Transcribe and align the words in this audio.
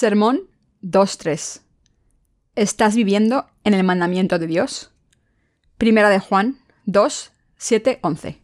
Sermón 0.00 0.44
2.3. 0.82 1.60
¿Estás 2.56 2.96
viviendo 2.96 3.44
en 3.64 3.74
el 3.74 3.84
mandamiento 3.84 4.38
de 4.38 4.46
Dios? 4.46 4.92
Primera 5.76 6.08
de 6.08 6.18
Juan 6.18 6.56
2, 6.86 7.32
7, 7.58 7.98
11. 8.00 8.40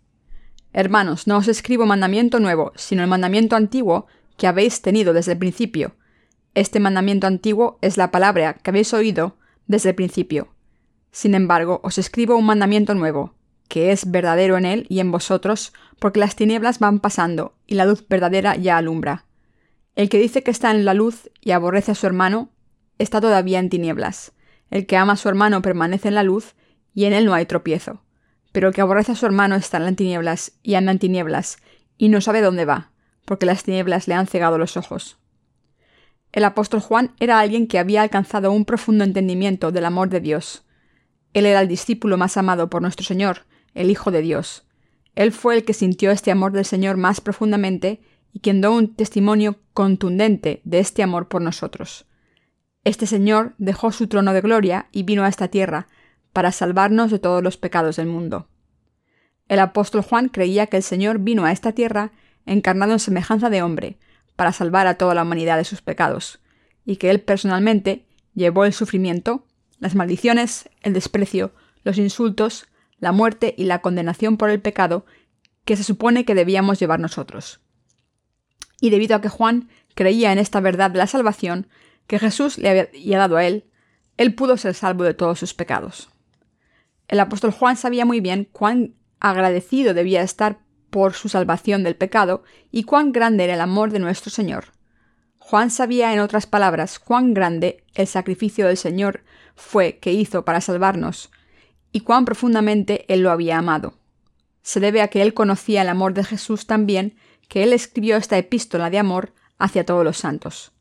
Hermanos, 0.75 1.27
no 1.27 1.39
os 1.39 1.49
escribo 1.49 1.87
mandamiento 1.87 2.41
nuevo, 2.41 2.73
sino 2.77 3.03
el 3.03 3.09
mandamiento 3.09 3.57
antiguo 3.57 4.07
que 4.37 4.47
habéis 4.47 4.83
tenido 4.83 5.15
desde 5.15 5.33
el 5.33 5.39
principio. 5.39 5.97
Este 6.53 6.79
mandamiento 6.79 7.27
antiguo 7.27 7.79
es 7.81 7.97
la 7.97 8.11
palabra 8.11 8.53
que 8.53 8.69
habéis 8.69 8.93
oído 8.93 9.39
desde 9.67 9.89
el 9.89 9.95
principio. 9.95 10.49
Sin 11.11 11.35
embargo, 11.35 11.81
os 11.83 11.97
escribo 11.97 12.37
un 12.37 12.45
mandamiento 12.45 12.95
nuevo, 12.95 13.33
que 13.67 13.93
es 13.93 14.11
verdadero 14.11 14.59
en 14.59 14.67
él 14.67 14.87
y 14.91 15.01
en 15.01 15.11
vosotros, 15.11 15.73
porque 16.01 16.21
las 16.21 16.37
tinieblas 16.37 16.81
van 16.81 17.01
pasando 17.01 17.55
y 17.67 17.77
la 17.77 17.87
luz 17.87 18.07
verdadera 18.07 18.57
ya 18.57 18.77
alumbra. 18.77 19.26
El 19.97 20.11
que 20.11 20.19
dice 20.19 20.43
que 20.43 20.51
está 20.51 20.71
en 20.71 20.85
la 20.85 20.95
luz 20.95 21.31
y 21.41 21.53
aborrece 21.53 21.91
a 21.91 21.95
su 21.95 22.07
hermano, 22.07 22.51
está 22.99 23.21
todavía 23.21 23.59
en 23.59 23.71
tinieblas. 23.71 24.33
El 24.71 24.87
que 24.87 24.97
ama 24.97 25.15
a 25.15 25.17
su 25.17 25.29
hermano 25.29 25.63
permanece 25.63 26.09
en 26.09 26.15
la 26.15 26.23
luz 26.23 26.55
y 26.95 27.07
en 27.07 27.15
él 27.15 27.25
no 27.25 27.33
hay 27.33 27.47
tropiezo. 27.47 28.03
Pero 28.53 28.69
el 28.69 28.75
que 28.75 28.83
aborrece 28.83 29.13
a 29.13 29.17
su 29.17 29.25
hermano 29.25 29.57
está 29.57 29.79
en 29.79 29.85
las 29.85 29.97
tinieblas 29.97 30.53
y 30.63 30.75
anda 30.75 30.93
en 30.93 30.99
tinieblas 30.99 31.57
y 31.97 32.11
no 32.11 32.21
sabe 32.21 32.43
dónde 32.43 32.67
va, 32.67 32.93
porque 33.25 33.47
las 33.47 33.65
tinieblas 33.65 34.07
le 34.07 34.15
han 34.15 34.27
cegado 34.27 34.59
los 34.59 34.77
ojos. 34.77 35.19
El 36.31 36.45
apóstol 36.45 36.81
Juan 36.81 37.15
era 37.19 37.41
alguien 37.41 37.67
que 37.67 37.79
había 37.79 38.03
alcanzado 38.03 38.53
un 38.53 38.67
profundo 38.67 39.03
entendimiento 39.03 39.73
del 39.73 39.87
amor 39.87 40.11
de 40.11 40.21
Dios. 40.21 40.65
Él 41.33 41.47
era 41.47 41.63
el 41.63 41.69
discípulo 41.69 42.19
más 42.19 42.37
amado 42.37 42.69
por 42.69 42.83
nuestro 42.83 43.07
Señor, 43.07 43.47
el 43.73 43.91
Hijo 43.91 44.11
de 44.11 44.21
Dios. 44.21 44.67
Él 45.15 45.33
fue 45.33 45.55
el 45.55 45.65
que 45.65 45.73
sintió 45.73 46.11
este 46.11 46.31
amor 46.31 46.53
del 46.53 46.67
Señor 46.67 46.99
más 46.99 47.23
profundamente 47.23 48.03
y 48.37 48.41
quien 48.41 48.61
dio 48.61 48.71
un 48.71 48.95
testimonio 48.95 49.57
contundente 49.73 50.61
de 50.65 50.79
este 50.79 51.03
amor 51.03 51.27
por 51.27 51.41
nosotros. 51.41 52.05
Este 52.85 53.07
Señor 53.07 53.55
dejó 53.57 53.93
su 53.93 54.09
trono 54.09 54.35
de 54.35 54.43
gloria 54.43 54.89
y 54.93 55.05
vino 55.05 55.25
a 55.25 55.29
esta 55.29 55.49
tierra 55.49 55.87
para 56.35 56.53
salvarnos 56.53 57.11
de 57.11 57.19
todos 57.19 57.43
los 57.43 57.57
pecados 57.57 57.97
del 57.97 58.09
mundo. 58.09 58.47
El 59.49 59.59
apóstol 59.59 60.03
Juan 60.03 60.29
creía 60.29 60.67
que 60.67 60.77
el 60.77 60.83
Señor 60.83 61.21
vino 61.21 61.47
a 61.47 61.53
esta 61.53 61.73
tierra 61.73 62.13
encarnado 62.45 62.93
en 62.93 62.99
semejanza 62.99 63.49
de 63.49 63.63
hombre, 63.63 63.97
para 64.37 64.53
salvar 64.53 64.87
a 64.87 64.99
toda 64.99 65.15
la 65.15 65.23
humanidad 65.23 65.57
de 65.57 65.65
sus 65.65 65.81
pecados, 65.81 66.39
y 66.85 66.97
que 66.97 67.09
él 67.09 67.23
personalmente 67.23 68.05
llevó 68.35 68.67
el 68.67 68.75
sufrimiento, 68.75 69.47
las 69.79 69.95
maldiciones, 69.95 70.69
el 70.83 70.93
desprecio, 70.93 71.53
los 71.85 71.97
insultos, 71.97 72.67
la 72.99 73.13
muerte 73.13 73.55
y 73.57 73.65
la 73.65 73.81
condenación 73.81 74.37
por 74.37 74.51
el 74.51 74.61
pecado 74.61 75.07
que 75.65 75.75
se 75.75 75.85
supone 75.85 76.27
que 76.27 76.35
debíamos 76.35 76.79
llevar 76.79 77.01
nosotros 77.01 77.61
y 78.81 78.91
debido 78.91 79.17
a 79.17 79.21
que 79.21 79.29
Juan 79.29 79.69
creía 79.95 80.33
en 80.33 80.39
esta 80.39 80.61
verdad 80.61 80.91
de 80.91 80.99
la 80.99 81.07
salvación 81.07 81.69
que 82.07 82.19
Jesús 82.19 82.59
le 82.59 82.69
había 82.69 83.19
dado 83.19 83.37
a 83.37 83.45
él, 83.45 83.65
él 84.17 84.35
pudo 84.35 84.57
ser 84.57 84.75
salvo 84.75 85.05
de 85.05 85.15
todos 85.15 85.39
sus 85.39 85.55
pecados. 85.55 86.09
El 87.09 87.21
apóstol 87.21 87.53
Juan 87.53 87.77
sabía 87.77 88.05
muy 88.05 88.21
bien 88.21 88.49
cuán 88.51 88.95
agradecido 89.21 89.95
debía 89.95 90.23
estar 90.23 90.59
por 90.91 91.15
su 91.15 91.29
salvación 91.29 91.83
del 91.83 91.97
pecado 91.97 92.43
y 92.71 92.85
cuán 92.85 93.13
grande 93.13 93.45
era 93.45 93.55
el 93.55 93.61
amor 93.61 93.91
de 93.91 93.99
nuestro 93.99 94.31
Señor. 94.31 94.67
Juan 95.39 95.71
sabía, 95.71 96.13
en 96.13 96.19
otras 96.19 96.47
palabras, 96.47 96.99
cuán 96.99 97.33
grande 97.33 97.85
el 97.95 98.07
sacrificio 98.07 98.67
del 98.67 98.77
Señor 98.77 99.23
fue 99.55 99.99
que 99.99 100.13
hizo 100.13 100.45
para 100.45 100.61
salvarnos 100.61 101.31
y 101.93 102.01
cuán 102.01 102.25
profundamente 102.25 103.05
él 103.13 103.21
lo 103.21 103.31
había 103.31 103.59
amado. 103.59 103.95
Se 104.63 104.81
debe 104.81 105.03
a 105.03 105.09
que 105.09 105.23
él 105.23 105.35
conocía 105.35 105.83
el 105.83 105.89
amor 105.89 106.15
de 106.15 106.25
Jesús 106.25 106.67
también 106.67 107.17
que 107.49 107.63
él 107.63 107.73
escribió 107.73 108.17
esta 108.17 108.39
epístola 108.39 108.91
de 108.91 108.99
amor 108.99 109.33
hacia 109.59 109.85
todos 109.85 110.05
los 110.05 110.19
santos. 110.19 110.73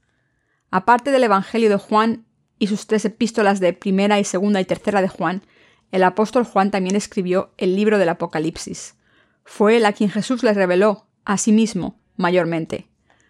Aparte 0.72 1.12
del 1.12 1.24
Evangelio 1.24 1.70
de 1.70 1.78
Juan 1.78 2.26
y 2.60 2.68
sus 2.68 2.88
tres 2.88 3.06
epístolas 3.06 3.60
de 3.60 3.74
primera 3.74 4.20
y 4.20 4.24
segunda 4.24 4.62
y 4.62 4.66
tercera 4.66 5.02
de 5.02 5.08
Juan, 5.08 5.44
el 5.92 6.04
apóstol 6.04 6.44
Juan 6.44 6.72
también 6.72 6.96
escribió 6.96 7.54
el 7.58 7.76
libro 7.76 7.98
del 7.98 8.10
Apocalipsis. 8.10 8.96
Fue 9.44 9.78
él 9.78 9.86
a 9.86 9.94
quien 9.94 10.10
Jesús 10.10 10.44
le 10.44 10.54
reveló 10.54 11.06
a 11.24 11.38
sí 11.38 11.52
mismo 11.52 12.00
mayormente. 12.18 12.88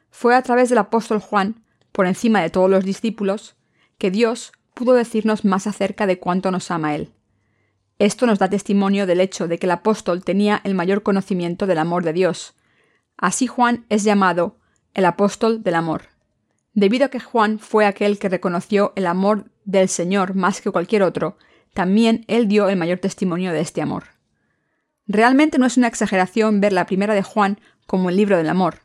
Fue 0.09 0.35
a 0.35 0.41
través 0.41 0.69
del 0.69 0.77
apóstol 0.77 1.19
Juan, 1.19 1.63
por 1.91 2.07
encima 2.07 2.41
de 2.41 2.49
todos 2.49 2.69
los 2.69 2.83
discípulos, 2.83 3.55
que 3.97 4.11
Dios 4.11 4.51
pudo 4.73 4.93
decirnos 4.93 5.45
más 5.45 5.67
acerca 5.67 6.07
de 6.07 6.19
cuánto 6.19 6.51
nos 6.51 6.71
ama 6.71 6.95
Él. 6.95 7.11
Esto 7.99 8.25
nos 8.25 8.39
da 8.39 8.49
testimonio 8.49 9.05
del 9.05 9.21
hecho 9.21 9.47
de 9.47 9.57
que 9.57 9.67
el 9.67 9.71
apóstol 9.71 10.23
tenía 10.23 10.61
el 10.63 10.75
mayor 10.75 11.03
conocimiento 11.03 11.65
del 11.65 11.77
amor 11.77 12.03
de 12.03 12.13
Dios, 12.13 12.54
Así 13.17 13.47
Juan 13.47 13.85
es 13.89 14.03
llamado 14.03 14.57
el 14.93 15.05
apóstol 15.05 15.63
del 15.63 15.75
amor. 15.75 16.03
Debido 16.73 17.05
a 17.05 17.09
que 17.09 17.19
Juan 17.19 17.59
fue 17.59 17.85
aquel 17.85 18.19
que 18.19 18.29
reconoció 18.29 18.91
el 18.95 19.07
amor 19.07 19.51
del 19.63 19.87
Señor 19.87 20.35
más 20.35 20.61
que 20.61 20.71
cualquier 20.71 21.03
otro, 21.03 21.37
también 21.73 22.25
él 22.27 22.47
dio 22.47 22.69
el 22.69 22.77
mayor 22.77 22.99
testimonio 22.99 23.51
de 23.51 23.61
este 23.61 23.81
amor. 23.81 24.05
Realmente 25.07 25.57
no 25.57 25.65
es 25.65 25.77
una 25.77 25.87
exageración 25.87 26.61
ver 26.61 26.73
la 26.73 26.85
primera 26.85 27.13
de 27.13 27.23
Juan 27.23 27.59
como 27.85 28.09
el 28.09 28.17
libro 28.17 28.37
del 28.37 28.49
amor. 28.49 28.79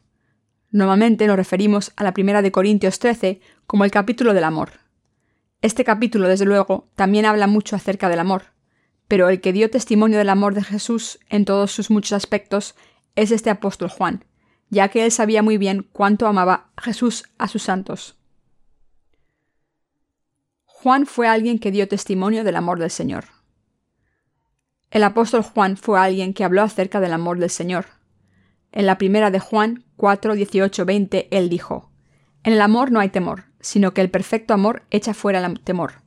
Normalmente 0.70 1.26
nos 1.26 1.36
referimos 1.36 1.92
a 1.96 2.04
la 2.04 2.14
primera 2.14 2.42
de 2.42 2.52
Corintios 2.52 2.98
13 2.98 3.40
como 3.66 3.84
el 3.84 3.90
capítulo 3.90 4.34
del 4.34 4.44
amor. 4.44 4.72
Este 5.62 5.84
capítulo, 5.84 6.28
desde 6.28 6.44
luego, 6.44 6.88
también 6.94 7.26
habla 7.26 7.46
mucho 7.46 7.74
acerca 7.74 8.08
del 8.08 8.20
amor, 8.20 8.44
pero 9.08 9.28
el 9.28 9.40
que 9.40 9.52
dio 9.52 9.70
testimonio 9.70 10.18
del 10.18 10.28
amor 10.28 10.54
de 10.54 10.62
Jesús 10.62 11.18
en 11.28 11.44
todos 11.44 11.72
sus 11.72 11.90
muchos 11.90 12.12
aspectos 12.12 12.76
es 13.16 13.30
este 13.30 13.50
apóstol 13.50 13.88
Juan, 13.88 14.24
ya 14.70 14.88
que 14.88 15.04
él 15.04 15.10
sabía 15.10 15.42
muy 15.42 15.58
bien 15.58 15.86
cuánto 15.92 16.26
amaba 16.26 16.70
Jesús 16.76 17.24
a 17.38 17.48
sus 17.48 17.62
santos. 17.62 18.16
Juan 20.64 21.06
fue 21.06 21.28
alguien 21.28 21.58
que 21.58 21.70
dio 21.70 21.88
testimonio 21.88 22.42
del 22.44 22.56
amor 22.56 22.78
del 22.78 22.90
Señor. 22.90 23.24
El 24.90 25.04
apóstol 25.04 25.42
Juan 25.42 25.76
fue 25.76 26.00
alguien 26.00 26.32
que 26.32 26.42
habló 26.42 26.62
acerca 26.62 27.00
del 27.00 27.12
amor 27.12 27.38
del 27.38 27.50
Señor. 27.50 27.86
En 28.72 28.86
la 28.86 28.96
primera 28.96 29.30
de 29.30 29.40
Juan 29.40 29.84
4, 29.96 30.34
18, 30.34 30.84
20, 30.84 31.28
él 31.36 31.48
dijo, 31.48 31.90
En 32.44 32.54
el 32.54 32.60
amor 32.60 32.90
no 32.90 33.00
hay 33.00 33.10
temor, 33.10 33.44
sino 33.60 33.92
que 33.92 34.00
el 34.00 34.10
perfecto 34.10 34.54
amor 34.54 34.82
echa 34.90 35.12
fuera 35.12 35.44
el 35.44 35.60
temor, 35.60 36.00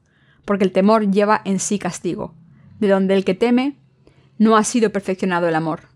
porque 0.44 0.64
el 0.64 0.72
temor 0.72 1.12
lleva 1.12 1.41
en 1.46 1.59
sí 1.59 1.78
castigo, 1.78 2.34
de 2.80 2.88
donde 2.88 3.14
el 3.14 3.25
que 3.25 3.35
teme 3.35 3.78
no 4.38 4.58
ha 4.58 4.64
sido 4.64 4.91
perfeccionado 4.91 5.47
el 5.47 5.56
amor. 5.56 5.92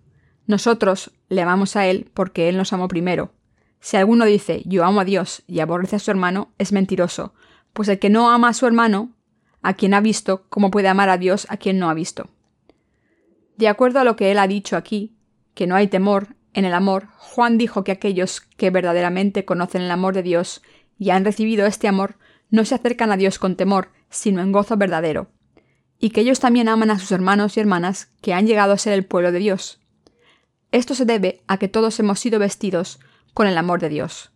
Nosotros 0.47 1.11
le 1.29 1.41
amamos 1.41 1.75
a 1.75 1.85
Él 1.85 2.09
porque 2.13 2.49
Él 2.49 2.57
nos 2.57 2.73
amó 2.73 2.87
primero. 2.87 3.31
Si 3.79 3.97
alguno 3.97 4.25
dice 4.25 4.63
yo 4.65 4.85
amo 4.85 5.01
a 5.01 5.05
Dios 5.05 5.43
y 5.47 5.59
aborrece 5.59 5.97
a 5.97 5.99
su 5.99 6.09
hermano, 6.09 6.51
es 6.57 6.71
mentiroso, 6.71 7.33
pues 7.73 7.89
el 7.89 7.99
que 7.99 8.09
no 8.09 8.29
ama 8.31 8.49
a 8.49 8.53
su 8.53 8.65
hermano, 8.65 9.11
a 9.61 9.73
quien 9.73 9.93
ha 9.93 10.01
visto, 10.01 10.45
¿cómo 10.49 10.71
puede 10.71 10.87
amar 10.87 11.09
a 11.09 11.17
Dios 11.17 11.45
a 11.49 11.57
quien 11.57 11.77
no 11.77 11.89
ha 11.89 11.93
visto? 11.93 12.29
De 13.57 13.67
acuerdo 13.67 13.99
a 13.99 14.03
lo 14.03 14.15
que 14.15 14.31
él 14.31 14.39
ha 14.39 14.47
dicho 14.47 14.77
aquí, 14.77 15.15
que 15.53 15.67
no 15.67 15.75
hay 15.75 15.87
temor 15.87 16.35
en 16.53 16.65
el 16.65 16.73
amor, 16.73 17.07
Juan 17.17 17.57
dijo 17.57 17.83
que 17.83 17.91
aquellos 17.91 18.41
que 18.41 18.69
verdaderamente 18.69 19.45
conocen 19.45 19.81
el 19.81 19.91
amor 19.91 20.13
de 20.13 20.23
Dios 20.23 20.61
y 20.97 21.09
han 21.09 21.25
recibido 21.25 21.65
este 21.65 21.87
amor 21.87 22.15
no 22.49 22.65
se 22.65 22.75
acercan 22.75 23.11
a 23.11 23.17
Dios 23.17 23.39
con 23.39 23.55
temor, 23.55 23.89
sino 24.09 24.41
en 24.41 24.51
gozo 24.51 24.77
verdadero, 24.77 25.29
y 25.99 26.11
que 26.11 26.21
ellos 26.21 26.39
también 26.39 26.69
aman 26.69 26.91
a 26.91 26.99
sus 26.99 27.11
hermanos 27.11 27.57
y 27.57 27.59
hermanas 27.59 28.09
que 28.21 28.33
han 28.33 28.47
llegado 28.47 28.73
a 28.73 28.77
ser 28.77 28.93
el 28.93 29.05
pueblo 29.05 29.31
de 29.31 29.39
Dios. 29.39 29.81
Esto 30.72 30.95
se 30.95 31.05
debe 31.05 31.41
a 31.47 31.57
que 31.57 31.67
todos 31.67 32.00
hemos 32.00 32.19
sido 32.19 32.39
vestidos 32.39 33.00
con 33.33 33.47
el 33.47 33.57
amor 33.57 33.79
de 33.79 33.89
Dios. 33.89 34.31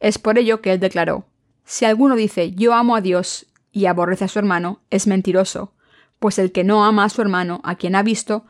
Es 0.00 0.18
por 0.18 0.38
ello 0.38 0.60
que 0.60 0.72
él 0.72 0.80
declaró, 0.80 1.26
Si 1.64 1.84
alguno 1.84 2.16
dice 2.16 2.52
yo 2.52 2.74
amo 2.74 2.96
a 2.96 3.00
Dios 3.00 3.46
y 3.72 3.86
aborrece 3.86 4.24
a 4.24 4.28
su 4.28 4.38
hermano, 4.38 4.80
es 4.90 5.06
mentiroso, 5.06 5.74
pues 6.18 6.38
el 6.38 6.52
que 6.52 6.64
no 6.64 6.84
ama 6.84 7.04
a 7.04 7.08
su 7.08 7.22
hermano, 7.22 7.60
a 7.64 7.76
quien 7.76 7.94
ha 7.94 8.02
visto, 8.02 8.44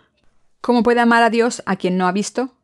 ¿cómo 0.60 0.82
puede 0.82 1.00
amar 1.00 1.22
a 1.22 1.30
Dios 1.30 1.62
a 1.66 1.76
quien 1.76 1.96
no 1.98 2.06
ha 2.06 2.12
visto? 2.12 2.54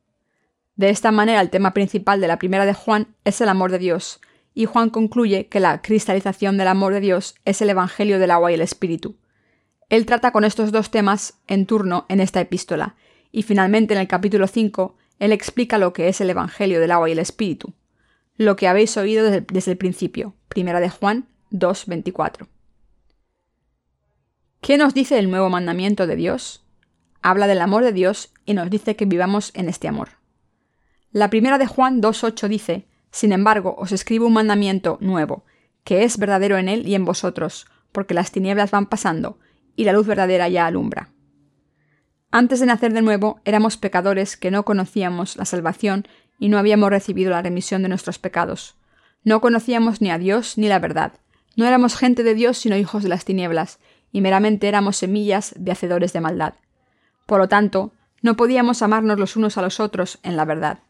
De 0.77 0.91
esta 0.91 1.13
manera 1.13 1.41
el 1.41 1.51
tema 1.51 1.75
principal 1.75 2.21
de 2.21 2.29
la 2.29 2.39
primera 2.39 2.67
de 2.67 2.75
Juan 2.75 3.15
es 3.25 3.41
el 3.41 3.49
amor 3.49 3.71
de 3.71 3.79
Dios, 3.79 4.21
y 4.55 4.65
Juan 4.67 4.91
concluye 4.91 5.49
que 5.49 5.61
la 5.61 5.83
cristalización 5.83 6.57
del 6.57 6.69
amor 6.69 6.95
de 6.95 7.01
Dios 7.01 7.35
es 7.45 7.61
el 7.61 7.71
Evangelio 7.71 8.19
del 8.19 8.31
agua 8.31 8.51
y 8.51 8.55
el 8.55 8.61
Espíritu. 8.61 9.17
Él 9.89 10.07
trata 10.07 10.31
con 10.31 10.45
estos 10.45 10.73
dos 10.73 10.91
temas 10.91 11.41
en 11.47 11.67
turno 11.67 12.07
en 12.09 12.21
esta 12.21 12.41
epístola, 12.41 12.97
y 13.35 13.43
finalmente 13.43 13.95
en 13.95 14.01
el 14.01 14.07
capítulo 14.07 14.47
5, 14.47 14.97
él 15.19 15.33
explica 15.33 15.77
lo 15.77 15.93
que 15.93 16.07
es 16.07 16.21
el 16.21 16.31
Evangelio 16.31 16.79
del 16.79 16.93
agua 16.93 17.09
y 17.09 17.13
el 17.13 17.19
Espíritu, 17.19 17.75
lo 18.37 18.55
que 18.55 18.69
habéis 18.69 18.97
oído 18.97 19.29
desde, 19.29 19.73
el 19.73 19.77
principio. 19.77 20.37
Primera 20.47 20.79
de 20.79 20.89
Juan 20.89 21.27
2.24. 21.51 22.47
¿Qué 24.61 24.79
nos 24.79 24.95
dice 24.95 25.19
el 25.19 25.31
nuevo 25.31 25.51
mandamiento 25.51 26.07
de 26.07 26.15
Dios? 26.15 26.65
Habla 27.23 27.49
del 27.49 27.61
amor 27.61 27.83
de 27.83 27.93
Dios 27.93 28.33
y 28.47 28.55
nos 28.55 28.71
dice 28.71 28.95
que 28.95 29.05
vivamos 29.05 29.51
en 29.55 29.69
este 29.69 29.89
amor. 29.89 30.11
La 31.11 31.29
primera 31.29 31.59
de 31.59 31.67
Juan 31.67 32.01
2.8 32.01 32.47
dice, 32.47 32.87
Sin 33.11 33.33
embargo, 33.33 33.75
os 33.77 33.91
escribo 33.91 34.29
un 34.29 34.35
mandamiento 34.35 34.97
nuevo, 35.01 35.45
que 35.83 36.05
es 36.05 36.19
verdadero 36.19 36.57
en 36.57 36.69
él 36.69 36.87
y 36.87 36.95
en 36.95 37.05
vosotros, 37.05 37.67
porque 37.91 38.15
las 38.15 38.31
tinieblas 38.31 38.71
van 38.71 38.87
pasando, 38.87 39.41
y 39.75 39.83
la 39.83 39.93
luz 39.93 40.07
verdadera 40.07 40.49
ya 40.49 40.67
alumbra. 40.67 41.14
Antes 42.37 42.59
de 42.59 42.67
nacer 42.67 42.93
de 42.93 43.01
nuevo 43.01 43.39
éramos 43.45 43.77
pecadores 43.77 44.37
que 44.37 44.51
no 44.51 44.65
conocíamos 44.65 45.37
la 45.37 45.45
salvación 45.45 46.09
y 46.41 46.49
no 46.49 46.59
habíamos 46.59 46.91
recibido 46.91 47.31
la 47.31 47.43
remisión 47.43 47.85
de 47.85 47.89
nuestros 47.89 48.19
pecados. 48.19 48.75
No 49.23 49.41
conocíamos 49.41 50.01
ni 50.01 50.11
a 50.11 50.19
Dios 50.19 50.59
ni 50.59 50.67
la 50.67 50.81
verdad. 50.81 51.13
No 51.55 51.65
éramos 51.65 51.95
gente 51.95 52.25
de 52.25 52.35
Dios 52.35 52.59
sino 52.59 52.77
hijos 52.77 53.05
de 53.05 53.09
las 53.09 53.25
tinieblas, 53.25 53.79
y 54.11 54.21
meramente 54.21 54.67
éramos 54.67 54.97
semillas 54.97 55.55
de 55.57 55.71
hacedores 55.71 56.13
de 56.13 56.23
maldad. 56.23 56.55
Por 57.25 57.39
lo 57.39 57.49
tanto, 57.49 57.93
no 58.21 58.37
podíamos 58.37 58.83
amarnos 58.83 59.21
los 59.21 59.37
unos 59.37 59.57
a 59.57 59.63
los 59.63 59.79
otros 59.79 60.19
en 60.25 60.37
la 60.37 60.45
verdad. 60.45 60.81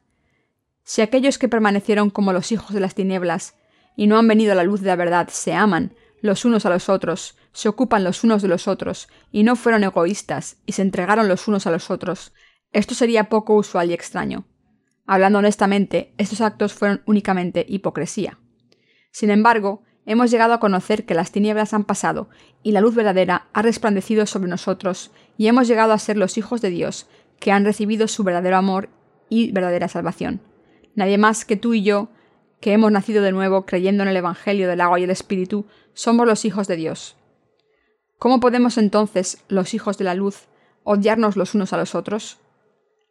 Si 0.83 1.03
aquellos 1.03 1.37
que 1.37 1.51
permanecieron 1.51 2.09
como 2.09 2.33
los 2.33 2.53
hijos 2.53 2.73
de 2.73 2.81
las 2.81 2.95
tinieblas 2.95 3.55
y 3.97 4.07
no 4.07 4.17
han 4.17 4.29
venido 4.29 4.53
a 4.53 4.55
la 4.55 4.65
luz 4.65 4.81
de 4.81 4.87
la 4.87 4.97
verdad 4.97 5.29
se 5.29 5.53
aman 5.53 5.93
los 6.25 6.47
unos 6.47 6.65
a 6.65 6.71
los 6.71 6.89
otros, 6.89 7.37
se 7.53 7.69
ocupan 7.69 8.03
los 8.03 8.25
unos 8.25 8.41
de 8.41 8.49
los 8.49 8.67
otros, 8.67 9.09
y 9.31 9.43
no 9.43 9.57
fueron 9.57 9.85
egoístas, 9.85 10.57
y 10.65 10.73
se 10.73 10.81
entregaron 10.81 11.29
los 11.29 11.49
unos 11.49 11.67
a 11.67 11.71
los 11.71 11.91
otros, 11.91 12.33
esto 12.73 12.95
sería 12.95 13.29
poco 13.29 13.55
usual 13.55 13.91
y 13.91 13.93
extraño. 13.93 14.47
Hablando 15.07 15.41
honestamente, 15.41 16.15
estos 16.17 16.41
actos 16.41 16.73
fueron 16.73 17.03
únicamente 17.05 17.67
hipocresía. 17.69 18.39
Sin 19.11 19.29
embargo, 19.29 19.83
hemos 20.07 20.31
llegado 20.31 20.55
a 20.55 20.61
conocer 20.61 21.05
que 21.05 21.13
las 21.13 21.31
tinieblas 21.31 21.75
han 21.75 21.85
pasado 21.85 22.31
y 22.63 22.73
la 22.73 22.81
luz 22.81 22.95
verdadera 22.95 23.49
ha 23.53 23.61
resplandecido 23.61 24.25
sobre 24.25 24.49
nosotros, 24.49 25.11
y 25.37 25.49
hemos 25.49 25.69
llegado 25.69 25.93
a 25.93 25.99
ser 25.99 26.17
los 26.17 26.39
hijos 26.39 26.63
de 26.63 26.71
Dios, 26.71 27.07
que 27.39 27.53
han 27.53 27.67
recibido 27.67 28.09
su 28.09 28.25
verdadero 28.25 28.57
amor 28.57 28.89
y 29.29 29.53
verdadera 29.53 29.89
salvación. 29.89 30.41
Nadie 30.95 31.19
más 31.19 31.45
que 31.45 31.57
tú 31.57 31.75
y 31.75 31.83
yo, 31.83 32.09
que 32.65 32.73
hemos 32.73 32.91
nacido 32.91 33.23
de 33.23 33.31
nuevo 33.31 33.67
creyendo 33.67 34.05
en 34.05 34.09
el 34.09 34.17
Evangelio 34.17 34.67
del 34.67 34.81
agua 34.81 34.99
y 34.99 35.05
el 35.05 35.11
Espíritu, 35.11 35.67
somos 35.93 36.27
los 36.27 36.47
hijos 36.47 36.67
de 36.67 36.77
Dios. 36.77 37.15
¿Cómo 38.19 38.41
podemos 38.41 38.79
entonces, 38.79 39.45
los 39.49 39.75
hijos 39.75 39.99
de 39.99 40.05
la 40.05 40.15
luz, 40.15 40.47
odiarnos 40.83 41.37
los 41.37 41.55
unos 41.55 41.75
a 41.75 41.77
los 41.77 41.95
otros? 41.95 42.39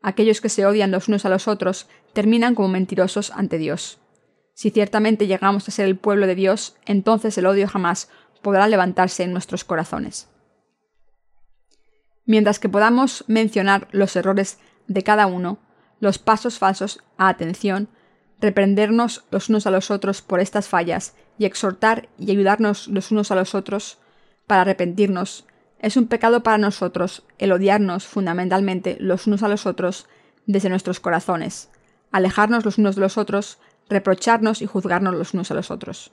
Aquellos 0.02 0.42
que 0.42 0.50
se 0.50 0.66
odian 0.66 0.90
los 0.90 1.08
unos 1.08 1.26
a 1.26 1.30
los 1.30 1.48
otros 1.48 1.88
terminan 2.14 2.56
como 2.56 2.70
mentirosos 2.70 3.30
ante 3.30 3.60
Dios. 3.60 4.00
Si 4.56 4.72
ciertamente 4.72 5.28
llegamos 5.28 5.68
a 5.68 5.72
ser 5.72 5.86
el 5.86 5.98
pueblo 5.98 6.26
de 6.26 6.34
Dios, 6.34 6.76
entonces 6.88 7.38
el 7.38 7.46
odio 7.46 7.68
jamás 7.68 8.10
podrá 8.42 8.68
levantarse 8.68 9.22
en 9.22 9.34
nuestros 9.34 9.64
corazones. 9.64 10.30
Mientras 12.26 12.58
que 12.58 12.70
podamos 12.70 13.24
mencionar 13.28 13.88
los 13.92 14.16
errores 14.16 14.58
de 14.88 15.04
cada 15.04 15.28
uno, 15.28 15.60
los 16.00 16.18
pasos 16.18 16.58
falsos 16.58 17.04
a 17.18 17.28
atención, 17.28 17.88
reprendernos 18.44 19.24
los 19.32 19.48
unos 19.48 19.66
a 19.68 19.72
los 19.72 19.90
otros 19.90 20.22
por 20.22 20.42
estas 20.42 20.68
fallas 20.68 21.16
y 21.38 21.46
exhortar 21.46 22.10
y 22.20 22.30
ayudarnos 22.30 22.90
los 22.90 23.10
unos 23.10 23.32
a 23.32 23.36
los 23.36 23.56
otros 23.56 24.00
para 24.48 24.64
arrepentirnos, 24.64 25.46
es 25.80 25.96
un 25.96 26.08
pecado 26.08 26.44
para 26.44 26.58
nosotros 26.58 27.24
el 27.38 27.54
odiarnos 27.54 28.06
fundamentalmente 28.06 28.98
los 29.00 29.28
unos 29.28 29.44
a 29.44 29.48
los 29.48 29.66
otros 29.66 30.08
desde 30.46 30.68
nuestros 30.68 31.00
corazones, 31.00 31.70
alejarnos 32.12 32.66
los 32.66 32.78
unos 32.78 32.96
de 32.96 33.02
los 33.02 33.18
otros, 33.18 33.60
reprocharnos 33.88 34.62
y 34.62 34.66
juzgarnos 34.66 35.16
los 35.16 35.34
unos 35.34 35.50
a 35.50 35.54
los 35.54 35.72
otros. 35.72 36.12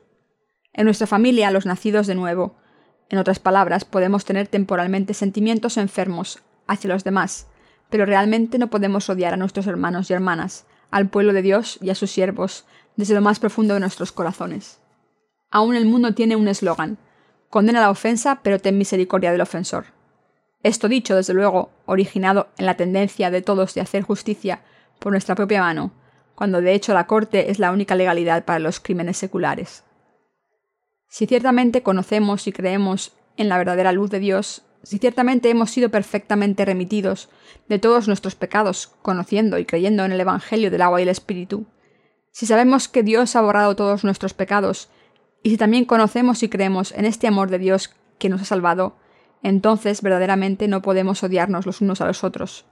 En 0.73 0.85
nuestra 0.85 1.09
familia, 1.09 1.51
los 1.51 1.67
nacidos 1.67 2.07
de 2.07 2.15
nuevo, 2.15 2.55
en 3.09 3.19
otras 3.19 3.41
palabras, 3.41 3.85
podemos 3.85 4.25
tener 4.25 4.47
temporalmente 4.47 5.15
sentimientos 5.15 5.77
enfermos 5.77 6.39
hacia 6.69 6.91
los 6.91 7.03
demás, 7.03 7.49
pero 7.89 8.07
realmente 8.07 8.57
no 8.59 8.71
podemos 8.71 9.11
odiar 9.11 9.35
a 9.35 9.37
nuestros 9.37 9.67
hermanos 9.67 10.11
y 10.11 10.13
hermanas, 10.13 10.67
al 10.91 11.09
pueblo 11.09 11.33
de 11.33 11.43
Dios 11.43 11.79
y 11.81 11.91
a 11.91 11.95
sus 11.95 12.11
siervos, 12.11 12.65
desde 12.97 13.15
lo 13.15 13.21
más 13.21 13.39
profundo 13.39 13.75
de 13.75 13.81
nuestros 13.81 14.13
corazones. 14.13 14.81
Aún 15.51 15.75
el 15.75 15.87
mundo 15.87 16.15
tiene 16.15 16.37
un 16.37 16.49
eslogan, 16.49 16.99
condena 17.49 17.81
la 17.81 17.91
ofensa, 17.91 18.41
pero 18.43 18.59
ten 18.59 18.79
misericordia 18.79 19.33
del 19.33 19.41
ofensor. 19.41 19.87
Esto 20.63 20.89
dicho, 20.89 21.17
desde 21.17 21.35
luego, 21.35 21.71
originado 21.87 22.49
en 22.59 22.67
la 22.67 22.77
tendencia 22.77 23.31
de 23.31 23.43
todos 23.43 23.75
de 23.75 23.81
hacer 23.81 24.03
justicia 24.03 24.61
por 24.99 25.13
nuestra 25.13 25.35
propia 25.35 25.61
mano, 25.61 25.93
cuando 26.35 26.61
de 26.61 26.75
hecho 26.75 26.95
la 26.95 27.07
corte 27.07 27.51
es 27.51 27.59
la 27.59 27.73
única 27.73 27.95
legalidad 27.95 28.45
para 28.45 28.59
los 28.59 28.81
crímenes 28.81 29.17
seculares. 29.17 29.85
Si 31.09 31.27
ciertamente 31.27 31.83
conocemos 31.83 32.47
y 32.47 32.53
creemos 32.53 33.13
en 33.37 33.49
la 33.49 33.59
verdadera 33.59 33.93
luz 33.93 34.11
de 34.11 34.21
Dios, 34.21 34.63
si 34.83 34.99
ciertamente 34.99 35.51
hemos 35.51 35.71
sido 35.71 35.91
perfectamente 35.91 36.65
remitidos 36.65 37.29
de 37.69 37.79
todos 37.79 38.09
nuestros 38.09 38.35
pecados, 38.35 38.93
conociendo 39.03 39.59
y 39.59 39.65
creyendo 39.65 40.05
en 40.05 40.13
el 40.13 40.21
Evangelio 40.21 40.71
del 40.71 40.83
agua 40.83 41.01
y 41.01 41.03
el 41.03 41.09
Espíritu, 41.09 41.67
si 42.33 42.47
sabemos 42.47 42.89
que 42.89 43.03
Dios 43.03 43.35
ha 43.37 43.41
borrado 43.41 43.77
todos 43.77 44.05
nuestros 44.05 44.35
pecados, 44.35 44.89
y 45.43 45.51
si 45.51 45.57
también 45.57 45.85
conocemos 45.85 46.43
y 46.43 46.49
creemos 46.49 46.93
en 46.93 47.05
este 47.05 47.27
amor 47.27 47.51
de 47.51 47.59
Dios 47.59 47.95
que 48.19 48.29
nos 48.29 48.43
ha 48.43 48.45
salvado, 48.45 48.97
entonces 49.43 50.03
verdaderamente 50.03 50.69
no 50.69 50.83
podemos 50.83 51.23
odiarnos 51.23 51.67
los 51.67 51.81
unos 51.81 52.01
a 52.01 52.07
los 52.07 52.25
otros. 52.25 52.67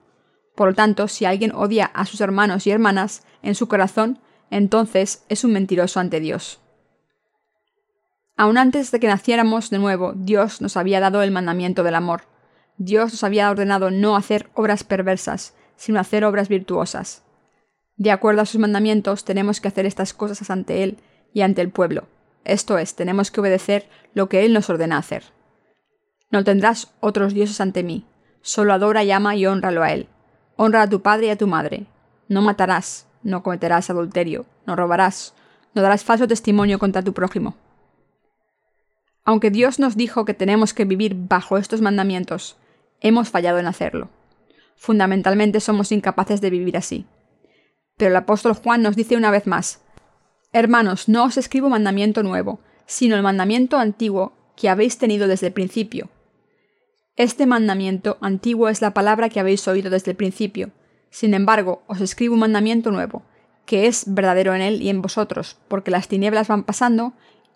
Por 0.54 0.68
lo 0.68 0.74
tanto, 0.74 1.08
si 1.08 1.24
alguien 1.24 1.52
odia 1.54 1.86
a 1.86 2.04
sus 2.04 2.20
hermanos 2.20 2.66
y 2.66 2.70
hermanas 2.70 3.24
en 3.42 3.54
su 3.54 3.68
corazón, 3.68 4.20
entonces 4.50 5.24
es 5.28 5.44
un 5.44 5.52
mentiroso 5.52 6.00
ante 6.00 6.20
Dios. 6.20 6.60
Aun 8.38 8.56
antes 8.56 8.92
de 8.92 9.00
que 9.00 9.08
naciéramos 9.08 9.68
de 9.68 9.80
nuevo, 9.80 10.12
Dios 10.14 10.60
nos 10.60 10.76
había 10.76 11.00
dado 11.00 11.22
el 11.22 11.32
mandamiento 11.32 11.82
del 11.82 11.96
amor. 11.96 12.22
Dios 12.76 13.10
nos 13.10 13.24
había 13.24 13.50
ordenado 13.50 13.90
no 13.90 14.14
hacer 14.14 14.48
obras 14.54 14.84
perversas, 14.84 15.56
sino 15.74 15.98
hacer 15.98 16.24
obras 16.24 16.48
virtuosas. 16.48 17.24
De 17.96 18.12
acuerdo 18.12 18.42
a 18.42 18.46
sus 18.46 18.60
mandamientos, 18.60 19.24
tenemos 19.24 19.60
que 19.60 19.66
hacer 19.66 19.86
estas 19.86 20.14
cosas 20.14 20.52
ante 20.52 20.84
Él 20.84 20.98
y 21.34 21.40
ante 21.40 21.62
el 21.62 21.70
pueblo. 21.70 22.06
Esto 22.44 22.78
es, 22.78 22.94
tenemos 22.94 23.32
que 23.32 23.40
obedecer 23.40 23.88
lo 24.14 24.28
que 24.28 24.44
Él 24.44 24.52
nos 24.52 24.70
ordena 24.70 24.98
hacer. 24.98 25.24
No 26.30 26.44
tendrás 26.44 26.94
otros 27.00 27.34
dioses 27.34 27.60
ante 27.60 27.82
mí. 27.82 28.06
Solo 28.40 28.72
adora 28.72 29.02
y 29.02 29.10
ama 29.10 29.34
y 29.34 29.46
honralo 29.46 29.82
a 29.82 29.90
Él. 29.90 30.08
Honra 30.54 30.82
a 30.82 30.88
tu 30.88 31.02
padre 31.02 31.26
y 31.26 31.30
a 31.30 31.36
tu 31.36 31.48
madre. 31.48 31.86
No 32.28 32.40
matarás, 32.40 33.08
no 33.24 33.42
cometerás 33.42 33.90
adulterio, 33.90 34.46
no 34.64 34.76
robarás, 34.76 35.34
no 35.74 35.82
darás 35.82 36.04
falso 36.04 36.28
testimonio 36.28 36.78
contra 36.78 37.02
tu 37.02 37.12
prójimo. 37.12 37.56
Aunque 39.28 39.50
Dios 39.50 39.78
nos 39.78 39.94
dijo 39.94 40.24
que 40.24 40.32
tenemos 40.32 40.72
que 40.72 40.86
vivir 40.86 41.14
bajo 41.14 41.58
estos 41.58 41.82
mandamientos, 41.82 42.56
hemos 43.02 43.28
fallado 43.28 43.58
en 43.58 43.66
hacerlo. 43.66 44.08
Fundamentalmente 44.74 45.60
somos 45.60 45.92
incapaces 45.92 46.40
de 46.40 46.48
vivir 46.48 46.78
así. 46.78 47.04
Pero 47.98 48.10
el 48.10 48.16
apóstol 48.16 48.54
Juan 48.54 48.80
nos 48.80 48.96
dice 48.96 49.18
una 49.18 49.30
vez 49.30 49.46
más, 49.46 49.82
Hermanos, 50.54 51.10
no 51.10 51.24
os 51.24 51.36
escribo 51.36 51.68
mandamiento 51.68 52.22
nuevo, 52.22 52.60
sino 52.86 53.16
el 53.16 53.22
mandamiento 53.22 53.76
antiguo 53.76 54.32
que 54.56 54.70
habéis 54.70 54.96
tenido 54.96 55.28
desde 55.28 55.48
el 55.48 55.52
principio. 55.52 56.08
Este 57.14 57.44
mandamiento 57.44 58.16
antiguo 58.22 58.70
es 58.70 58.80
la 58.80 58.94
palabra 58.94 59.28
que 59.28 59.40
habéis 59.40 59.68
oído 59.68 59.90
desde 59.90 60.12
el 60.12 60.16
principio. 60.16 60.70
Sin 61.10 61.34
embargo, 61.34 61.82
os 61.86 62.00
escribo 62.00 62.32
un 62.32 62.40
mandamiento 62.40 62.90
nuevo, 62.90 63.24
que 63.66 63.88
es 63.88 64.04
verdadero 64.06 64.54
en 64.54 64.62
él 64.62 64.80
y 64.80 64.88
en 64.88 65.02
vosotros, 65.02 65.58
porque 65.68 65.90
las 65.90 66.08
tinieblas 66.08 66.48
van 66.48 66.64
pasando 66.64 67.12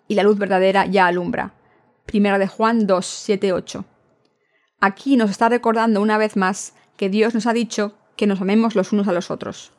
y 0.07 0.13
la 0.13 0.21
luz 0.21 0.37
verdadera 0.37 0.85
ya 0.85 1.07
alumbra. 1.07 1.55
Primera 2.05 2.37
de 2.37 2.47
Juan 2.47 2.85
2, 2.85 3.05
7, 3.05 3.53
8. 3.53 3.85
Aquí 4.79 5.15
nos 5.15 5.31
está 5.31 5.49
recordando 5.49 6.01
una 6.01 6.17
vez 6.17 6.35
más 6.35 6.73
que 6.97 7.09
Dios 7.09 7.33
nos 7.33 7.47
ha 7.47 7.53
dicho 7.53 7.95
que 8.15 8.27
nos 8.27 8.41
amemos 8.41 8.75
los 8.75 8.91
unos 8.91 9.07
a 9.07 9.13
los 9.13 9.31
otros. 9.31 9.71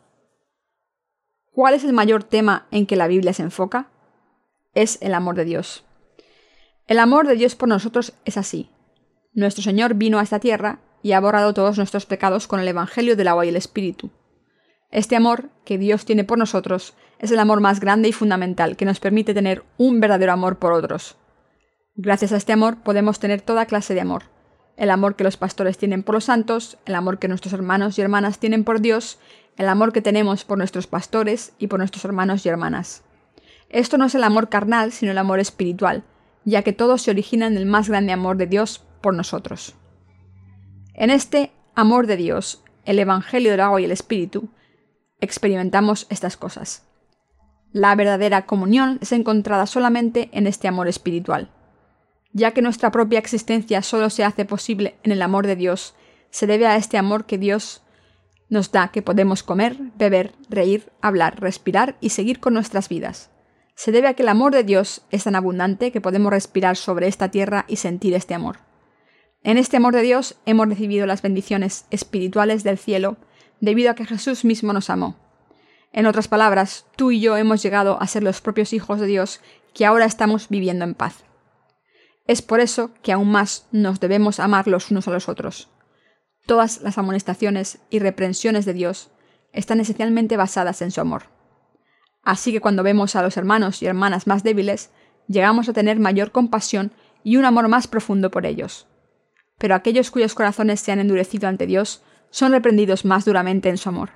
¿Cuál 1.53 1.75
es 1.75 1.85
el 1.85 1.93
mayor 1.93 2.25
tema 2.25 2.67
en 2.71 2.87
que 2.87 2.97
la 2.97 3.07
Biblia 3.07 3.33
se 3.33 3.43
enfoca? 3.43 3.91
Es 4.75 4.99
el 5.03 5.15
amor 5.15 5.37
de 5.37 5.45
Dios. 5.45 5.85
El 6.87 6.99
amor 6.99 7.29
de 7.29 7.37
Dios 7.37 7.55
por 7.55 7.69
nosotros 7.69 8.15
es 8.25 8.37
así. 8.37 8.71
Nuestro 9.33 9.63
Señor 9.63 9.95
vino 9.95 10.19
a 10.19 10.23
esta 10.23 10.41
tierra 10.41 10.81
y 11.03 11.13
ha 11.13 11.21
borrado 11.21 11.55
todos 11.55 11.77
nuestros 11.77 12.07
pecados 12.07 12.49
con 12.49 12.61
el 12.61 12.69
Evangelio 12.69 13.15
del 13.15 13.29
agua 13.29 13.47
y 13.47 13.51
el 13.51 13.57
Espíritu. 13.57 14.11
Este 14.91 15.17
amor 15.17 15.51
que 15.65 15.79
Dios 15.79 16.05
tiene 16.05 16.25
por 16.25 16.39
nosotros 16.39 16.95
es 17.19 17.31
el 17.31 17.39
amor 17.39 17.61
más 17.61 17.81
grande 17.81 18.09
y 18.09 18.13
fundamental 18.13 18.77
que 18.77 18.85
nos 18.85 19.01
permite 19.01 19.35
tener 19.35 19.65
un 19.77 20.01
verdadero 20.01 20.33
amor 20.33 20.59
por 20.59 20.73
otros. 20.73 21.17
Gracias 21.97 22.33
a 22.33 22.37
este 22.37 22.53
amor 22.53 22.79
podemos 22.79 23.21
tener 23.21 23.41
toda 23.41 23.67
clase 23.67 23.95
de 23.95 24.01
amor. 24.01 24.25
El 24.77 24.91
amor 24.91 25.15
que 25.15 25.23
los 25.23 25.37
pastores 25.37 25.79
tienen 25.79 26.03
por 26.03 26.17
los 26.17 26.25
santos, 26.25 26.77
el 26.87 26.97
amor 26.97 27.21
que 27.21 27.29
nuestros 27.29 27.53
hermanos 27.53 27.97
y 27.97 28.03
hermanas 28.03 28.41
tienen 28.41 28.65
por 28.65 28.81
Dios, 28.81 29.21
el 29.57 29.69
amor 29.69 29.93
que 29.93 30.03
tenemos 30.03 30.45
por 30.45 30.59
nuestros 30.59 30.89
pastores 30.89 31.53
y 31.57 31.69
por 31.69 31.79
nuestros 31.79 32.05
hermanos 32.05 32.45
y 32.45 32.49
hermanas. 32.49 33.05
Esto 33.69 33.97
no 33.97 34.07
es 34.07 34.15
el 34.17 34.25
amor 34.25 34.49
carnal, 34.49 34.91
sino 34.91 35.13
el 35.13 35.19
amor 35.19 35.39
espiritual, 35.39 36.03
ya 36.45 36.63
que 36.63 36.73
todo 36.73 36.99
se 36.99 37.13
origina 37.13 37.47
en 37.47 37.57
el 37.57 37.65
más 37.65 37.89
grande 37.89 38.13
amor 38.13 38.39
de 38.39 38.49
Dios 38.49 38.85
por 39.01 39.15
nosotros. 39.15 39.77
En 40.95 41.11
este 41.11 41.53
amor 41.77 42.09
de 42.09 42.17
Dios, 42.17 42.65
el 42.87 42.99
Evangelio 42.99 43.53
del 43.53 43.61
agua 43.61 43.81
y 43.81 43.85
el 43.85 43.93
Espíritu, 43.93 44.49
experimentamos 45.21 46.09
estas 46.11 46.37
cosas. 46.37 46.89
La 47.71 47.95
verdadera 47.95 48.47
comunión 48.47 48.99
es 49.01 49.13
encontrada 49.13 49.67
solamente 49.67 50.29
en 50.33 50.49
este 50.49 50.67
amor 50.67 50.89
espiritual 50.89 51.54
ya 52.35 52.51
que 52.51 52.61
nuestra 52.61 52.91
propia 52.91 53.21
existencia 53.21 53.81
solo 53.81 54.11
se 54.11 54.25
hace 54.25 54.45
posible 54.45 54.97
en 55.05 55.13
el 55.13 55.23
amor 55.23 55.47
de 55.47 55.57
Dios, 55.57 55.95
se 56.31 56.47
debe 56.47 56.67
a 56.67 56.77
este 56.77 56.99
amor 56.99 57.25
que 57.25 57.39
Dios 57.39 57.83
nos 58.51 58.73
da 58.73 58.89
que 58.89 59.03
podemos 59.03 59.43
comer, 59.43 59.79
beber, 59.97 60.33
reír, 60.51 60.93
hablar, 61.01 61.41
respirar 61.41 61.97
y 62.01 62.11
seguir 62.11 62.41
con 62.41 62.53
nuestras 62.53 62.89
vidas. 62.89 63.31
Se 63.77 63.93
debe 63.93 64.09
a 64.09 64.15
que 64.15 64.23
el 64.23 64.29
amor 64.29 64.53
de 64.53 64.65
Dios 64.65 65.03
es 65.11 65.25
tan 65.25 65.37
abundante 65.37 65.93
que 65.93 66.01
podemos 66.01 66.33
respirar 66.33 66.77
sobre 66.77 67.07
esta 67.07 67.31
tierra 67.31 67.65
y 67.69 67.77
sentir 67.77 68.15
este 68.15 68.35
amor. 68.35 68.59
En 69.45 69.57
este 69.57 69.77
amor 69.77 69.95
de 69.95 70.03
Dios 70.03 70.37
hemos 70.45 70.69
recibido 70.69 71.07
las 71.07 71.23
bendiciones 71.23 71.87
espirituales 71.91 72.65
del 72.65 72.79
cielo 72.79 73.17
debido 73.61 73.93
a 73.93 73.95
que 73.95 74.07
Jesús 74.07 74.45
mismo 74.45 74.73
nos 74.73 74.91
amó. 74.91 75.17
En 75.93 76.07
otras 76.07 76.27
palabras, 76.27 76.87
tú 76.97 77.13
y 77.13 77.21
yo 77.21 77.37
hemos 77.37 77.63
llegado 77.63 78.01
a 78.01 78.09
ser 78.09 78.25
los 78.25 78.41
propios 78.41 78.73
hijos 78.73 78.99
de 78.99 79.07
Dios 79.07 79.41
que 79.73 79.87
ahora 79.87 80.05
estamos 80.05 80.49
viviendo 80.49 80.85
en 80.85 80.95
paz. 80.95 81.25
Es 82.27 82.41
por 82.41 82.61
eso 82.61 82.91
que 83.03 83.13
aún 83.13 83.31
más 83.31 83.67
nos 83.71 84.01
debemos 84.01 84.41
amar 84.41 84.67
los 84.67 84.91
unos 84.91 85.07
a 85.09 85.11
los 85.11 85.29
otros. 85.29 85.69
Todas 86.47 86.81
las 86.81 86.97
amonestaciones 86.99 87.79
y 87.91 87.99
reprensiones 87.99 88.65
de 88.65 88.73
Dios 88.73 89.11
están 89.53 89.81
esencialmente 89.81 90.37
basadas 90.37 90.83
en 90.83 90.91
su 90.91 91.01
amor. 91.01 91.25
Así 92.23 92.53
que 92.53 92.61
cuando 92.61 92.83
vemos 92.83 93.17
a 93.17 93.23
los 93.23 93.37
hermanos 93.37 93.83
y 93.83 93.87
hermanas 93.87 94.27
más 94.27 94.43
débiles, 94.43 94.91
llegamos 95.29 95.69
a 95.69 95.75
tener 95.75 95.99
mayor 95.99 96.33
compasión 96.33 96.93
y 97.23 97.37
un 97.37 97.45
amor 97.45 97.69
más 97.69 97.87
profundo 97.87 98.31
por 98.31 98.47
ellos. 98.47 98.87
Pero 99.59 99.75
aquellos 99.75 100.11
cuyos 100.11 100.35
corazones 100.35 100.81
se 100.81 100.93
han 100.93 101.01
endurecido 101.01 101.49
ante 101.49 101.67
Dios 101.67 102.03
son 102.31 102.53
reprendidos 102.53 103.05
más 103.05 103.25
duramente 103.25 103.69
en 103.69 103.79
su 103.79 103.89
amor. 103.91 104.11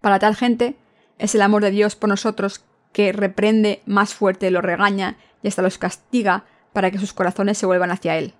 Para 0.00 0.18
tal 0.18 0.36
gente, 0.36 0.76
es 1.18 1.34
el 1.34 1.42
amor 1.42 1.62
de 1.62 1.70
Dios 1.70 1.96
por 1.96 2.08
nosotros 2.08 2.62
que 2.92 3.12
reprende 3.12 3.82
más 3.86 4.14
fuerte, 4.14 4.50
los 4.50 4.62
regaña 4.62 5.16
y 5.46 5.48
hasta 5.48 5.62
los 5.62 5.78
castiga 5.78 6.44
para 6.72 6.90
que 6.90 6.98
sus 6.98 7.12
corazones 7.12 7.56
se 7.56 7.66
vuelvan 7.66 7.92
hacia 7.92 8.18
Él. 8.18 8.34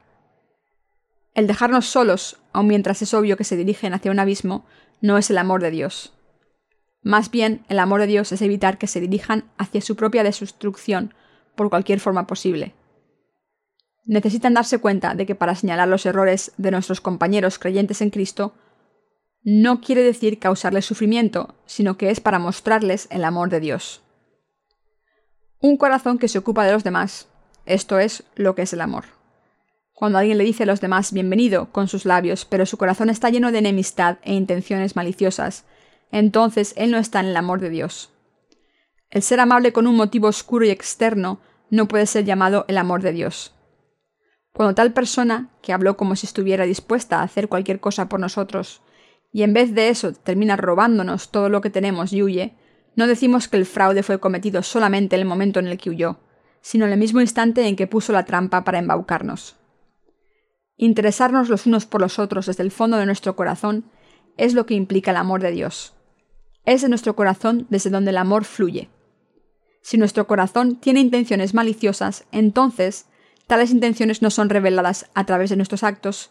El 1.34 1.46
dejarnos 1.46 1.86
solos, 1.86 2.38
aun 2.52 2.66
mientras 2.66 3.00
es 3.00 3.14
obvio 3.14 3.36
que 3.36 3.44
se 3.44 3.56
dirigen 3.56 3.94
hacia 3.94 4.10
un 4.10 4.18
abismo, 4.18 4.66
no 5.00 5.16
es 5.18 5.30
el 5.30 5.38
amor 5.38 5.62
de 5.62 5.70
Dios. 5.70 6.12
Más 7.02 7.30
bien, 7.30 7.64
el 7.68 7.78
amor 7.78 8.00
de 8.00 8.08
Dios 8.08 8.32
es 8.32 8.42
evitar 8.42 8.76
que 8.76 8.88
se 8.88 9.00
dirijan 9.00 9.44
hacia 9.56 9.80
su 9.80 9.94
propia 9.94 10.24
destrucción 10.24 11.14
por 11.54 11.70
cualquier 11.70 12.00
forma 12.00 12.26
posible. 12.26 12.74
Necesitan 14.04 14.54
darse 14.54 14.78
cuenta 14.78 15.14
de 15.14 15.26
que 15.26 15.36
para 15.36 15.54
señalar 15.54 15.86
los 15.86 16.06
errores 16.06 16.50
de 16.56 16.72
nuestros 16.72 17.00
compañeros 17.00 17.60
creyentes 17.60 18.00
en 18.00 18.10
Cristo, 18.10 18.54
no 19.44 19.80
quiere 19.80 20.02
decir 20.02 20.40
causarles 20.40 20.86
sufrimiento, 20.86 21.54
sino 21.66 21.96
que 21.96 22.10
es 22.10 22.18
para 22.18 22.40
mostrarles 22.40 23.06
el 23.12 23.24
amor 23.24 23.48
de 23.48 23.60
Dios. 23.60 24.02
Un 25.60 25.78
corazón 25.78 26.18
que 26.18 26.28
se 26.28 26.38
ocupa 26.38 26.66
de 26.66 26.72
los 26.72 26.84
demás, 26.84 27.28
esto 27.64 27.98
es 27.98 28.24
lo 28.34 28.54
que 28.54 28.62
es 28.62 28.74
el 28.74 28.82
amor. 28.82 29.04
Cuando 29.94 30.18
alguien 30.18 30.36
le 30.36 30.44
dice 30.44 30.64
a 30.64 30.66
los 30.66 30.82
demás 30.82 31.14
bienvenido 31.14 31.72
con 31.72 31.88
sus 31.88 32.04
labios, 32.04 32.44
pero 32.44 32.66
su 32.66 32.76
corazón 32.76 33.08
está 33.08 33.30
lleno 33.30 33.50
de 33.50 33.58
enemistad 33.58 34.18
e 34.22 34.34
intenciones 34.34 34.96
maliciosas, 34.96 35.64
entonces 36.12 36.74
él 36.76 36.90
no 36.90 36.98
está 36.98 37.20
en 37.20 37.26
el 37.26 37.36
amor 37.36 37.60
de 37.60 37.70
Dios. 37.70 38.12
El 39.08 39.22
ser 39.22 39.40
amable 39.40 39.72
con 39.72 39.86
un 39.86 39.96
motivo 39.96 40.28
oscuro 40.28 40.66
y 40.66 40.70
externo 40.70 41.40
no 41.70 41.88
puede 41.88 42.04
ser 42.04 42.26
llamado 42.26 42.66
el 42.68 42.76
amor 42.76 43.00
de 43.00 43.12
Dios. 43.12 43.54
Cuando 44.52 44.74
tal 44.74 44.92
persona, 44.92 45.48
que 45.62 45.72
habló 45.72 45.96
como 45.96 46.16
si 46.16 46.26
estuviera 46.26 46.64
dispuesta 46.64 47.20
a 47.20 47.22
hacer 47.22 47.48
cualquier 47.48 47.80
cosa 47.80 48.10
por 48.10 48.20
nosotros, 48.20 48.82
y 49.32 49.42
en 49.42 49.54
vez 49.54 49.74
de 49.74 49.88
eso 49.88 50.12
termina 50.12 50.56
robándonos 50.56 51.30
todo 51.30 51.48
lo 51.48 51.62
que 51.62 51.70
tenemos 51.70 52.12
y 52.12 52.22
huye, 52.22 52.54
no 52.96 53.06
decimos 53.06 53.46
que 53.46 53.58
el 53.58 53.66
fraude 53.66 54.02
fue 54.02 54.18
cometido 54.18 54.62
solamente 54.62 55.16
en 55.16 55.22
el 55.22 55.28
momento 55.28 55.60
en 55.60 55.68
el 55.68 55.78
que 55.78 55.90
huyó, 55.90 56.18
sino 56.62 56.86
en 56.86 56.92
el 56.92 56.98
mismo 56.98 57.20
instante 57.20 57.68
en 57.68 57.76
que 57.76 57.86
puso 57.86 58.12
la 58.12 58.24
trampa 58.24 58.64
para 58.64 58.78
embaucarnos. 58.78 59.56
Interesarnos 60.76 61.48
los 61.48 61.66
unos 61.66 61.86
por 61.86 62.00
los 62.00 62.18
otros 62.18 62.46
desde 62.46 62.62
el 62.62 62.70
fondo 62.70 62.96
de 62.96 63.06
nuestro 63.06 63.36
corazón 63.36 63.84
es 64.36 64.54
lo 64.54 64.66
que 64.66 64.74
implica 64.74 65.10
el 65.10 65.18
amor 65.18 65.42
de 65.42 65.52
Dios. 65.52 65.94
Es 66.64 66.82
de 66.82 66.88
nuestro 66.88 67.14
corazón 67.14 67.66
desde 67.70 67.90
donde 67.90 68.10
el 68.10 68.16
amor 68.16 68.44
fluye. 68.44 68.90
Si 69.82 69.98
nuestro 69.98 70.26
corazón 70.26 70.76
tiene 70.76 71.00
intenciones 71.00 71.54
maliciosas, 71.54 72.24
entonces 72.32 73.06
tales 73.46 73.70
intenciones 73.70 74.22
no 74.22 74.30
son 74.30 74.48
reveladas 74.48 75.08
a 75.14 75.24
través 75.24 75.50
de 75.50 75.56
nuestros 75.56 75.84
actos, 75.84 76.30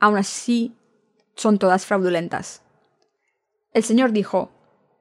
aun 0.00 0.16
así 0.16 0.74
son 1.36 1.58
todas 1.58 1.86
fraudulentas. 1.86 2.62
El 3.72 3.84
Señor 3.84 4.12
dijo, 4.12 4.50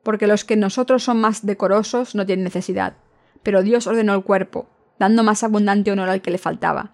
porque 0.05 0.27
los 0.27 0.45
que 0.45 0.55
nosotros 0.55 1.03
son 1.03 1.19
más 1.19 1.45
decorosos 1.45 2.13
no 2.13 2.27
tienen 2.27 2.43
necesidad, 2.43 2.93
pero 3.41 3.63
Dios 3.63 3.87
ordenó 3.87 4.13
el 4.13 4.23
cuerpo, 4.23 4.69
dando 4.99 5.23
más 5.23 5.43
abundante 5.43 5.91
honor 5.91 6.09
al 6.09 6.21
que 6.21 6.29
le 6.29 6.37
faltaba, 6.37 6.93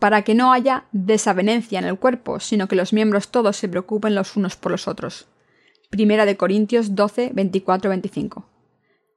para 0.00 0.22
que 0.22 0.34
no 0.34 0.52
haya 0.52 0.86
desavenencia 0.90 1.78
en 1.78 1.84
el 1.84 2.00
cuerpo, 2.00 2.40
sino 2.40 2.66
que 2.66 2.74
los 2.74 2.92
miembros 2.92 3.28
todos 3.28 3.56
se 3.56 3.68
preocupen 3.68 4.16
los 4.16 4.36
unos 4.36 4.56
por 4.56 4.72
los 4.72 4.88
otros. 4.88 5.28
Primera 5.88 6.26
de 6.26 6.36
Corintios 6.36 6.96
12, 6.96 7.30
24, 7.32 7.90
25. 7.90 8.48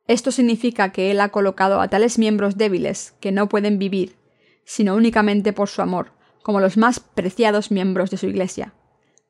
Esto 0.07 0.31
significa 0.31 0.91
que 0.91 1.09
Él 1.09 1.19
ha 1.19 1.29
colocado 1.29 1.81
a 1.81 1.87
tales 1.87 2.19
miembros 2.19 2.57
débiles 2.57 3.15
que 3.19 3.31
no 3.31 3.49
pueden 3.49 3.79
vivir, 3.79 4.17
sino 4.65 4.95
únicamente 4.95 5.51
por 5.51 5.67
su 5.67 5.81
amor, 5.81 6.11
como 6.43 6.59
los 6.59 6.77
más 6.77 6.99
preciados 6.99 7.71
miembros 7.71 8.11
de 8.11 8.17
su 8.17 8.27
Iglesia. 8.27 8.75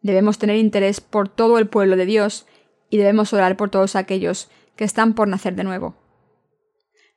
Debemos 0.01 0.37
tener 0.37 0.57
interés 0.57 0.99
por 0.99 1.29
todo 1.29 1.59
el 1.59 1.67
pueblo 1.67 1.95
de 1.95 2.05
Dios 2.05 2.45
y 2.91 2.97
debemos 2.97 3.33
orar 3.33 3.57
por 3.57 3.71
todos 3.71 3.95
aquellos 3.95 4.51
que 4.75 4.83
están 4.83 5.15
por 5.15 5.27
nacer 5.27 5.55
de 5.55 5.63
nuevo. 5.63 5.95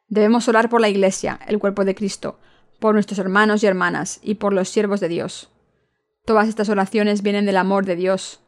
Debemos 0.08 0.48
orar 0.48 0.70
por 0.70 0.80
la 0.80 0.88
Iglesia, 0.88 1.38
el 1.46 1.58
cuerpo 1.58 1.84
de 1.84 1.94
Cristo, 1.94 2.38
por 2.80 2.94
nuestros 2.94 3.18
hermanos 3.18 3.62
y 3.62 3.66
hermanas 3.66 4.20
y 4.22 4.36
por 4.36 4.54
los 4.54 4.70
siervos 4.70 5.00
de 5.00 5.08
Dios. 5.08 5.50
Todas 6.24 6.48
estas 6.48 6.70
oraciones 6.70 7.20
vienen 7.20 7.44
del 7.44 7.58
amor 7.58 7.84
de 7.84 7.96
Dios, 7.96 8.40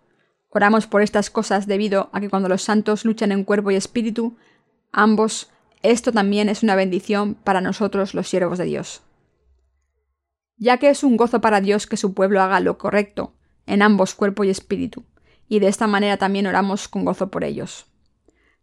Oramos 0.57 0.87
por 0.87 1.03
estas 1.03 1.29
cosas 1.29 1.67
debido 1.67 2.09
a 2.15 2.21
que 2.23 2.31
cuando 2.31 2.49
los 2.49 2.63
santos 2.63 3.05
luchan 3.05 3.31
en 3.31 3.45
cuerpo 3.45 3.71
y 3.71 3.77
espíritu, 3.77 4.39
ambos, 4.91 5.51
esto 5.83 6.13
también 6.13 6.49
es 6.49 6.63
una 6.63 6.75
bendición 6.75 7.35
para 7.35 7.61
nosotros 7.61 8.15
los 8.15 8.27
siervos 8.27 8.57
de 8.57 8.65
Dios. 8.65 9.03
Ya 10.57 10.79
que 10.79 10.89
es 10.89 11.05
un 11.05 11.19
gozo 11.19 11.43
para 11.43 11.61
Dios 11.61 11.87
que 11.87 11.99
su 11.99 12.15
pueblo 12.15 12.41
haga 12.41 12.61
lo 12.61 12.79
correcto, 12.79 13.35
en 13.67 13.83
ambos 13.83 14.15
cuerpo 14.15 14.45
y 14.45 14.49
espíritu, 14.49 15.05
y 15.49 15.61
de 15.61 15.69
esta 15.69 15.87
manera 15.87 16.17
también 16.17 16.47
oramos 16.47 16.89
con 16.89 17.05
gozo 17.05 17.31
por 17.31 17.45
ellos. 17.45 17.87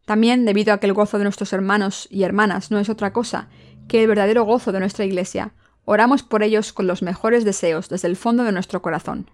También, 0.05 0.45
debido 0.45 0.73
a 0.73 0.79
que 0.79 0.87
el 0.87 0.93
gozo 0.93 1.17
de 1.17 1.23
nuestros 1.23 1.53
hermanos 1.53 2.07
y 2.11 2.23
hermanas 2.23 2.71
no 2.71 2.79
es 2.79 2.89
otra 2.89 3.13
cosa 3.13 3.49
que 3.87 4.01
el 4.01 4.07
verdadero 4.07 4.43
gozo 4.43 4.71
de 4.71 4.79
nuestra 4.79 5.05
Iglesia, 5.05 5.53
oramos 5.85 6.23
por 6.23 6.43
ellos 6.43 6.73
con 6.73 6.87
los 6.87 7.01
mejores 7.01 7.45
deseos 7.45 7.89
desde 7.89 8.07
el 8.07 8.15
fondo 8.15 8.43
de 8.43 8.51
nuestro 8.51 8.81
corazón. 8.81 9.29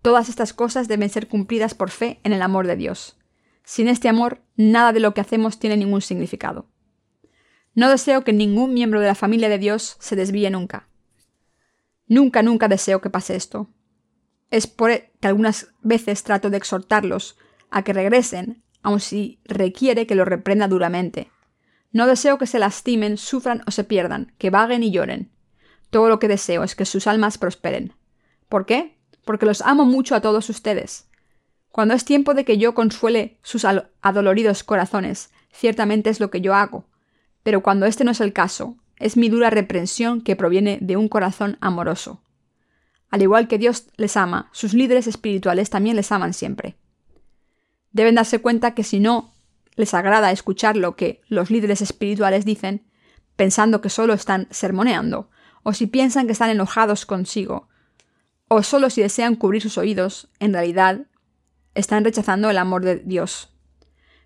Todas 0.00 0.28
estas 0.28 0.52
cosas 0.52 0.88
deben 0.88 1.08
ser 1.08 1.28
cumplidas 1.28 1.74
por 1.74 1.90
fe 1.90 2.20
en 2.24 2.32
el 2.32 2.42
amor 2.42 2.66
de 2.66 2.76
Dios. 2.76 3.16
Sin 3.64 3.86
este 3.86 4.08
amor, 4.08 4.40
nada 4.56 4.92
de 4.92 5.00
lo 5.00 5.14
que 5.14 5.20
hacemos 5.20 5.58
tiene 5.58 5.76
ningún 5.76 6.02
significado. 6.02 6.66
No 7.74 7.88
deseo 7.88 8.24
que 8.24 8.32
ningún 8.32 8.74
miembro 8.74 9.00
de 9.00 9.06
la 9.06 9.14
familia 9.14 9.48
de 9.48 9.58
Dios 9.58 9.96
se 10.00 10.16
desvíe 10.16 10.50
nunca. 10.50 10.88
Nunca, 12.06 12.42
nunca 12.42 12.68
deseo 12.68 13.00
que 13.00 13.10
pase 13.10 13.36
esto. 13.36 13.70
Es 14.52 14.68
por 14.68 14.92
e, 14.92 15.10
que 15.18 15.26
algunas 15.26 15.72
veces 15.80 16.22
trato 16.22 16.48
de 16.48 16.58
exhortarlos 16.58 17.36
a 17.70 17.82
que 17.82 17.92
regresen, 17.92 18.62
aun 18.84 19.00
si 19.00 19.40
requiere 19.44 20.06
que 20.06 20.14
los 20.14 20.28
reprenda 20.28 20.68
duramente. 20.68 21.32
No 21.90 22.06
deseo 22.06 22.38
que 22.38 22.46
se 22.46 22.60
lastimen, 22.60 23.16
sufran 23.16 23.62
o 23.66 23.72
se 23.72 23.82
pierdan, 23.82 24.32
que 24.38 24.50
vaguen 24.50 24.84
y 24.84 24.92
lloren. 24.92 25.32
Todo 25.90 26.08
lo 26.08 26.20
que 26.20 26.28
deseo 26.28 26.62
es 26.62 26.76
que 26.76 26.84
sus 26.84 27.08
almas 27.08 27.36
prosperen. 27.36 27.94
¿Por 28.48 28.64
qué? 28.64 29.02
porque 29.24 29.46
los 29.46 29.62
amo 29.62 29.84
mucho 29.84 30.14
a 30.14 30.20
todos 30.20 30.48
ustedes. 30.50 31.08
Cuando 31.70 31.94
es 31.94 32.04
tiempo 32.04 32.34
de 32.34 32.44
que 32.44 32.58
yo 32.58 32.74
consuele 32.74 33.38
sus 33.42 33.64
adoloridos 34.02 34.62
corazones, 34.62 35.30
ciertamente 35.52 36.10
es 36.10 36.20
lo 36.20 36.30
que 36.30 36.40
yo 36.40 36.54
hago. 36.54 36.86
Pero 37.42 37.62
cuando 37.62 37.86
este 37.86 38.04
no 38.04 38.10
es 38.10 38.20
el 38.20 38.32
caso, 38.32 38.76
es 38.98 39.16
mi 39.16 39.28
dura 39.28 39.50
reprensión 39.50 40.20
que 40.20 40.36
proviene 40.36 40.78
de 40.80 40.96
un 40.96 41.08
corazón 41.08 41.56
amoroso. 41.60 42.21
Al 43.12 43.20
igual 43.20 43.46
que 43.46 43.58
Dios 43.58 43.88
les 43.98 44.16
ama, 44.16 44.48
sus 44.52 44.72
líderes 44.72 45.06
espirituales 45.06 45.68
también 45.68 45.96
les 45.96 46.10
aman 46.10 46.32
siempre. 46.32 46.76
Deben 47.92 48.14
darse 48.14 48.40
cuenta 48.40 48.74
que 48.74 48.84
si 48.84 49.00
no 49.00 49.34
les 49.76 49.92
agrada 49.92 50.32
escuchar 50.32 50.78
lo 50.78 50.96
que 50.96 51.20
los 51.28 51.50
líderes 51.50 51.82
espirituales 51.82 52.46
dicen, 52.46 52.86
pensando 53.36 53.82
que 53.82 53.90
solo 53.90 54.14
están 54.14 54.48
sermoneando, 54.50 55.28
o 55.62 55.74
si 55.74 55.86
piensan 55.86 56.24
que 56.24 56.32
están 56.32 56.48
enojados 56.48 57.04
consigo, 57.04 57.68
o 58.48 58.62
solo 58.62 58.88
si 58.88 59.02
desean 59.02 59.36
cubrir 59.36 59.60
sus 59.60 59.76
oídos, 59.76 60.30
en 60.40 60.54
realidad 60.54 61.06
están 61.74 62.04
rechazando 62.04 62.48
el 62.48 62.56
amor 62.56 62.82
de 62.82 62.96
Dios. 62.96 63.50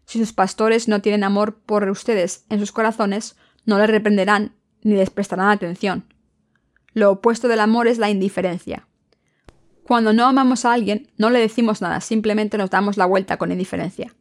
Si 0.04 0.20
sus 0.20 0.32
pastores 0.32 0.86
no 0.86 1.02
tienen 1.02 1.24
amor 1.24 1.58
por 1.58 1.90
ustedes 1.90 2.44
en 2.50 2.60
sus 2.60 2.70
corazones, 2.70 3.34
no 3.64 3.78
les 3.78 3.90
reprenderán 3.90 4.54
ni 4.82 4.94
les 4.94 5.10
prestarán 5.10 5.48
atención. 5.48 6.04
Lo 6.96 7.10
opuesto 7.10 7.46
del 7.46 7.60
amor 7.60 7.88
es 7.88 7.98
la 7.98 8.08
indiferencia. 8.08 8.88
Cuando 9.82 10.14
no 10.14 10.24
amamos 10.24 10.64
a 10.64 10.72
alguien, 10.72 11.12
no 11.18 11.28
le 11.28 11.40
decimos 11.40 11.82
nada, 11.82 12.00
simplemente 12.00 12.56
nos 12.56 12.70
damos 12.70 12.96
la 12.96 13.04
vuelta 13.04 13.36
con 13.36 13.52
indiferencia. 13.52 14.14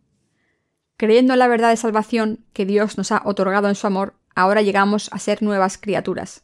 Creyendo 0.98 1.32
en 1.32 1.40
la 1.40 1.48
verdad 1.48 1.70
de 1.70 1.78
salvación 1.78 2.44
que 2.52 2.66
Dios 2.66 2.98
nos 2.98 3.14
ha 3.14 3.22
otorgado 3.24 3.70
en 3.70 3.76
su 3.76 3.88
amor, 3.88 4.16
ahora 4.36 4.62
llegamos 4.62 5.08
a 5.14 5.20
ser 5.20 5.42
nuevas 5.42 5.78
criaturas. 5.78 6.44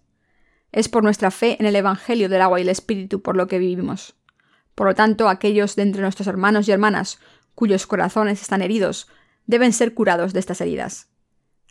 Es 0.71 0.87
por 0.87 1.03
nuestra 1.03 1.31
fe 1.31 1.57
en 1.59 1.65
el 1.65 1.75
Evangelio 1.75 2.29
del 2.29 2.43
agua 2.43 2.59
y 2.59 2.63
el 2.63 2.69
Espíritu 2.69 3.21
por 3.21 3.35
lo 3.35 3.47
que 3.47 3.59
vivimos. 3.59 4.15
Por 4.73 4.87
lo 4.87 4.95
tanto, 4.95 5.27
aquellos 5.27 5.75
de 5.75 5.81
entre 5.81 6.01
nuestros 6.01 6.29
hermanos 6.29 6.65
y 6.65 6.71
hermanas 6.71 7.19
cuyos 7.55 7.85
corazones 7.87 8.41
están 8.41 8.61
heridos 8.61 9.09
deben 9.47 9.73
ser 9.73 9.93
curados 9.93 10.31
de 10.31 10.39
estas 10.39 10.61
heridas. 10.61 11.09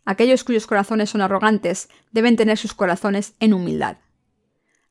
Aquellos 0.05 0.45
cuyos 0.45 0.67
corazones 0.67 1.09
son 1.09 1.23
arrogantes 1.23 1.89
deben 2.13 2.37
tener 2.37 2.59
sus 2.59 2.75
corazones 2.75 3.33
en 3.41 3.55
humildad. 3.55 3.97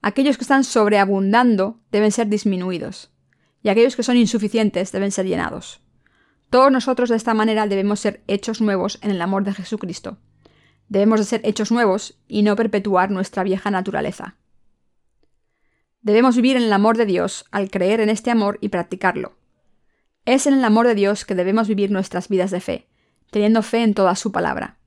Aquellos 0.01 0.37
que 0.37 0.43
están 0.43 0.63
sobreabundando 0.63 1.79
deben 1.91 2.11
ser 2.11 2.27
disminuidos, 2.27 3.11
y 3.61 3.69
aquellos 3.69 3.95
que 3.95 4.03
son 4.03 4.17
insuficientes 4.17 4.91
deben 4.91 5.11
ser 5.11 5.25
llenados. 5.25 5.81
Todos 6.49 6.71
nosotros 6.71 7.09
de 7.09 7.17
esta 7.17 7.33
manera 7.33 7.67
debemos 7.67 7.99
ser 7.99 8.23
hechos 8.27 8.61
nuevos 8.61 8.97
en 9.01 9.11
el 9.11 9.21
amor 9.21 9.43
de 9.43 9.53
Jesucristo. 9.53 10.17
Debemos 10.87 11.19
de 11.19 11.25
ser 11.25 11.41
hechos 11.43 11.71
nuevos 11.71 12.17
y 12.27 12.41
no 12.41 12.55
perpetuar 12.55 13.11
nuestra 13.11 13.43
vieja 13.43 13.69
naturaleza. 13.69 14.35
Debemos 16.01 16.35
vivir 16.35 16.55
en 16.55 16.63
el 16.63 16.73
amor 16.73 16.97
de 16.97 17.05
Dios 17.05 17.45
al 17.51 17.69
creer 17.69 17.99
en 17.99 18.09
este 18.09 18.31
amor 18.31 18.57
y 18.61 18.69
practicarlo. 18.69 19.37
Es 20.25 20.47
en 20.47 20.53
el 20.53 20.63
amor 20.63 20.87
de 20.87 20.95
Dios 20.95 21.25
que 21.25 21.35
debemos 21.35 21.67
vivir 21.67 21.91
nuestras 21.91 22.29
vidas 22.29 22.51
de 22.51 22.61
fe, 22.61 22.87
teniendo 23.31 23.61
fe 23.61 23.83
en 23.83 23.93
toda 23.93 24.15
su 24.15 24.31
palabra. 24.31 24.77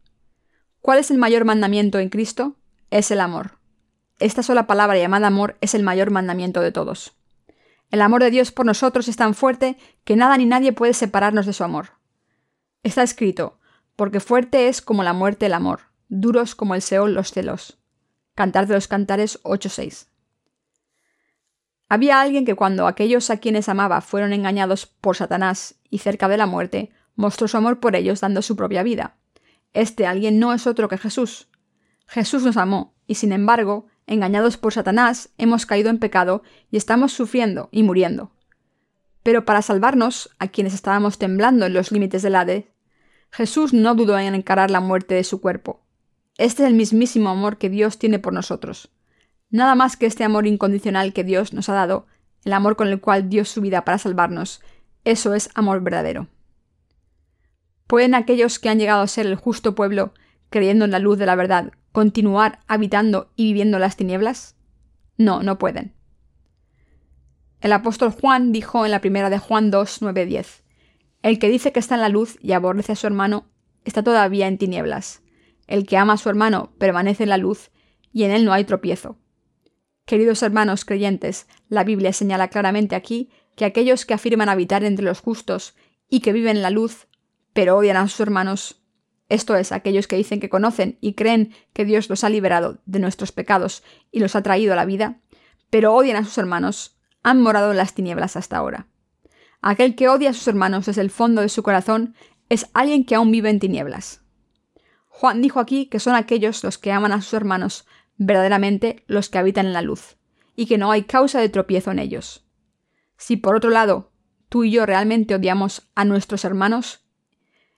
¿Cuál 0.81 0.99
es 0.99 1.11
el 1.11 1.19
mayor 1.19 1.45
mandamiento 1.45 1.99
en 1.99 2.09
Cristo? 2.09 2.57
Es 2.91 3.11
el 3.11 3.21
amor. 3.21 3.62
Esta 4.23 4.45
sola 4.45 4.69
palabra 4.69 4.97
llamada 4.97 5.27
amor 5.27 5.57
es 5.61 5.75
el 5.75 5.83
mayor 5.83 6.13
mandamiento 6.13 6.61
de 6.61 6.71
todos. 6.71 7.13
El 7.91 8.01
amor 8.01 8.23
de 8.23 8.31
Dios 8.31 8.53
por 8.53 8.65
nosotros 8.65 9.09
es 9.09 9.17
tan 9.17 9.35
fuerte 9.35 9.77
que 10.05 10.15
nada 10.15 10.37
ni 10.37 10.47
nadie 10.47 10.73
puede 10.73 10.95
separarnos 10.95 11.45
de 11.45 11.53
su 11.53 11.65
amor. 11.65 11.95
Está 12.85 13.03
escrito, 13.03 13.59
porque 13.97 14.21
fuerte 14.21 14.69
es 14.69 14.81
como 14.81 15.03
la 15.03 15.13
muerte 15.13 15.47
el 15.47 15.55
amor, 15.55 15.81
duros 16.09 16.55
como 16.55 16.77
el 16.77 16.83
Seol 16.83 17.15
los 17.15 17.33
celos. 17.33 17.79
Cantar 18.37 18.69
de 18.69 18.75
los 18.75 18.87
Cantares 18.87 19.43
8.6. 19.43 20.07
Había 21.89 22.21
alguien 22.21 22.45
que 22.45 22.55
cuando 22.55 22.87
aquellos 22.87 23.29
a 23.29 23.39
quienes 23.39 23.69
amaba 23.69 24.03
fueron 24.03 24.33
engañados 24.33 24.87
por 24.87 25.17
Satanás 25.17 25.75
y 25.91 25.99
cerca 25.99 26.29
de 26.29 26.37
la 26.37 26.47
muerte, 26.47 26.93
mostró 27.17 27.49
su 27.49 27.57
amor 27.57 27.81
por 27.81 27.97
ellos 27.97 28.21
dando 28.21 28.41
su 28.43 28.55
propia 28.55 28.85
vida. 28.85 29.17
Este 29.73 30.07
alguien 30.07 30.39
no 30.39 30.53
es 30.53 30.69
otro 30.69 30.89
que 30.89 30.97
Jesús. 30.97 31.49
Jesús 32.07 32.45
nos 32.45 32.57
amó, 32.57 32.95
y 33.09 33.17
sin 33.17 33.33
embargo, 33.33 33.89
engañados 34.07 34.57
por 34.57 34.73
Satanás, 34.73 35.31
hemos 35.39 35.67
caído 35.67 35.91
en 35.91 35.99
pecado 35.99 36.43
y 36.71 36.77
estamos 36.77 37.13
sufriendo 37.13 37.69
y 37.73 37.83
muriendo. 37.83 38.33
Pero 39.23 39.45
para 39.45 39.63
salvarnos, 39.63 40.31
a 40.39 40.49
quienes 40.49 40.75
estábamos 40.75 41.19
temblando 41.19 41.67
en 41.67 41.75
los 41.75 41.93
límites 41.93 42.23
del 42.23 42.37
Hades, 42.37 42.65
Jesús 43.31 43.73
no 43.73 43.95
dudó 43.95 44.19
en 44.19 44.35
encarar 44.35 44.71
la 44.71 44.81
muerte 44.81 45.15
de 45.15 45.25
su 45.25 45.41
cuerpo. 45.41 45.81
Este 46.39 46.63
es 46.65 46.69
el 46.69 46.75
mismísimo 46.75 47.31
amor 47.31 47.57
que 47.57 47.71
Dios 47.71 47.99
tiene 47.99 48.19
por 48.19 48.33
nosotros. 48.33 48.91
Nada 49.51 49.75
más 49.75 49.97
que 49.97 50.07
este 50.07 50.25
amor 50.25 50.47
incondicional 50.47 51.13
que 51.13 51.25
Dios 51.25 51.53
nos 51.53 51.69
ha 51.69 51.75
dado, 51.75 52.07
el 52.45 52.53
amor 52.53 52.77
con 52.77 52.89
el 52.89 53.01
cual 53.01 53.29
dio 53.29 53.45
su 53.45 53.61
vida 53.61 53.85
para 53.85 53.99
salvarnos, 53.99 54.61
eso 55.05 55.35
es 55.35 55.51
amor 55.55 55.83
verdadero. 55.83 56.29
¿Pueden 57.87 58.15
aquellos 58.15 58.59
que 58.59 58.69
han 58.69 58.79
llegado 58.79 59.03
a 59.03 59.07
ser 59.07 59.27
el 59.27 59.37
justo 59.37 59.75
pueblo, 59.75 60.15
creyendo 60.53 60.85
en 60.85 60.93
la 60.93 61.01
luz 61.01 61.19
de 61.19 61.27
la 61.27 61.35
verdad, 61.35 61.73
continuar 61.91 62.61
habitando 62.69 63.33
y 63.35 63.47
viviendo 63.47 63.81
las 63.81 63.97
tinieblas? 63.97 64.55
No, 65.17 65.43
no 65.43 65.59
pueden. 65.59 65.95
El 67.61 67.73
apóstol 67.73 68.11
Juan 68.13 68.53
dijo 68.53 68.85
en 68.85 68.93
la 68.93 69.01
primera 69.01 69.31
de 69.31 69.39
Juan 69.39 69.73
2, 69.73 69.99
9, 70.03 70.27
10, 70.27 70.63
El 71.23 71.39
que 71.41 71.49
dice 71.49 71.73
que 71.73 71.81
está 71.81 71.97
en 71.97 72.01
la 72.03 72.09
luz 72.09 72.39
y 72.41 72.53
aborrece 72.53 72.93
a 72.93 72.97
su 72.97 73.09
hermano, 73.09 73.47
está 73.85 74.05
todavía 74.05 74.47
en 74.47 74.59
tinieblas. 74.59 75.23
El 75.67 75.87
que 75.87 75.97
ama 75.97 76.13
a 76.13 76.19
su 76.19 76.29
hermano 76.29 76.73
permanece 76.79 77.25
en 77.25 77.29
la 77.29 77.39
luz, 77.39 77.71
y 78.13 78.25
en 78.25 78.31
él 78.31 78.45
no 78.45 78.53
hay 78.53 78.65
tropiezo. 78.65 79.17
Queridos 80.05 80.43
hermanos 80.43 80.85
creyentes, 80.85 81.47
la 81.69 81.85
Biblia 81.85 82.13
señala 82.13 82.49
claramente 82.49 82.97
aquí 82.97 83.31
que 83.57 83.65
aquellos 83.65 84.05
que 84.05 84.15
afirman 84.15 84.49
habitar 84.49 84.85
entre 84.85 85.05
los 85.05 85.21
justos 85.21 85.75
y 86.09 86.21
que 86.21 86.33
viven 86.33 86.57
en 86.57 86.63
la 86.63 86.71
luz, 86.71 87.07
pero 87.53 87.77
odian 87.77 87.97
a 87.97 88.09
sus 88.09 88.21
hermanos, 88.21 88.82
esto 89.33 89.57
es, 89.57 89.73
aquellos 89.73 90.07
que 90.07 90.17
dicen 90.17 90.41
que 90.41 90.49
conocen 90.49 90.99
y 91.01 91.15
creen 91.15 91.55
que 91.73 91.85
Dios 91.85 92.09
los 92.11 92.25
ha 92.25 92.29
liberado 92.29 92.79
de 92.85 92.99
nuestros 92.99 93.33
pecados 93.33 93.83
y 94.11 94.21
los 94.21 94.37
ha 94.37 94.43
traído 94.43 94.73
a 94.73 94.77
la 94.77 94.85
vida, 94.85 95.21
pero 95.71 95.95
odian 95.95 96.17
a 96.17 96.25
sus 96.25 96.37
hermanos, 96.39 96.97
han 97.23 97.41
morado 97.41 97.71
en 97.71 97.77
las 97.79 97.95
tinieblas 97.95 98.37
hasta 98.37 98.57
ahora. 98.57 98.89
Aquel 99.63 99.95
que 99.95 100.09
odia 100.09 100.31
a 100.31 100.35
sus 100.35 100.49
hermanos 100.49 100.87
desde 100.87 101.01
el 101.01 101.11
fondo 101.11 101.41
de 101.41 101.49
su 101.49 101.63
corazón 101.63 102.15
es 102.49 102.67
alguien 102.75 103.05
que 103.05 103.15
aún 103.15 103.31
vive 103.31 103.49
en 103.49 103.61
tinieblas. 103.61 104.21
Juan 105.09 105.41
dijo 105.41 105.61
aquí 105.61 105.87
que 105.87 106.01
son 106.01 106.15
aquellos 106.15 106.63
los 106.65 106.79
que 106.79 106.93
aman 106.93 107.13
a 107.13 107.23
sus 107.23 107.35
hermanos 107.35 107.87
verdaderamente 108.19 109.05
los 109.07 109.29
que 109.29 109.39
habitan 109.39 109.67
en 109.67 109.73
la 109.73 109.83
luz, 109.83 110.17
y 110.57 110.67
que 110.67 110.79
no 110.79 110.91
hay 110.91 111.05
causa 111.05 111.41
de 111.41 111.49
tropiezo 111.49 111.91
en 111.91 111.99
ellos. 111.99 112.45
Si 113.17 113.37
por 113.37 113.57
otro 113.57 113.71
lado 113.71 114.13
tú 114.49 114.65
y 114.65 114.71
yo 114.71 114.85
realmente 114.85 115.35
odiamos 115.35 115.89
a 115.95 116.05
nuestros 116.05 116.45
hermanos 116.45 117.01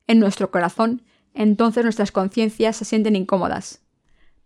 en 0.07 0.19
nuestro 0.19 0.51
corazón, 0.51 1.03
entonces 1.35 1.85
nuestras 1.85 2.13
conciencias 2.13 2.77
se 2.77 2.85
sienten 2.85 3.17
incómodas. 3.17 3.83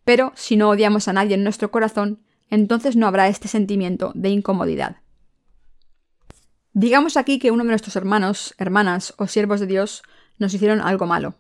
Pero 0.05 0.33
si 0.35 0.57
no 0.57 0.71
odiamos 0.71 1.07
a 1.07 1.13
nadie 1.13 1.35
en 1.35 1.45
nuestro 1.45 1.71
corazón, 1.71 2.23
entonces 2.51 2.97
no 2.97 3.07
habrá 3.07 3.29
este 3.29 3.47
sentimiento 3.47 4.13
de 4.15 4.31
incomodidad. 4.31 4.97
Digamos 6.73 7.17
aquí 7.17 7.39
que 7.39 7.51
uno 7.51 7.65
de 7.65 7.71
nuestros 7.71 7.97
hermanos, 7.97 8.55
hermanas 8.57 9.15
o 9.19 9.27
siervos 9.27 9.61
de 9.61 9.67
Dios 9.67 10.03
nos 10.39 10.55
hicieron 10.55 10.81
algo 10.81 11.07
malo. 11.07 11.35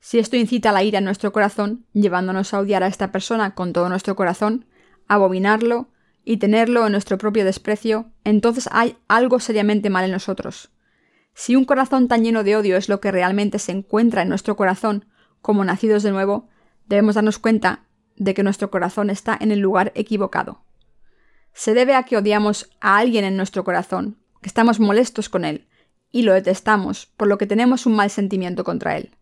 Si 0.00 0.18
esto 0.18 0.36
incita 0.36 0.70
la 0.70 0.84
ira 0.84 0.98
en 0.98 1.04
nuestro 1.04 1.32
corazón, 1.32 1.86
llevándonos 1.92 2.54
a 2.54 2.60
odiar 2.60 2.82
a 2.82 2.86
esta 2.86 3.10
persona 3.10 3.54
con 3.54 3.72
todo 3.72 3.88
nuestro 3.88 4.14
corazón, 4.14 4.66
abominarlo 5.08 5.88
y 6.24 6.36
tenerlo 6.36 6.86
en 6.86 6.92
nuestro 6.92 7.18
propio 7.18 7.44
desprecio, 7.44 8.10
entonces 8.22 8.68
hay 8.70 8.96
algo 9.08 9.40
seriamente 9.40 9.90
mal 9.90 10.04
en 10.04 10.12
nosotros. 10.12 10.70
Si 11.36 11.54
un 11.54 11.64
corazón 11.64 12.08
tan 12.08 12.24
lleno 12.24 12.42
de 12.42 12.56
odio 12.56 12.76
es 12.76 12.88
lo 12.88 12.98
que 12.98 13.12
realmente 13.12 13.60
se 13.60 13.70
encuentra 13.70 14.22
en 14.22 14.28
nuestro 14.28 14.56
corazón, 14.56 15.04
como 15.40 15.64
nacidos 15.64 16.02
de 16.02 16.10
nuevo, 16.10 16.48
debemos 16.86 17.14
darnos 17.14 17.38
cuenta 17.38 17.84
de 18.16 18.34
que 18.34 18.42
nuestro 18.42 18.72
corazón 18.72 19.08
está 19.08 19.38
en 19.38 19.52
el 19.52 19.60
lugar 19.60 19.92
equivocado. 19.94 20.64
Se 21.52 21.74
debe 21.74 21.94
a 21.94 22.02
que 22.02 22.16
odiamos 22.16 22.70
a 22.80 22.98
alguien 22.98 23.24
en 23.24 23.36
nuestro 23.36 23.62
corazón, 23.62 24.18
que 24.42 24.48
estamos 24.48 24.80
molestos 24.80 25.28
con 25.28 25.44
él, 25.44 25.68
y 26.10 26.22
lo 26.22 26.32
detestamos, 26.32 27.06
por 27.16 27.28
lo 27.28 27.38
que 27.38 27.46
tenemos 27.46 27.86
un 27.86 27.94
mal 27.94 28.10
sentimiento 28.10 28.64
contra 28.64 28.96
él 28.96 29.12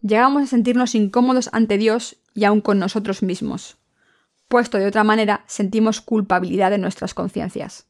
llegamos 0.00 0.42
a 0.42 0.46
sentirnos 0.46 0.94
incómodos 0.94 1.50
ante 1.52 1.78
Dios 1.78 2.16
y 2.34 2.44
aun 2.44 2.60
con 2.60 2.78
nosotros 2.78 3.22
mismos. 3.22 3.78
Puesto 4.48 4.78
de 4.78 4.86
otra 4.86 5.04
manera, 5.04 5.44
sentimos 5.46 6.00
culpabilidad 6.00 6.72
en 6.72 6.80
nuestras 6.80 7.14
conciencias. 7.14 7.86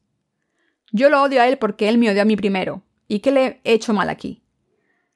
Yo 0.91 1.11
lo 1.11 1.23
odio 1.23 1.41
a 1.41 1.49
él 1.49 1.59
porque 1.59 1.89
él 1.89 1.99
me 1.99 2.11
odió 2.11 2.23
a 2.23 2.25
mí 2.25 2.37
primero. 2.37 2.83
¿Y 3.09 3.21
qué 3.21 3.33
le 3.33 3.61
he 3.65 3.73
hecho 3.73 3.95
mal 3.95 4.11
aquí? 4.11 4.43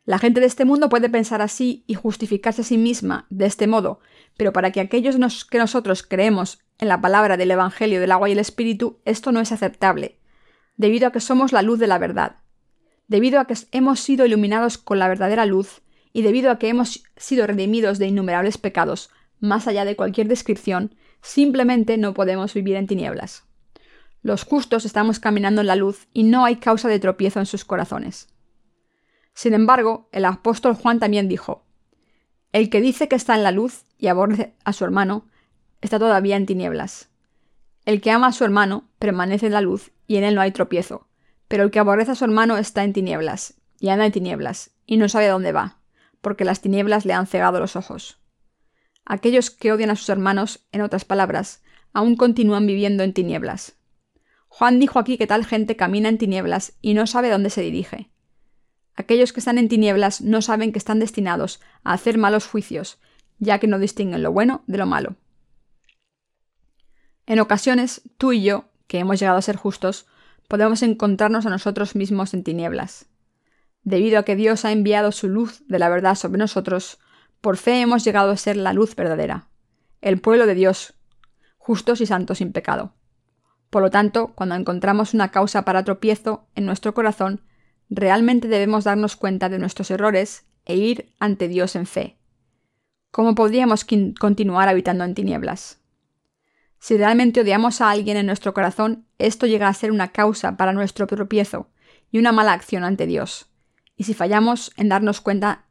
La 0.05 0.19
gente 0.19 0.41
de 0.41 0.47
este 0.47 0.65
mundo 0.65 0.89
puede 0.89 1.09
pensar 1.09 1.43
así 1.43 1.85
y 1.87 1.95
justificarse 1.95 2.63
a 2.63 2.65
sí 2.65 2.77
misma 2.77 3.27
de 3.31 3.47
este 3.47 3.69
modo, 3.69 4.01
pero 4.37 4.53
para 4.53 4.73
que 4.73 4.81
aquellos 4.81 5.17
que 5.45 5.59
nosotros 5.59 6.03
creemos 6.03 6.59
en 6.79 6.89
la 6.89 7.01
palabra 7.01 7.37
del 7.37 7.53
Evangelio 7.53 8.01
del 8.01 8.11
agua 8.11 8.29
y 8.29 8.33
el 8.33 8.41
Espíritu, 8.41 8.99
esto 9.05 9.31
no 9.31 9.41
es 9.41 9.53
aceptable, 9.53 10.19
debido 10.77 11.07
a 11.07 11.13
que 11.13 11.21
somos 11.21 11.53
la 11.53 11.63
luz 11.63 11.79
de 11.79 11.87
la 11.87 11.99
verdad. 11.99 12.37
Debido 13.07 13.39
a 13.39 13.47
que 13.47 13.55
hemos 13.71 14.01
sido 14.01 14.27
iluminados 14.27 14.79
con 14.79 14.99
la 14.99 15.07
verdadera 15.07 15.47
luz, 15.47 15.83
y 16.13 16.23
debido 16.23 16.51
a 16.51 16.59
que 16.59 16.69
hemos 16.69 17.05
sido 17.17 17.47
redimidos 17.47 17.99
de 17.99 18.07
innumerables 18.07 18.59
pecados, 18.59 19.11
más 19.39 19.69
allá 19.69 19.85
de 19.85 19.97
cualquier 19.97 20.29
descripción, 20.29 20.95
simplemente 21.21 21.97
no 21.99 22.15
podemos 22.15 22.55
vivir 22.55 22.77
en 22.77 22.87
tinieblas. 22.87 23.45
Los 24.23 24.45
justos 24.45 24.85
estamos 24.85 25.19
caminando 25.19 25.61
en 25.61 25.67
la 25.67 25.75
luz 25.75 26.07
y 26.13 26.23
no 26.23 26.45
hay 26.45 26.57
causa 26.57 26.89
de 26.89 27.01
tropiezo 27.01 27.41
en 27.41 27.47
sus 27.47 27.65
corazones. 27.65 28.29
Sin 29.35 29.53
embargo, 29.53 30.09
el 30.13 30.25
apóstol 30.25 30.75
Juan 30.75 31.01
también 31.01 31.29
dijo, 31.29 31.65
El 32.53 32.71
que 32.71 32.81
dice 32.81 33.09
que 33.09 33.17
está 33.17 33.35
en 33.35 33.43
la 33.43 33.51
luz 33.51 33.85
y 33.99 34.07
aborrece 34.07 34.55
a 34.65 34.73
su 34.73 34.85
hermano, 34.85 35.27
está 35.81 35.99
todavía 35.99 36.37
en 36.37 36.47
tinieblas. 36.47 37.09
El 37.85 38.01
que 38.01 38.13
ama 38.13 38.29
a 38.29 38.33
su 38.33 38.45
hermano 38.45 38.89
permanece 39.01 39.47
en 39.47 39.53
la 39.53 39.61
luz 39.61 39.91
y 40.07 40.17
en 40.17 40.25
él 40.25 40.37
no 40.37 40.41
hay 40.41 40.53
tropiezo, 40.53 41.09
pero 41.49 41.65
el 41.65 41.73
que 41.73 41.81
aborrece 41.81 42.13
a 42.13 42.15
su 42.15 42.25
hermano 42.25 42.59
está 42.59 42.85
en 42.85 42.93
tinieblas, 42.93 43.55
y 43.81 43.89
anda 43.89 44.07
en 44.07 44.13
tinieblas, 44.13 44.71
y 44.87 44.99
no 44.99 45.09
sabe 45.09 45.27
dónde 45.27 45.51
va, 45.51 45.79
porque 46.21 46.45
las 46.45 46.61
tinieblas 46.61 47.05
le 47.05 47.13
han 47.13 47.27
cegado 47.27 47.59
los 47.59 47.75
ojos. 47.75 48.21
Aquellos 49.05 49.51
que 49.51 49.73
odian 49.73 49.91
a 49.91 49.97
sus 49.97 50.09
hermanos, 50.11 50.65
en 50.71 50.83
otras 50.83 51.05
palabras, 51.05 51.65
aún 51.93 52.15
continúan 52.15 52.67
viviendo 52.69 53.03
en 53.03 53.13
tinieblas. 53.13 53.75
Juan 54.55 54.79
dijo 54.79 54.99
aquí 54.99 55.17
que 55.17 55.27
tal 55.27 55.47
gente 55.47 55.77
camina 55.77 56.11
en 56.11 56.19
tinieblas 56.19 56.75
y 56.83 56.93
no 56.93 57.07
sabe 57.07 57.31
dónde 57.31 57.49
se 57.49 57.63
dirige. 57.63 58.11
Aquellos 58.95 59.33
que 59.33 59.41
están 59.41 59.57
en 59.57 59.71
tinieblas 59.71 60.21
no 60.21 60.43
saben 60.43 60.73
que 60.73 60.79
están 60.79 60.99
destinados 60.99 61.59
a 61.85 61.95
hacer 61.95 62.19
malos 62.19 62.47
juicios, 62.47 62.99
ya 63.39 63.59
que 63.59 63.67
no 63.67 63.79
distinguen 63.79 64.23
lo 64.23 64.31
bueno 64.31 64.63
de 64.67 64.77
lo 64.77 64.85
malo. 64.85 65.17
En 67.25 67.41
ocasiones, 67.41 68.03
tú 68.19 68.33
y 68.35 68.43
yo, 68.43 68.67
que 68.89 68.99
hemos 68.99 69.19
llegado 69.19 69.39
a 69.39 69.43
ser 69.43 69.57
justos, 69.57 70.07
podemos 70.49 70.83
encontrarnos 70.83 71.47
a 71.47 71.51
nosotros 71.51 71.97
mismos 71.97 72.35
en 72.35 72.45
tinieblas. 72.45 73.07
Debido 73.85 74.19
a 74.19 74.25
que 74.25 74.37
Dios 74.37 74.67
ha 74.67 74.73
enviado 74.73 75.13
su 75.13 75.31
luz 75.31 75.67
de 75.67 75.79
la 75.79 75.89
verdad 75.89 76.15
sobre 76.15 76.39
nosotros, 76.39 76.99
por 77.41 77.57
fe 77.57 77.81
hemos 77.81 78.05
llegado 78.05 78.31
a 78.31 78.37
ser 78.37 78.59
la 78.59 78.75
luz 78.75 78.95
verdadera, 78.97 79.49
el 80.03 80.21
pueblo 80.21 80.47
de 80.47 80.55
Dios, 80.55 80.93
justos 81.57 82.03
y 82.03 82.07
santos 82.07 82.37
sin 82.37 82.53
pecado. 82.53 82.93
Por 83.73 83.81
lo 83.81 83.91
tanto, 83.91 84.35
cuando 84.35 84.55
encontramos 84.55 85.15
una 85.15 85.31
causa 85.31 85.65
para 85.65 85.83
tropiezo 85.83 86.47
en 86.55 86.67
nuestro 86.67 86.93
corazón, 86.93 87.41
realmente 87.89 88.47
debemos 88.47 88.85
darnos 88.85 89.17
cuenta 89.17 89.49
de 89.49 89.59
nuestros 89.59 89.91
errores 89.91 90.45
e 90.67 90.77
ir 90.77 91.09
ante 91.19 91.49
Dios 91.49 91.75
en 91.75 91.87
fe. 91.87 92.19
¿Cómo 93.11 93.35
podríamos 93.35 93.87
continuar 94.21 94.69
habitando 94.69 95.05
en 95.05 95.15
tinieblas? 95.15 95.81
Si 96.81 96.99
realmente 96.99 97.41
odiamos 97.41 97.81
a 97.81 97.89
alguien 97.89 98.19
en 98.19 98.27
nuestro 98.27 98.53
corazón, 98.53 99.07
esto 99.17 99.47
llega 99.47 99.69
a 99.69 99.75
ser 99.75 99.91
una 99.91 100.13
causa 100.13 100.59
para 100.59 100.75
nuestro 100.75 101.07
tropiezo 101.07 101.71
y 102.11 102.19
una 102.19 102.31
mala 102.31 102.53
acción 102.53 102.85
ante 102.85 103.07
Dios 103.07 103.49
Y 103.97 104.05
si 104.05 104.13
fallamos 104.13 104.71
en 104.77 104.91
darnos 104.91 105.23
cuenta 105.23 105.65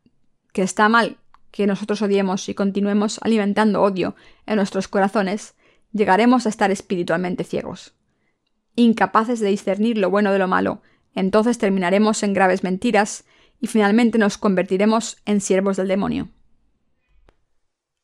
que 0.54 0.64
está 0.64 0.90
mal 0.90 1.20
que 1.52 1.68
nosotros 1.68 2.02
odiemos 2.02 2.50
y 2.50 2.56
continuemos 2.56 3.20
alimentando 3.22 3.84
odio 3.84 4.16
en 4.48 4.56
nuestros 4.56 4.88
corazones, 4.88 5.54
llegaremos 5.92 6.46
a 6.46 6.50
estar 6.50 6.72
espiritualmente 6.72 7.44
ciegos. 7.44 7.94
Incapaces 8.76 9.40
de 9.40 9.50
discernir 9.50 9.98
lo 9.98 10.10
bueno 10.10 10.32
de 10.32 10.40
lo 10.40 10.48
malo, 10.48 10.82
entonces 11.14 11.58
terminaremos 11.58 12.24
en 12.24 12.34
graves 12.34 12.64
mentiras 12.64 13.26
y 13.60 13.68
finalmente 13.68 14.18
nos 14.18 14.38
convertiremos 14.38 15.18
en 15.26 15.42
siervos 15.42 15.78
del 15.78 15.88
demonio. 15.88 16.30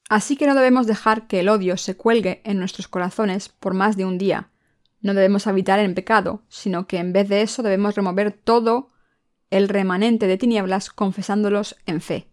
Así 0.09 0.37
que 0.37 0.47
no 0.47 0.55
debemos 0.55 0.87
dejar 0.87 1.27
que 1.27 1.41
el 1.41 1.49
odio 1.49 1.75
se 1.77 1.97
cuelgue 1.97 2.41
en 2.45 2.59
nuestros 2.59 2.87
corazones 2.87 3.49
por 3.49 3.73
más 3.73 3.97
de 3.97 4.05
un 4.05 4.17
día. 4.17 4.49
No 5.01 5.13
debemos 5.13 5.47
habitar 5.47 5.79
en 5.79 5.95
pecado, 5.95 6.43
sino 6.47 6.87
que 6.87 6.97
en 6.97 7.11
vez 7.11 7.27
de 7.27 7.41
eso 7.41 7.61
debemos 7.61 7.95
remover 7.95 8.31
todo 8.31 8.89
el 9.49 9.69
remanente 9.69 10.27
de 10.27 10.37
tinieblas 10.37 10.89
confesándolos 10.89 11.75
en 11.85 12.01
fe. 12.01 12.27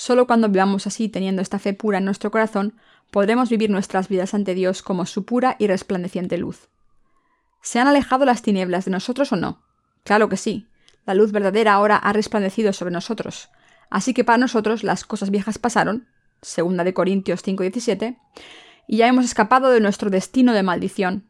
Solo 0.00 0.26
cuando 0.26 0.48
vivamos 0.48 0.86
así, 0.86 1.10
teniendo 1.10 1.42
esta 1.42 1.58
fe 1.58 1.74
pura 1.74 1.98
en 1.98 2.06
nuestro 2.06 2.30
corazón, 2.30 2.72
podremos 3.10 3.50
vivir 3.50 3.68
nuestras 3.68 4.08
vidas 4.08 4.32
ante 4.32 4.54
Dios 4.54 4.80
como 4.80 5.04
su 5.04 5.26
pura 5.26 5.56
y 5.58 5.66
resplandeciente 5.66 6.38
luz. 6.38 6.70
¿Se 7.60 7.80
han 7.80 7.86
alejado 7.86 8.24
las 8.24 8.40
tinieblas 8.40 8.86
de 8.86 8.92
nosotros 8.92 9.30
o 9.30 9.36
no? 9.36 9.62
Claro 10.02 10.30
que 10.30 10.38
sí. 10.38 10.70
La 11.04 11.12
luz 11.12 11.32
verdadera 11.32 11.74
ahora 11.74 11.96
ha 11.96 12.14
resplandecido 12.14 12.72
sobre 12.72 12.92
nosotros. 12.92 13.50
Así 13.90 14.14
que 14.14 14.24
para 14.24 14.38
nosotros 14.38 14.84
las 14.84 15.04
cosas 15.04 15.28
viejas 15.28 15.58
pasaron, 15.58 16.08
segunda 16.40 16.82
de 16.82 16.94
Corintios 16.94 17.42
5:17, 17.42 18.16
y 18.86 18.96
ya 18.96 19.06
hemos 19.06 19.26
escapado 19.26 19.68
de 19.68 19.80
nuestro 19.80 20.08
destino 20.08 20.54
de 20.54 20.62
maldición. 20.62 21.28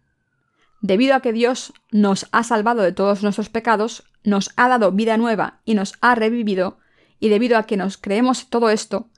Debido 0.80 1.16
a 1.16 1.22
que 1.22 1.32
Dios 1.32 1.72
nos 1.90 2.28
ha 2.30 2.44
salvado 2.44 2.82
de 2.82 2.92
todos 2.92 3.24
nuestros 3.24 3.48
pecados, 3.48 4.04
nos 4.22 4.52
ha 4.54 4.68
dado 4.68 4.92
vida 4.92 5.16
nueva 5.16 5.58
y 5.64 5.74
nos 5.74 5.94
ha 6.00 6.14
revivido, 6.14 6.78
y 7.20 7.28
debido 7.28 7.58
a 7.58 7.64
que 7.64 7.76
nos 7.76 7.96
creemos 7.96 8.48
todo 8.48 8.70
esto, 8.70 9.08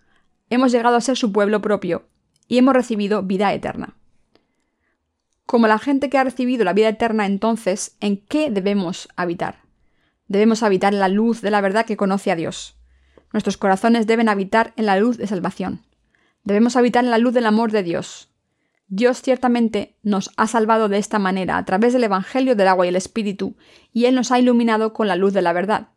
hemos 0.51 0.73
llegado 0.73 0.97
a 0.97 1.01
ser 1.01 1.17
su 1.17 1.33
pueblo 1.33 1.62
propio 1.62 2.09
y 2.49 2.59
hemos 2.59 2.75
recibido 2.75 3.23
vida 3.23 3.55
eterna. 3.55 3.97
Como 5.47 5.67
la 5.67 5.79
gente 5.79 6.11
que 6.11 6.19
ha 6.19 6.25
recibido 6.25 6.65
la 6.65 6.73
vida 6.73 6.88
eterna, 6.88 7.27
entonces, 7.27 7.97
¿en 8.01 8.19
qué 8.19 8.51
debemos 8.51 9.09
habitar? 9.17 9.62
Debemos 10.27 10.62
habitar 10.62 10.93
en 10.93 11.01
la 11.01 11.09
luz 11.09 11.41
de 11.41 11.51
la 11.51 11.61
verdad 11.61 11.87
que 11.87 11.97
conoce 11.97 12.31
a 12.31 12.37
Dios. 12.37 12.77
Nuestros 13.33 13.57
corazones 13.57 14.07
deben 14.07 14.29
habitar 14.29 14.73
en 14.77 14.87
la 14.87 14.99
luz 14.99 15.17
de 15.17 15.27
salvación. 15.27 15.83
Debemos 16.45 16.77
habitar 16.77 17.05
en 17.05 17.11
la 17.11 17.19
luz 17.19 17.35
del 17.35 17.47
amor 17.47 17.71
de 17.71 17.83
Dios. 17.83 18.31
Dios 18.88 19.23
ciertamente 19.23 19.97
nos 20.03 20.31
ha 20.37 20.47
salvado 20.47 20.88
de 20.88 20.99
esta 20.99 21.19
manera 21.19 21.57
a 21.57 21.65
través 21.65 21.93
del 21.93 22.05
Evangelio 22.05 22.57
del 22.57 22.69
agua 22.69 22.85
y 22.85 22.91
el 22.91 22.97
Espíritu, 22.97 23.57
y 23.93 24.07
Él 24.07 24.15
nos 24.15 24.33
ha 24.33 24.38
iluminado 24.38 24.93
con 24.93 25.09
la 25.09 25.17
luz 25.17 25.33
de 25.33 25.43
la 25.43 25.53
verdad. 25.53 25.88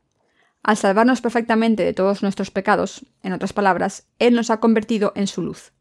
Al 0.65 0.77
salvarnos 0.77 1.21
perfectamente 1.21 1.83
de 1.83 1.93
todos 1.93 2.23
nuestros 2.23 2.49
pecados, 2.49 3.05
en 3.21 3.33
otras 3.33 3.53
palabras, 3.53 4.07
Él 4.17 4.33
nos 4.33 4.49
ha 4.49 4.59
convertido 4.59 5.13
en 5.15 5.27
su 5.27 5.43
luz. 5.43 5.73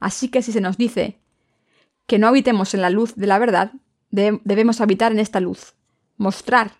Así 0.00 0.28
que 0.28 0.42
si 0.42 0.50
se 0.50 0.60
nos 0.60 0.76
dice 0.76 1.20
que 2.08 2.18
no 2.18 2.26
habitemos 2.26 2.74
en 2.74 2.82
la 2.82 2.90
luz 2.90 3.14
de 3.14 3.28
la 3.28 3.38
verdad, 3.38 3.74
debemos 4.10 4.80
habitar 4.80 5.12
en 5.12 5.20
esta 5.20 5.38
luz, 5.38 5.76
mostrar 6.16 6.72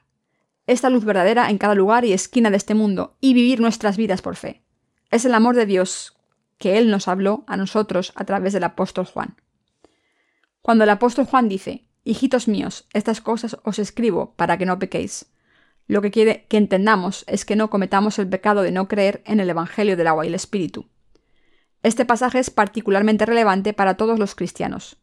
esta 0.67 0.91
luz 0.91 1.05
verdadera 1.05 1.49
en 1.49 1.59
cada 1.59 1.77
lugar 1.77 2.05
y 2.05 2.13
esquina 2.13 2.51
de 2.51 2.57
este 2.57 2.75
mundo 2.75 3.17
y 3.21 3.35
vivir 3.35 3.61
nuestras 3.61 3.97
vidas 3.97 4.21
por 4.21 4.35
fe. 4.35 4.65
Es 5.13 5.25
el 5.25 5.33
amor 5.33 5.55
de 5.55 5.67
Dios 5.67 6.17
que 6.59 6.77
Él 6.77 6.91
nos 6.91 7.07
habló 7.07 7.45
a 7.47 7.57
nosotros 7.57 8.13
a 8.17 8.25
través 8.25 8.53
del 8.53 8.65
apóstol 8.65 9.05
Juan. 9.05 9.37
Cuando 10.61 10.83
el 10.83 10.91
apóstol 10.91 11.27
Juan 11.27 11.49
dice, 11.49 11.85
Hijitos 12.03 12.49
míos, 12.49 12.89
estas 12.93 13.21
cosas 13.21 13.59
os 13.63 13.79
escribo 13.79 14.35
para 14.35 14.59
que 14.59 14.67
no 14.67 14.81
pequéis, 14.81 15.27
lo 15.87 16.01
que 16.01 16.11
quiere 16.11 16.47
que 16.49 16.57
entendamos 16.57 17.25
es 17.27 17.45
que 17.45 17.57
no 17.57 17.71
cometamos 17.71 18.19
el 18.19 18.29
pecado 18.29 18.63
de 18.63 18.73
no 18.73 18.89
creer 18.89 19.23
en 19.27 19.41
el 19.41 19.51
Evangelio 19.51 19.97
del 19.97 20.07
agua 20.07 20.25
y 20.25 20.29
el 20.29 20.35
Espíritu. 20.35 20.87
Este 21.83 22.05
pasaje 22.07 22.39
es 22.39 22.51
particularmente 22.51 23.27
relevante 23.27 23.75
para 23.75 23.97
todos 23.97 24.19
los 24.19 24.35
cristianos. 24.35 24.97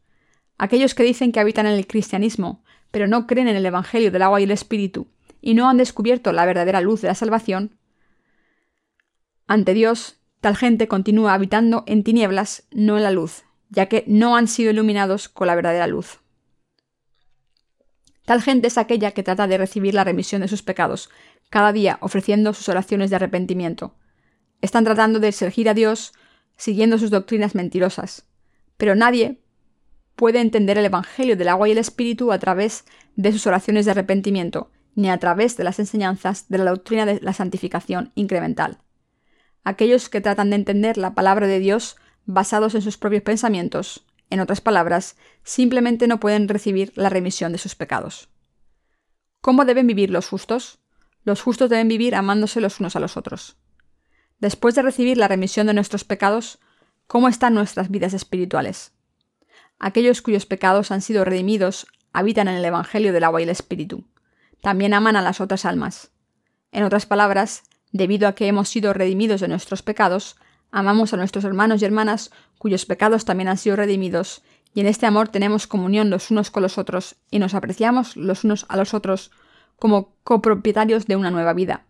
Aquellos 0.58 0.94
que 0.94 1.04
dicen 1.04 1.30
que 1.30 1.40
habitan 1.40 1.66
en 1.66 1.74
el 1.74 1.86
cristianismo, 1.86 2.64
pero 2.90 3.06
no 3.06 3.26
creen 3.26 3.48
en 3.48 3.56
el 3.56 3.66
Evangelio 3.66 4.10
del 4.10 4.22
agua 4.22 4.40
y 4.40 4.44
el 4.44 4.50
Espíritu, 4.50 5.06
y 5.40 5.54
no 5.54 5.68
han 5.68 5.76
descubierto 5.76 6.32
la 6.32 6.46
verdadera 6.46 6.80
luz 6.80 7.02
de 7.02 7.08
la 7.08 7.14
salvación, 7.14 7.76
ante 9.46 9.74
Dios, 9.74 10.16
tal 10.40 10.56
gente 10.56 10.88
continúa 10.88 11.34
habitando 11.34 11.84
en 11.86 12.04
tinieblas, 12.04 12.64
no 12.70 12.96
en 12.96 13.02
la 13.02 13.10
luz, 13.10 13.44
ya 13.68 13.86
que 13.86 14.02
no 14.06 14.34
han 14.34 14.48
sido 14.48 14.70
iluminados 14.70 15.28
con 15.28 15.46
la 15.46 15.54
verdadera 15.54 15.86
luz. 15.86 16.21
Tal 18.24 18.40
gente 18.40 18.68
es 18.68 18.78
aquella 18.78 19.10
que 19.10 19.22
trata 19.22 19.46
de 19.46 19.58
recibir 19.58 19.94
la 19.94 20.04
remisión 20.04 20.42
de 20.42 20.48
sus 20.48 20.62
pecados, 20.62 21.10
cada 21.50 21.72
día 21.72 21.98
ofreciendo 22.00 22.52
sus 22.54 22.68
oraciones 22.68 23.10
de 23.10 23.16
arrepentimiento. 23.16 23.94
Están 24.60 24.84
tratando 24.84 25.18
de 25.18 25.32
servir 25.32 25.68
a 25.68 25.74
Dios 25.74 26.12
siguiendo 26.56 26.98
sus 26.98 27.10
doctrinas 27.10 27.54
mentirosas. 27.54 28.26
Pero 28.76 28.94
nadie 28.94 29.40
puede 30.14 30.40
entender 30.40 30.78
el 30.78 30.84
Evangelio 30.84 31.36
del 31.36 31.48
agua 31.48 31.68
y 31.68 31.72
el 31.72 31.78
Espíritu 31.78 32.32
a 32.32 32.38
través 32.38 32.84
de 33.16 33.32
sus 33.32 33.46
oraciones 33.46 33.84
de 33.84 33.90
arrepentimiento, 33.90 34.70
ni 34.94 35.10
a 35.10 35.18
través 35.18 35.56
de 35.56 35.64
las 35.64 35.78
enseñanzas 35.78 36.48
de 36.48 36.58
la 36.58 36.70
doctrina 36.70 37.06
de 37.06 37.20
la 37.20 37.32
santificación 37.32 38.12
incremental. 38.14 38.78
Aquellos 39.64 40.08
que 40.08 40.20
tratan 40.20 40.50
de 40.50 40.56
entender 40.56 40.96
la 40.96 41.14
palabra 41.14 41.46
de 41.46 41.58
Dios 41.58 41.96
basados 42.24 42.74
en 42.74 42.82
sus 42.82 42.98
propios 42.98 43.22
pensamientos 43.22 44.06
en 44.32 44.40
otras 44.40 44.62
palabras, 44.62 45.16
simplemente 45.44 46.06
no 46.06 46.18
pueden 46.18 46.48
recibir 46.48 46.92
la 46.96 47.10
remisión 47.10 47.52
de 47.52 47.58
sus 47.58 47.74
pecados. 47.74 48.30
¿Cómo 49.42 49.66
deben 49.66 49.86
vivir 49.86 50.08
los 50.08 50.26
justos? 50.26 50.78
Los 51.22 51.42
justos 51.42 51.68
deben 51.68 51.88
vivir 51.88 52.14
amándose 52.14 52.62
los 52.62 52.80
unos 52.80 52.96
a 52.96 53.00
los 53.00 53.18
otros. 53.18 53.58
Después 54.38 54.74
de 54.74 54.80
recibir 54.80 55.18
la 55.18 55.28
remisión 55.28 55.66
de 55.66 55.74
nuestros 55.74 56.04
pecados, 56.04 56.60
¿cómo 57.06 57.28
están 57.28 57.52
nuestras 57.52 57.90
vidas 57.90 58.14
espirituales? 58.14 58.92
Aquellos 59.78 60.22
cuyos 60.22 60.46
pecados 60.46 60.92
han 60.92 61.02
sido 61.02 61.26
redimidos 61.26 61.86
habitan 62.14 62.48
en 62.48 62.54
el 62.54 62.64
Evangelio 62.64 63.12
del 63.12 63.24
agua 63.24 63.40
y 63.40 63.44
el 63.44 63.50
Espíritu. 63.50 64.06
También 64.62 64.94
aman 64.94 65.16
a 65.16 65.22
las 65.22 65.42
otras 65.42 65.66
almas. 65.66 66.10
En 66.70 66.84
otras 66.84 67.04
palabras, 67.04 67.64
debido 67.90 68.28
a 68.28 68.34
que 68.34 68.46
hemos 68.46 68.70
sido 68.70 68.94
redimidos 68.94 69.42
de 69.42 69.48
nuestros 69.48 69.82
pecados, 69.82 70.36
Amamos 70.74 71.12
a 71.12 71.18
nuestros 71.18 71.44
hermanos 71.44 71.82
y 71.82 71.84
hermanas 71.84 72.32
cuyos 72.58 72.86
pecados 72.86 73.26
también 73.26 73.48
han 73.48 73.58
sido 73.58 73.76
redimidos, 73.76 74.42
y 74.74 74.80
en 74.80 74.86
este 74.86 75.04
amor 75.04 75.28
tenemos 75.28 75.66
comunión 75.66 76.08
los 76.08 76.30
unos 76.30 76.50
con 76.50 76.62
los 76.62 76.78
otros, 76.78 77.16
y 77.30 77.38
nos 77.38 77.54
apreciamos 77.54 78.16
los 78.16 78.42
unos 78.44 78.64
a 78.70 78.78
los 78.78 78.94
otros 78.94 79.30
como 79.78 80.14
copropietarios 80.24 81.06
de 81.06 81.16
una 81.16 81.30
nueva 81.30 81.52
vida. 81.52 81.84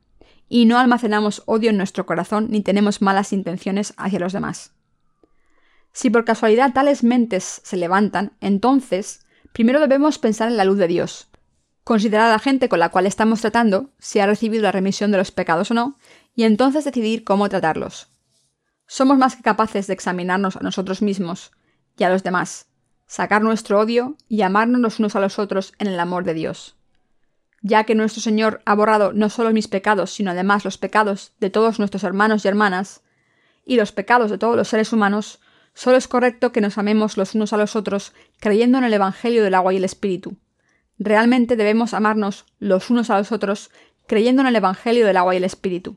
Y 0.49 0.67
no 0.67 0.79
almacenamos 0.79 1.45
odio 1.47 1.71
en 1.71 1.77
nuestro 1.77 2.07
corazón 2.07 2.49
ni 2.51 2.61
tenemos 2.61 3.01
malas 3.01 3.33
intenciones 3.33 3.95
hacia 3.97 4.19
los 4.19 4.33
demás. 4.33 4.73
Si 5.93 6.11
por 6.11 6.25
casualidad 6.25 6.73
tales 6.73 7.05
mentes 7.05 7.61
se 7.63 7.77
levantan, 7.77 8.33
entonces 8.41 9.25
primero 9.53 9.79
debemos 9.79 10.19
pensar 10.19 10.49
en 10.49 10.57
la 10.57 10.65
luz 10.65 10.79
de 10.79 10.89
Dios, 10.89 11.29
considerar 11.85 12.29
a 12.29 12.33
la 12.33 12.39
gente 12.39 12.69
con 12.69 12.81
la 12.81 12.89
cual 12.89 13.07
estamos 13.07 13.43
tratando, 13.43 13.91
si 13.99 14.19
ha 14.19 14.27
recibido 14.27 14.65
la 14.65 14.73
remisión 14.73 15.13
de 15.13 15.19
los 15.19 15.31
pecados 15.31 15.71
o 15.71 15.75
no, 15.75 15.97
y 16.35 16.45
entonces 16.45 16.85
decidir 16.85 17.23
cómo 17.23 17.49
tratarlos. 17.49 18.12
Somos 18.95 19.17
más 19.17 19.37
que 19.37 19.43
capaces 19.43 19.87
de 19.87 19.95
examinarnos 19.95 20.57
a 20.57 20.61
nosotros 20.61 21.01
mismos 21.01 21.53
y 21.97 22.05
a 22.05 22.11
los 22.11 22.23
demás, 22.23 22.67
sacar 23.07 23.41
nuestro 23.41 23.81
odio 23.81 24.19
y 24.29 24.43
amarnos 24.43 24.83
los 24.83 24.99
unos 24.99 25.17
a 25.17 25.21
los 25.21 25.39
otros 25.39 25.73
en 25.79 25.87
el 25.87 25.99
amor 25.99 26.25
de 26.25 26.35
Dios. 26.35 26.77
Ya 27.63 27.85
que 27.85 27.95
nuestro 27.95 28.21
Señor 28.21 28.61
ha 28.67 28.75
borrado 28.75 29.15
no 29.15 29.31
solo 29.31 29.51
mis 29.51 29.67
pecados, 29.67 30.11
sino 30.11 30.33
además 30.33 30.67
los 30.67 30.77
pecados 30.77 31.33
de 31.41 31.49
todos 31.49 31.79
nuestros 31.79 32.05
hermanos 32.05 32.45
y 32.45 32.49
hermanas, 32.49 33.01
y 33.65 33.77
los 33.77 33.93
pecados 33.93 34.31
de 34.31 34.37
todos 34.37 34.57
los 34.57 34.69
seres 34.69 34.93
humanos, 34.93 35.41
solo 35.73 35.97
es 35.97 36.07
correcto 36.07 36.53
que 36.53 36.61
nos 36.61 36.77
amemos 36.77 37.17
los 37.17 37.35
unos 37.35 37.55
a 37.55 37.57
los 37.57 37.77
otros 37.77 38.13
creyendo 38.41 38.77
en 38.77 38.85
el 38.85 38.93
Evangelio 38.93 39.43
del 39.43 39.55
agua 39.55 39.73
y 39.73 39.79
el 39.79 39.85
Espíritu. 39.85 40.37
Realmente 40.99 41.57
debemos 41.57 41.95
amarnos 41.95 42.45
los 42.59 42.91
unos 42.91 43.09
a 43.09 43.17
los 43.17 43.33
otros 43.33 43.71
creyendo 44.07 44.43
en 44.43 44.49
el 44.49 44.57
Evangelio 44.57 45.07
del 45.07 45.17
agua 45.17 45.33
y 45.33 45.39
el 45.39 45.45
Espíritu. 45.45 45.97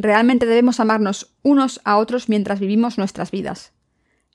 Realmente 0.00 0.46
debemos 0.46 0.78
amarnos 0.78 1.34
unos 1.42 1.80
a 1.84 1.98
otros 1.98 2.28
mientras 2.28 2.60
vivimos 2.60 2.98
nuestras 2.98 3.32
vidas. 3.32 3.72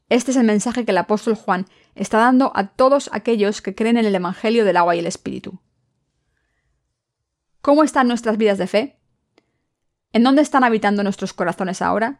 Este 0.09 0.31
es 0.31 0.37
el 0.37 0.43
mensaje 0.45 0.83
que 0.83 0.91
el 0.91 0.97
apóstol 0.97 1.35
Juan 1.35 1.67
está 1.95 2.17
dando 2.17 2.51
a 2.53 2.67
todos 2.67 3.09
aquellos 3.13 3.61
que 3.61 3.73
creen 3.73 3.95
en 3.95 4.05
el 4.05 4.13
Evangelio 4.13 4.65
del 4.65 4.75
agua 4.75 4.97
y 4.97 4.99
el 4.99 5.07
Espíritu. 5.07 5.61
¿Cómo 7.61 7.85
están 7.85 8.09
nuestras 8.09 8.37
vidas 8.37 8.57
de 8.57 8.67
fe? 8.67 8.99
¿En 10.11 10.23
dónde 10.23 10.41
están 10.41 10.65
habitando 10.65 11.01
nuestros 11.01 11.31
corazones 11.31 11.81
ahora? 11.81 12.19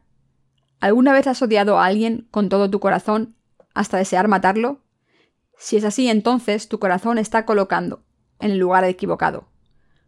¿Alguna 0.79 1.11
vez 1.11 1.27
has 1.27 1.41
odiado 1.41 1.77
a 1.77 1.85
alguien 1.85 2.29
con 2.31 2.47
todo 2.47 2.69
tu 2.69 2.79
corazón 2.79 3.35
hasta 3.73 3.97
desear 3.97 4.29
matarlo? 4.29 4.79
Si 5.57 5.75
es 5.75 5.83
así, 5.83 6.07
entonces 6.07 6.69
tu 6.69 6.79
corazón 6.79 7.17
está 7.17 7.45
colocando 7.45 8.05
en 8.39 8.51
el 8.51 8.57
lugar 8.57 8.85
equivocado. 8.85 9.49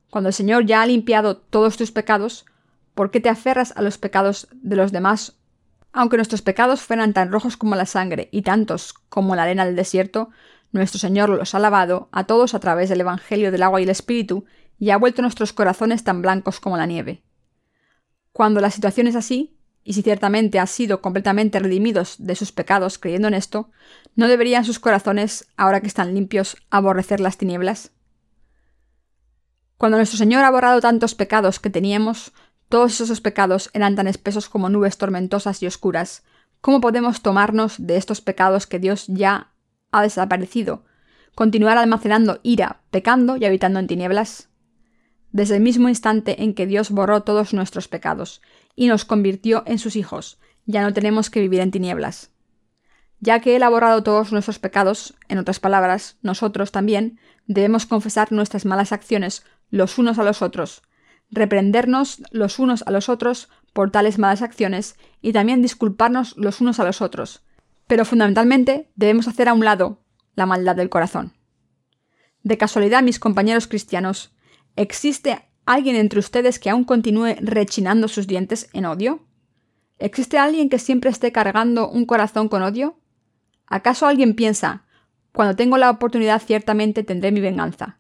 Cuando 0.10 0.30
el 0.30 0.34
Señor 0.34 0.66
ya 0.66 0.82
ha 0.82 0.86
limpiado 0.86 1.36
todos 1.36 1.76
tus 1.76 1.92
pecados, 1.92 2.46
¿Por 2.96 3.12
qué 3.12 3.20
te 3.20 3.30
aferras 3.30 3.74
a 3.76 3.82
los 3.82 3.98
pecados 3.98 4.48
de 4.54 4.78
los 4.78 4.92
demás? 4.92 5.36
Aunque 5.92 6.18
nuestros 6.18 6.42
pecados 6.42 6.82
fueran 6.82 7.14
tan 7.14 7.32
rojos 7.32 7.58
como 7.58 7.76
la 7.76 7.86
sangre 7.86 8.30
y 8.32 8.42
tantos 8.42 8.94
como 9.10 9.36
la 9.36 9.44
arena 9.44 9.66
del 9.66 9.76
desierto, 9.76 10.30
nuestro 10.72 11.00
Señor 11.00 11.30
los 11.30 11.54
ha 11.54 11.60
lavado 11.60 12.10
a 12.12 12.26
todos 12.26 12.54
a 12.54 12.60
través 12.60 12.90
del 12.90 13.02
Evangelio 13.02 13.52
del 13.52 13.64
agua 13.64 13.80
y 13.80 13.84
el 13.84 13.90
Espíritu 13.90 14.46
y 14.80 14.90
ha 14.90 14.98
vuelto 14.98 15.22
nuestros 15.22 15.54
corazones 15.54 16.04
tan 16.04 16.22
blancos 16.22 16.60
como 16.60 16.78
la 16.78 16.86
nieve. 16.86 17.22
Cuando 18.32 18.60
la 18.60 18.72
situación 18.72 19.08
es 19.08 19.16
así, 19.16 19.58
y 19.84 19.94
si 19.94 20.02
ciertamente 20.02 20.58
han 20.60 20.68
sido 20.68 21.02
completamente 21.02 21.60
redimidos 21.60 22.16
de 22.18 22.36
sus 22.36 22.52
pecados 22.52 22.98
creyendo 22.98 23.28
en 23.28 23.36
esto, 23.36 23.70
¿no 24.16 24.28
deberían 24.28 24.66
sus 24.66 24.80
corazones, 24.80 25.48
ahora 25.58 25.80
que 25.80 25.88
están 25.88 26.14
limpios, 26.14 26.58
aborrecer 26.72 27.20
las 27.20 27.38
tinieblas? 27.38 27.92
Cuando 29.78 29.98
nuestro 29.98 30.18
Señor 30.18 30.44
ha 30.44 30.52
borrado 30.52 30.82
tantos 30.82 31.16
pecados 31.16 31.60
que 31.60 31.70
teníamos, 31.70 32.34
todos 32.70 33.00
esos 33.00 33.22
pecados 33.22 33.70
eran 33.74 33.96
tan 33.96 34.08
espesos 34.08 34.50
como 34.50 34.70
nubes 34.70 34.98
tormentosas 34.98 35.62
y 35.62 35.68
oscuras. 35.68 36.24
¿Cómo 36.62 36.82
podemos 36.82 37.22
tomarnos 37.22 37.76
de 37.78 37.98
estos 37.98 38.22
pecados 38.22 38.66
que 38.66 38.80
Dios 38.80 39.06
ya 39.08 39.52
ha 39.92 40.02
desaparecido? 40.02 40.84
Continuar 41.36 41.78
almacenando 41.78 42.40
ira, 42.44 42.82
pecando 42.92 43.38
y 43.38 43.46
habitando 43.46 43.80
en 43.80 43.88
tinieblas. 43.88 44.50
Desde 45.32 45.58
el 45.58 45.62
mismo 45.62 45.90
instante 45.90 46.44
en 46.44 46.54
que 46.54 46.66
Dios 46.66 46.90
borró 46.90 47.24
todos 47.24 47.54
nuestros 47.54 47.88
pecados 47.88 48.42
y 48.76 48.88
nos 48.88 49.06
convirtió 49.06 49.64
en 49.68 49.80
sus 49.80 49.96
hijos, 49.96 50.40
ya 50.66 50.82
no 50.82 50.94
tenemos 50.94 51.30
que 51.30 51.42
vivir 51.42 51.60
en 51.60 51.72
tinieblas. 51.72 52.32
Ya 53.20 53.40
que 53.42 53.56
Él 53.56 53.64
ha 53.64 53.70
borrado 53.70 54.02
todos 54.02 54.32
nuestros 54.32 54.60
pecados, 54.60 55.14
en 55.28 55.38
otras 55.38 55.60
palabras, 55.60 56.18
nosotros 56.22 56.72
también 56.72 57.20
debemos 57.48 57.86
confesar 57.86 58.32
nuestras 58.32 58.66
malas 58.66 58.92
acciones 58.92 59.44
los 59.70 59.98
unos 59.98 60.20
a 60.20 60.24
los 60.24 60.42
otros, 60.42 60.84
reprendernos 61.32 62.22
los 62.32 62.60
unos 62.60 62.84
a 62.84 62.92
los 62.92 63.10
otros 63.10 63.50
por 63.74 63.92
tales 63.92 64.20
malas 64.20 64.42
acciones 64.42 64.98
y 65.22 65.34
también 65.34 65.62
disculparnos 65.62 66.36
los 66.38 66.62
unos 66.62 66.80
a 66.80 66.84
los 66.84 67.02
otros. 67.02 67.44
Pero 67.88 68.06
fundamentalmente 68.06 68.92
debemos 68.96 69.28
hacer 69.28 69.50
a 69.50 69.54
un 69.54 69.66
lado 69.66 70.02
la 70.36 70.46
maldad 70.46 70.76
del 70.76 70.90
corazón. 70.90 71.34
De 72.44 72.58
casualidad, 72.58 73.04
mis 73.04 73.20
compañeros 73.20 73.68
cristianos, 73.68 74.36
¿existe 74.76 75.50
alguien 75.66 75.96
entre 75.96 76.20
ustedes 76.20 76.60
que 76.60 76.70
aún 76.70 76.84
continúe 76.84 77.36
rechinando 77.42 78.08
sus 78.08 78.28
dientes 78.28 78.70
en 78.74 78.86
odio? 78.86 79.26
¿Existe 79.98 80.38
alguien 80.38 80.70
que 80.70 80.80
siempre 80.80 81.10
esté 81.10 81.32
cargando 81.32 81.90
un 81.90 82.06
corazón 82.06 82.50
con 82.50 82.62
odio? 82.62 83.00
¿Acaso 83.66 84.06
alguien 84.06 84.36
piensa, 84.36 84.86
cuando 85.32 85.56
tengo 85.56 85.78
la 85.78 85.90
oportunidad 85.90 86.42
ciertamente 86.42 87.04
tendré 87.04 87.32
mi 87.32 87.42
venganza? 87.42 88.00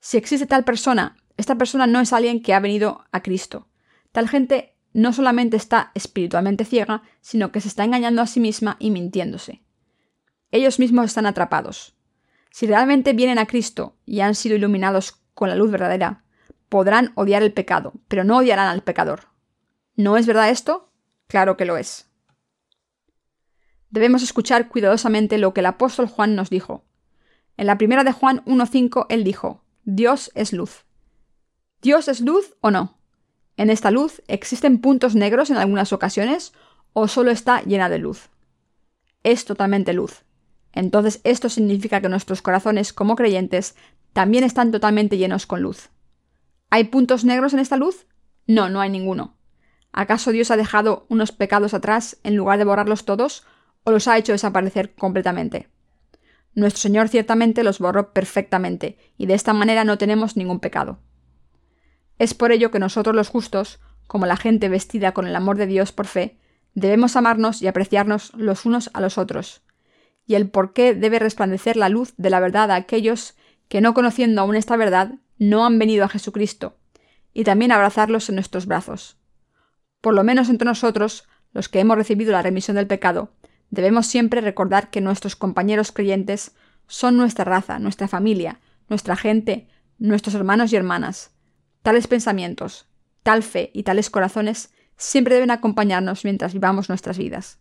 Si 0.00 0.18
existe 0.18 0.46
tal 0.46 0.64
persona, 0.64 1.16
esta 1.36 1.56
persona 1.56 1.86
no 1.86 2.00
es 2.00 2.12
alguien 2.12 2.42
que 2.42 2.54
ha 2.54 2.60
venido 2.60 3.04
a 3.10 3.22
Cristo. 3.22 3.68
Tal 4.12 4.28
gente 4.28 4.76
no 4.92 5.12
solamente 5.12 5.56
está 5.56 5.90
espiritualmente 5.94 6.64
ciega, 6.64 7.02
sino 7.20 7.50
que 7.50 7.60
se 7.60 7.68
está 7.68 7.84
engañando 7.84 8.22
a 8.22 8.26
sí 8.26 8.40
misma 8.40 8.76
y 8.78 8.90
mintiéndose. 8.90 9.62
Ellos 10.52 10.78
mismos 10.78 11.06
están 11.06 11.26
atrapados. 11.26 11.96
Si 12.50 12.66
realmente 12.66 13.12
vienen 13.12 13.38
a 13.38 13.46
Cristo 13.46 13.96
y 14.06 14.20
han 14.20 14.36
sido 14.36 14.54
iluminados 14.54 15.20
con 15.34 15.48
la 15.48 15.56
luz 15.56 15.72
verdadera, 15.72 16.22
podrán 16.68 17.10
odiar 17.16 17.42
el 17.42 17.52
pecado, 17.52 17.92
pero 18.06 18.22
no 18.22 18.38
odiarán 18.38 18.68
al 18.68 18.82
pecador. 18.82 19.28
¿No 19.96 20.16
es 20.16 20.26
verdad 20.26 20.50
esto? 20.50 20.92
Claro 21.26 21.56
que 21.56 21.64
lo 21.64 21.76
es. 21.76 22.08
Debemos 23.90 24.22
escuchar 24.22 24.68
cuidadosamente 24.68 25.38
lo 25.38 25.52
que 25.54 25.60
el 25.60 25.66
apóstol 25.66 26.06
Juan 26.06 26.36
nos 26.36 26.50
dijo. 26.50 26.84
En 27.56 27.66
la 27.66 27.78
primera 27.78 28.04
de 28.04 28.12
Juan 28.12 28.44
1.5 28.44 29.06
él 29.08 29.24
dijo, 29.24 29.64
Dios 29.84 30.30
es 30.34 30.52
luz. 30.52 30.84
¿Dios 31.84 32.08
es 32.08 32.22
luz 32.22 32.54
o 32.62 32.70
no? 32.70 32.96
¿En 33.58 33.68
esta 33.68 33.90
luz 33.90 34.22
existen 34.26 34.78
puntos 34.80 35.14
negros 35.14 35.50
en 35.50 35.58
algunas 35.58 35.92
ocasiones 35.92 36.54
o 36.94 37.08
solo 37.08 37.30
está 37.30 37.60
llena 37.60 37.90
de 37.90 37.98
luz? 37.98 38.30
Es 39.22 39.44
totalmente 39.44 39.92
luz. 39.92 40.24
Entonces 40.72 41.20
esto 41.24 41.50
significa 41.50 42.00
que 42.00 42.08
nuestros 42.08 42.40
corazones 42.40 42.94
como 42.94 43.16
creyentes 43.16 43.76
también 44.14 44.44
están 44.44 44.72
totalmente 44.72 45.18
llenos 45.18 45.44
con 45.44 45.60
luz. 45.60 45.90
¿Hay 46.70 46.84
puntos 46.84 47.22
negros 47.26 47.52
en 47.52 47.60
esta 47.60 47.76
luz? 47.76 48.06
No, 48.46 48.70
no 48.70 48.80
hay 48.80 48.88
ninguno. 48.88 49.36
¿Acaso 49.92 50.32
Dios 50.32 50.50
ha 50.50 50.56
dejado 50.56 51.04
unos 51.10 51.32
pecados 51.32 51.74
atrás 51.74 52.16
en 52.22 52.34
lugar 52.34 52.56
de 52.56 52.64
borrarlos 52.64 53.04
todos 53.04 53.44
o 53.82 53.90
los 53.90 54.08
ha 54.08 54.16
hecho 54.16 54.32
desaparecer 54.32 54.94
completamente? 54.94 55.68
Nuestro 56.54 56.80
Señor 56.80 57.10
ciertamente 57.10 57.62
los 57.62 57.78
borró 57.78 58.14
perfectamente 58.14 58.96
y 59.18 59.26
de 59.26 59.34
esta 59.34 59.52
manera 59.52 59.84
no 59.84 59.98
tenemos 59.98 60.38
ningún 60.38 60.60
pecado. 60.60 61.00
Es 62.18 62.34
por 62.34 62.52
ello 62.52 62.70
que 62.70 62.78
nosotros 62.78 63.14
los 63.14 63.28
justos, 63.28 63.80
como 64.06 64.26
la 64.26 64.36
gente 64.36 64.68
vestida 64.68 65.12
con 65.12 65.26
el 65.26 65.36
amor 65.36 65.56
de 65.56 65.66
Dios 65.66 65.92
por 65.92 66.06
fe, 66.06 66.38
debemos 66.74 67.16
amarnos 67.16 67.62
y 67.62 67.66
apreciarnos 67.66 68.32
los 68.34 68.66
unos 68.66 68.90
a 68.94 69.00
los 69.00 69.18
otros. 69.18 69.62
Y 70.26 70.34
el 70.34 70.48
por 70.48 70.72
qué 70.72 70.94
debe 70.94 71.18
resplandecer 71.18 71.76
la 71.76 71.88
luz 71.88 72.14
de 72.16 72.30
la 72.30 72.40
verdad 72.40 72.70
a 72.70 72.76
aquellos 72.76 73.34
que 73.68 73.80
no 73.80 73.94
conociendo 73.94 74.40
aún 74.40 74.56
esta 74.56 74.76
verdad, 74.76 75.14
no 75.38 75.64
han 75.64 75.78
venido 75.78 76.04
a 76.04 76.08
Jesucristo, 76.08 76.76
y 77.32 77.44
también 77.44 77.72
abrazarlos 77.72 78.28
en 78.28 78.36
nuestros 78.36 78.66
brazos. 78.66 79.16
Por 80.00 80.14
lo 80.14 80.22
menos 80.22 80.48
entre 80.48 80.66
nosotros, 80.66 81.26
los 81.52 81.68
que 81.68 81.80
hemos 81.80 81.96
recibido 81.96 82.32
la 82.32 82.42
remisión 82.42 82.76
del 82.76 82.86
pecado, 82.86 83.32
debemos 83.70 84.06
siempre 84.06 84.40
recordar 84.40 84.90
que 84.90 85.00
nuestros 85.00 85.34
compañeros 85.34 85.92
creyentes 85.92 86.54
son 86.86 87.16
nuestra 87.16 87.44
raza, 87.44 87.78
nuestra 87.78 88.08
familia, 88.08 88.60
nuestra 88.88 89.16
gente, 89.16 89.68
nuestros 89.98 90.34
hermanos 90.34 90.72
y 90.72 90.76
hermanas, 90.76 91.33
Tales 91.84 92.06
pensamientos, 92.06 92.86
tal 93.22 93.42
fe 93.42 93.70
y 93.74 93.82
tales 93.82 94.08
corazones 94.08 94.72
siempre 94.96 95.34
deben 95.34 95.50
acompañarnos 95.50 96.24
mientras 96.24 96.54
vivamos 96.54 96.88
nuestras 96.88 97.18
vidas. 97.18 97.58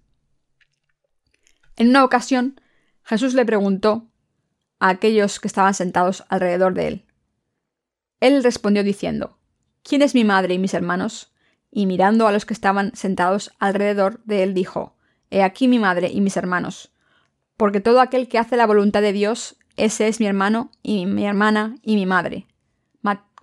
En 1.76 1.90
una 1.90 2.06
ocasión, 2.06 2.62
Jesús 3.04 3.34
le 3.34 3.46
preguntó 3.46 4.08
a 4.80 4.88
aquellos 4.88 5.42
que 5.42 5.50
estaban 5.50 5.74
sentados 5.74 6.24
alrededor 6.30 6.74
de 6.74 6.88
él. 6.88 7.06
Él 8.22 8.46
respondió 8.46 8.82
diciendo, 8.86 9.40
¿Quién 9.84 10.02
es 10.02 10.16
mi 10.16 10.24
madre 10.24 10.54
y 10.54 10.58
mis 10.58 10.74
hermanos? 10.74 11.34
Y 11.70 11.86
mirando 11.86 12.26
a 12.26 12.32
los 12.32 12.46
que 12.46 12.54
estaban 12.54 12.96
sentados 12.96 13.52
alrededor 13.60 14.24
de 14.24 14.44
él, 14.44 14.54
dijo, 14.54 14.96
He 15.32 15.44
aquí 15.44 15.68
mi 15.68 15.80
madre 15.80 16.10
y 16.10 16.22
mis 16.22 16.38
hermanos, 16.38 16.94
porque 17.58 17.82
todo 17.82 18.00
aquel 18.00 18.30
que 18.30 18.40
hace 18.40 18.56
la 18.56 18.68
voluntad 18.68 19.02
de 19.02 19.12
Dios, 19.12 19.58
ese 19.76 20.08
es 20.08 20.22
mi 20.22 20.28
hermano 20.28 20.72
y 20.82 21.08
mi 21.08 21.26
hermana 21.26 21.76
y 21.82 21.96
mi 21.96 22.06
madre. 22.06 22.48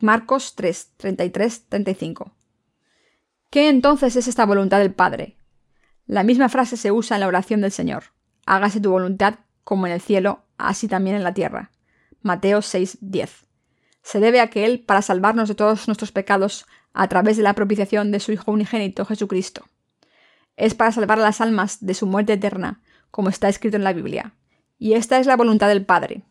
Marcos 0.03 0.55
3, 0.55 0.93
33, 0.97 1.67
35. 1.69 2.33
¿Qué 3.51 3.69
entonces 3.69 4.17
es 4.17 4.29
esta 4.29 4.47
voluntad 4.47 4.79
del 4.79 4.95
Padre? 4.95 5.37
La 6.07 6.23
misma 6.23 6.49
frase 6.49 6.79
se 6.79 6.91
usa 6.91 7.17
en 7.17 7.21
la 7.21 7.27
oración 7.27 7.61
del 7.61 7.71
Señor. 7.71 8.05
Hágase 8.47 8.81
tu 8.81 8.91
voluntad 8.91 9.41
como 9.63 9.87
en 9.87 9.93
el 9.93 10.01
cielo, 10.01 10.45
así 10.57 10.89
también 10.89 11.17
en 11.17 11.23
la 11.23 11.35
tierra. 11.35 11.71
Mateo 12.23 12.63
6, 12.63 12.99
10. 13.03 13.47
Se 14.03 14.21
debe 14.21 14.41
a 14.41 14.49
que 14.49 14.65
Él, 14.65 14.81
para 14.81 15.03
salvarnos 15.03 15.49
de 15.49 15.55
todos 15.55 15.87
nuestros 15.87 16.13
pecados, 16.13 16.67
a 16.95 17.07
través 17.09 17.37
de 17.37 17.43
la 17.43 17.55
propiciación 17.55 18.11
de 18.11 18.21
su 18.21 18.33
Hijo 18.33 18.51
unigénito 18.53 19.05
Jesucristo. 19.05 19.67
Es 20.57 20.75
para 20.75 20.93
salvar 20.93 21.19
a 21.19 21.23
las 21.23 21.43
almas 21.43 21.85
de 21.85 21.93
su 21.93 22.07
muerte 22.07 22.33
eterna, 22.33 22.81
como 23.11 23.29
está 23.29 23.51
escrito 23.51 23.77
en 23.77 23.85
la 23.85 23.93
Biblia. 23.93 24.35
Y 24.79 24.95
esta 24.95 25.19
es 25.19 25.27
la 25.27 25.37
voluntad 25.37 25.69
del 25.69 25.85
Padre, 25.85 26.23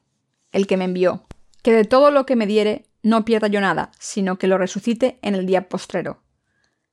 el 0.51 0.65
que 0.65 0.75
me 0.75 0.85
envió, 0.85 1.27
que 1.61 1.71
de 1.71 1.85
todo 1.85 2.09
lo 2.09 2.25
que 2.25 2.35
me 2.35 2.47
diere 2.47 2.88
no 3.01 3.25
pierda 3.25 3.47
yo 3.47 3.61
nada, 3.61 3.91
sino 3.99 4.37
que 4.37 4.47
lo 4.47 4.57
resucite 4.57 5.19
en 5.21 5.35
el 5.35 5.45
día 5.45 5.69
postrero. 5.69 6.21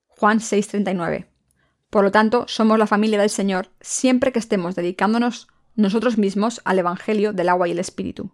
Juan 0.06 0.40
6:39. 0.40 1.28
Por 1.90 2.04
lo 2.04 2.10
tanto, 2.10 2.44
somos 2.48 2.78
la 2.78 2.86
familia 2.86 3.20
del 3.20 3.30
Señor 3.30 3.70
siempre 3.80 4.32
que 4.32 4.38
estemos 4.38 4.74
dedicándonos 4.74 5.48
nosotros 5.74 6.18
mismos 6.18 6.60
al 6.64 6.78
Evangelio 6.78 7.32
del 7.32 7.48
agua 7.48 7.68
y 7.68 7.72
el 7.72 7.78
Espíritu. 7.78 8.32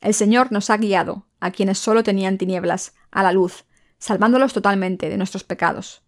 El 0.00 0.14
Señor 0.14 0.50
nos 0.50 0.70
ha 0.70 0.78
guiado, 0.78 1.26
a 1.40 1.50
quienes 1.50 1.78
solo 1.78 2.02
tenían 2.02 2.38
tinieblas, 2.38 2.94
a 3.10 3.22
la 3.22 3.32
luz, 3.32 3.66
salvándolos 3.98 4.52
totalmente 4.52 5.10
de 5.10 5.18
nuestros 5.18 5.44
pecados. 5.44 6.02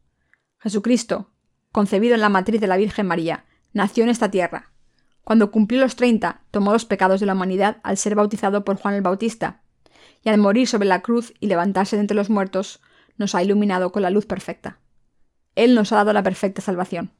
Jesucristo, 0.58 1.30
concebido 1.70 2.14
en 2.14 2.22
la 2.22 2.30
matriz 2.30 2.60
de 2.60 2.66
la 2.66 2.76
Virgen 2.76 3.06
María, 3.06 3.44
nació 3.72 4.04
en 4.04 4.10
esta 4.10 4.30
tierra. 4.30 4.72
Cuando 5.24 5.50
cumplió 5.50 5.80
los 5.80 5.96
treinta, 5.96 6.42
tomó 6.50 6.72
los 6.72 6.84
pecados 6.84 7.20
de 7.20 7.26
la 7.26 7.34
humanidad 7.34 7.78
al 7.82 7.96
ser 7.96 8.14
bautizado 8.14 8.64
por 8.64 8.76
Juan 8.76 8.94
el 8.94 9.02
Bautista, 9.02 9.61
y 10.24 10.28
al 10.28 10.38
morir 10.38 10.68
sobre 10.68 10.88
la 10.88 11.02
cruz 11.02 11.34
y 11.40 11.46
levantarse 11.46 11.96
de 11.96 12.00
entre 12.00 12.16
los 12.16 12.30
muertos, 12.30 12.80
nos 13.16 13.34
ha 13.34 13.42
iluminado 13.42 13.92
con 13.92 14.02
la 14.02 14.10
luz 14.10 14.26
perfecta. 14.26 14.78
Él 15.54 15.74
nos 15.74 15.92
ha 15.92 15.96
dado 15.96 16.12
la 16.12 16.22
perfecta 16.22 16.62
salvación. 16.62 17.12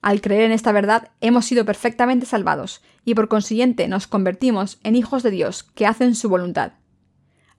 Al 0.00 0.20
creer 0.20 0.42
en 0.42 0.52
esta 0.52 0.72
verdad, 0.72 1.12
hemos 1.20 1.46
sido 1.46 1.64
perfectamente 1.64 2.26
salvados, 2.26 2.82
y 3.04 3.14
por 3.14 3.28
consiguiente 3.28 3.88
nos 3.88 4.06
convertimos 4.06 4.78
en 4.82 4.96
hijos 4.96 5.22
de 5.22 5.30
Dios 5.30 5.62
que 5.62 5.86
hacen 5.86 6.14
su 6.14 6.28
voluntad. 6.28 6.72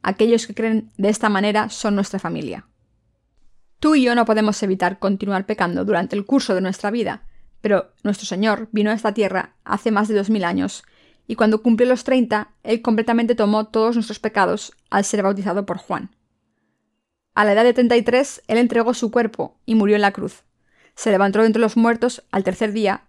Aquellos 0.03 0.45
que 0.45 0.53
creen 0.53 0.91
de 0.97 1.09
esta 1.09 1.29
manera 1.29 1.69
son 1.69 1.95
nuestra 1.95 2.19
familia. 2.19 2.67
Tú 3.79 3.95
y 3.95 4.03
yo 4.03 4.13
no 4.15 4.25
podemos 4.25 4.61
evitar 4.61 4.99
continuar 4.99 5.45
pecando 5.45 5.85
durante 5.85 6.15
el 6.15 6.25
curso 6.25 6.53
de 6.53 6.61
nuestra 6.61 6.91
vida, 6.91 7.23
pero 7.61 7.91
nuestro 8.03 8.27
Señor 8.27 8.69
vino 8.71 8.91
a 8.91 8.93
esta 8.93 9.13
tierra 9.13 9.55
hace 9.63 9.89
más 9.89 10.07
de 10.07 10.15
dos 10.15 10.29
mil 10.29 10.43
años 10.43 10.83
y 11.27 11.35
cuando 11.35 11.61
cumplió 11.61 11.87
los 11.89 12.03
30, 12.03 12.51
él 12.63 12.81
completamente 12.81 13.35
tomó 13.35 13.67
todos 13.67 13.95
nuestros 13.95 14.19
pecados 14.19 14.73
al 14.89 15.05
ser 15.05 15.23
bautizado 15.23 15.65
por 15.65 15.77
Juan. 15.77 16.11
A 17.33 17.43
la 17.43 17.53
edad 17.53 17.63
de 17.63 17.73
33, 17.73 18.43
él 18.47 18.57
entregó 18.57 18.93
su 18.93 19.11
cuerpo 19.11 19.57
y 19.65 19.75
murió 19.75 19.95
en 19.95 20.01
la 20.01 20.13
cruz. 20.13 20.43
Se 20.95 21.11
levantó 21.11 21.43
entre 21.43 21.61
los 21.61 21.75
muertos 21.75 22.23
al 22.31 22.43
tercer 22.43 22.71
día 22.71 23.05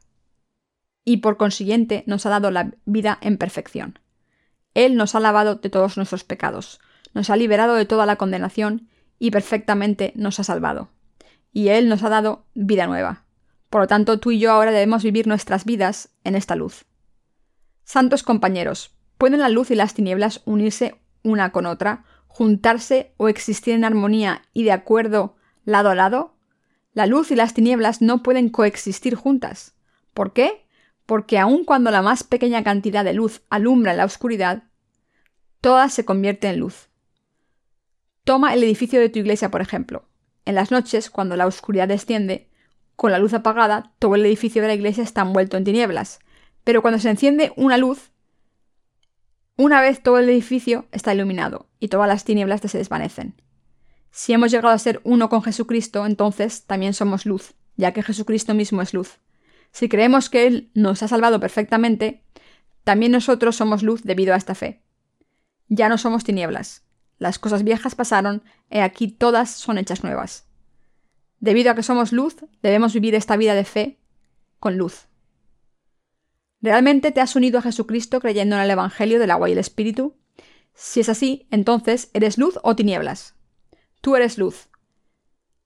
y 1.05 1.18
por 1.18 1.37
consiguiente 1.37 2.02
nos 2.07 2.26
ha 2.26 2.31
dado 2.31 2.50
la 2.50 2.72
vida 2.85 3.18
en 3.20 3.38
perfección. 3.38 4.00
Él 4.74 4.96
nos 4.96 5.14
ha 5.14 5.20
lavado 5.20 5.55
de 5.55 5.70
todos 5.70 5.96
nuestros 5.96 6.24
pecados, 6.24 6.81
nos 7.14 7.31
ha 7.31 7.37
liberado 7.37 7.74
de 7.74 7.87
toda 7.87 8.05
la 8.05 8.16
condenación 8.16 8.88
y 9.18 9.31
perfectamente 9.31 10.12
nos 10.16 10.40
ha 10.40 10.44
salvado. 10.44 10.90
Y 11.52 11.68
Él 11.68 11.88
nos 11.88 12.02
ha 12.02 12.11
dado 12.11 12.44
vida 12.55 12.87
nueva. 12.87 13.24
Por 13.70 13.83
lo 13.83 13.87
tanto, 13.87 14.18
tú 14.20 14.33
y 14.33 14.38
yo 14.38 14.52
ahora 14.52 14.72
debemos 14.72 15.02
vivir 15.02 15.26
nuestras 15.26 15.64
vidas 15.64 16.11
en 16.24 16.35
esta 16.35 16.57
luz. 16.57 16.85
Santos 17.87 18.25
compañeros, 18.25 18.90
¿pueden 19.16 19.38
la 19.38 19.49
luz 19.49 19.70
y 19.70 19.77
las 19.77 19.94
tinieblas 19.94 20.42
unirse 20.44 21.01
una 21.22 21.53
con 21.53 21.66
otra, 21.66 22.05
juntarse 22.27 23.14
o 23.16 23.29
existir 23.29 23.75
en 23.75 23.85
armonía 23.85 24.42
y 24.53 24.64
de 24.64 24.72
acuerdo 24.72 25.37
lado 25.64 25.90
a 25.90 25.94
lado? 25.94 26.35
La 26.94 27.07
luz 27.07 27.31
y 27.31 27.37
las 27.37 27.55
tinieblas 27.55 28.03
no 28.03 28.25
pueden 28.25 28.49
coexistir 28.49 29.14
juntas. 29.14 29.77
¿Por 30.14 30.33
qué? 30.33 30.66
Porque 31.07 31.38
aun 31.38 31.64
cuando 31.64 31.92
la 31.92 32.03
más 32.03 32.25
pequeña 32.25 32.64
cantidad 32.64 33.05
de 33.05 33.12
luz 33.12 33.42
alumbra 33.51 33.94
la 33.94 34.05
oscuridad, 34.05 34.64
toda 35.61 35.88
se 35.88 36.05
convierte 36.05 36.49
en 36.49 36.59
luz. 36.59 36.88
Toma 38.25 38.53
el 38.53 38.64
edificio 38.64 38.99
de 38.99 39.11
tu 39.11 39.20
iglesia, 39.20 39.53
por 39.53 39.61
ejemplo. 39.61 40.09
En 40.44 40.57
las 40.57 40.72
noches, 40.72 41.09
cuando 41.09 41.37
la 41.37 41.46
oscuridad 41.46 41.87
desciende, 41.87 42.51
con 42.96 43.12
la 43.12 43.20
luz 43.20 43.33
apagada, 43.33 43.92
todo 44.01 44.16
el 44.16 44.27
edificio 44.27 44.61
de 44.61 44.68
la 44.68 44.75
iglesia 44.75 45.05
está 45.05 45.20
envuelto 45.20 45.57
en 45.57 45.62
tinieblas. 45.62 46.18
Pero 46.66 46.83
cuando 46.83 46.98
se 46.98 47.09
enciende 47.09 47.52
una 47.55 47.79
luz, 47.79 48.11
una 49.57 49.81
vez 49.81 50.02
todo 50.02 50.18
el 50.18 50.29
edificio 50.29 50.88
está 50.90 51.14
iluminado 51.14 51.68
y 51.79 51.87
todas 51.87 52.09
las 52.09 52.24
tinieblas 52.24 52.61
se 52.61 52.76
desvanecen. 52.76 53.40
Si 54.11 54.33
hemos 54.33 54.50
llegado 54.50 54.74
a 54.74 54.79
ser 54.79 55.00
uno 55.05 55.29
con 55.29 55.44
Jesucristo, 55.44 56.05
entonces 56.07 56.64
también 56.64 56.92
somos 56.92 57.24
luz, 57.24 57.55
ya 57.76 57.92
que 57.92 58.02
Jesucristo 58.02 58.52
mismo 58.52 58.83
es 58.83 58.94
luz. 58.94 59.20
Si 59.70 59.88
creemos 59.88 60.29
que 60.29 60.48
Él 60.48 60.72
nos 60.74 61.05
ha 61.05 61.09
salvado 61.09 61.38
perfectamente, 61.38 62.24
también 62.83 63.12
nosotros 63.12 63.55
somos 63.55 63.85
luz 63.85 64.02
debido 64.02 64.35
a 64.35 64.37
esta 64.37 64.57
fe. 64.57 64.83
Ya 65.68 65.88
no 65.88 65.98
somos 65.98 66.24
tinieblas. 66.24 66.85
Las 67.18 67.38
cosas 67.38 67.62
viejas 67.62 67.94
pasaron, 67.94 68.42
y 68.72 68.79
aquí 68.79 69.07
todas 69.07 69.52
son 69.52 69.79
hechas 69.79 70.02
nuevas. 70.02 70.48
Debido 71.38 71.70
a 71.70 71.76
que 71.76 71.85
somos 71.85 72.11
luz, 72.11 72.38
debemos 72.61 72.92
vivir 72.92 73.14
esta 73.14 73.37
vida 73.37 73.55
de 73.55 73.64
fe 73.64 74.00
con 74.59 74.76
luz. 74.76 75.07
¿Realmente 76.66 77.12
te 77.12 77.20
has 77.20 77.37
unido 77.37 77.61
a 77.61 77.62
Jesucristo 77.62 78.18
creyendo 78.18 78.57
en 78.57 78.62
el 78.62 78.70
Evangelio 78.72 79.20
del 79.20 79.31
agua 79.31 79.48
y 79.48 79.52
el 79.52 79.59
Espíritu? 79.59 80.16
Si 80.74 80.98
es 80.98 81.09
así, 81.09 81.46
entonces, 81.52 82.11
¿eres 82.12 82.38
luz 82.38 82.59
o 82.64 82.74
tinieblas? 82.74 83.37
Tú 84.00 84.16
eres 84.16 84.37
luz. 84.37 84.68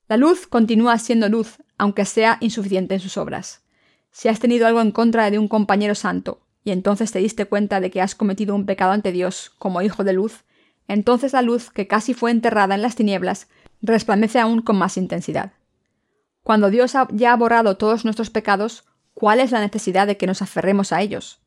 La 0.09 0.19
luz 0.19 0.47
continúa 0.47 0.99
siendo 0.99 1.31
luz, 1.31 1.57
aunque 1.79 2.05
sea 2.05 2.37
insuficiente 2.43 2.93
en 2.93 3.01
sus 3.01 3.17
obras. 3.17 3.63
Si 4.11 4.29
has 4.29 4.41
tenido 4.41 4.67
algo 4.67 4.83
en 4.83 4.93
contra 4.93 5.31
de 5.31 5.39
un 5.39 5.49
compañero 5.49 5.95
santo, 5.95 6.43
y 6.65 6.71
entonces 6.71 7.13
te 7.13 7.21
diste 7.21 7.47
cuenta 7.47 7.81
de 7.81 7.91
que 7.91 8.03
has 8.03 8.15
cometido 8.15 8.55
un 8.55 8.67
pecado 8.67 8.93
ante 8.93 9.11
Dios 9.11 9.53
como 9.59 9.81
hijo 9.81 10.05
de 10.05 10.13
luz, 10.13 10.45
entonces 10.87 11.33
la 11.33 11.41
luz 11.41 11.71
que 11.71 11.87
casi 11.87 12.13
fue 12.13 12.31
enterrada 12.31 12.75
en 12.75 12.83
las 12.83 12.95
tinieblas 12.95 13.49
resplandece 13.81 14.39
aún 14.39 14.61
con 14.61 14.77
más 14.77 14.99
intensidad. 14.99 15.53
Cuando 16.43 16.69
Dios 16.69 16.93
ya 17.15 17.33
ha 17.33 17.37
borrado 17.37 17.79
todos 17.79 18.05
nuestros 18.05 18.29
pecados, 18.29 18.85
¿cuál 19.21 19.39
es 19.39 19.51
la 19.51 19.61
necesidad 19.61 20.07
de 20.07 20.17
que 20.17 20.27
nos 20.27 20.41
aferremos 20.41 20.95
a 20.95 21.03
ellos? 21.03 21.43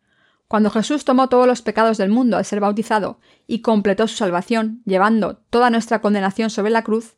Cuando 0.47 0.69
Jesús 0.69 1.05
tomó 1.05 1.27
todos 1.27 1.47
los 1.47 1.63
pecados 1.63 1.97
del 1.97 2.11
mundo 2.11 2.37
al 2.37 2.45
ser 2.45 2.59
bautizado 2.59 3.17
y 3.47 3.61
completó 3.61 4.07
su 4.07 4.15
salvación, 4.15 4.83
llevando 4.85 5.37
toda 5.49 5.71
nuestra 5.71 5.99
condenación 5.99 6.51
sobre 6.51 6.69
la 6.69 6.83
cruz, 6.83 7.15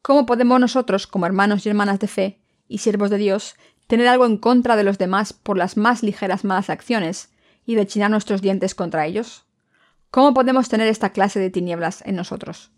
¿cómo 0.00 0.24
podemos 0.24 0.58
nosotros, 0.58 1.06
como 1.06 1.26
hermanos 1.26 1.66
y 1.66 1.68
hermanas 1.68 1.98
de 1.98 2.08
fe 2.08 2.40
y 2.66 2.78
siervos 2.78 3.10
de 3.10 3.18
Dios, 3.18 3.56
tener 3.88 4.08
algo 4.08 4.24
en 4.24 4.38
contra 4.38 4.74
de 4.74 4.84
los 4.84 4.96
demás 4.96 5.34
por 5.34 5.58
las 5.58 5.76
más 5.76 6.02
ligeras 6.02 6.44
malas 6.44 6.70
acciones 6.70 7.28
y 7.66 7.76
rechinar 7.76 8.10
nuestros 8.10 8.40
dientes 8.40 8.74
contra 8.74 9.04
ellos? 9.04 9.44
¿Cómo 10.10 10.32
podemos 10.32 10.70
tener 10.70 10.88
esta 10.88 11.10
clase 11.10 11.40
de 11.40 11.50
tinieblas 11.50 12.02
en 12.06 12.16
nosotros? 12.16 12.70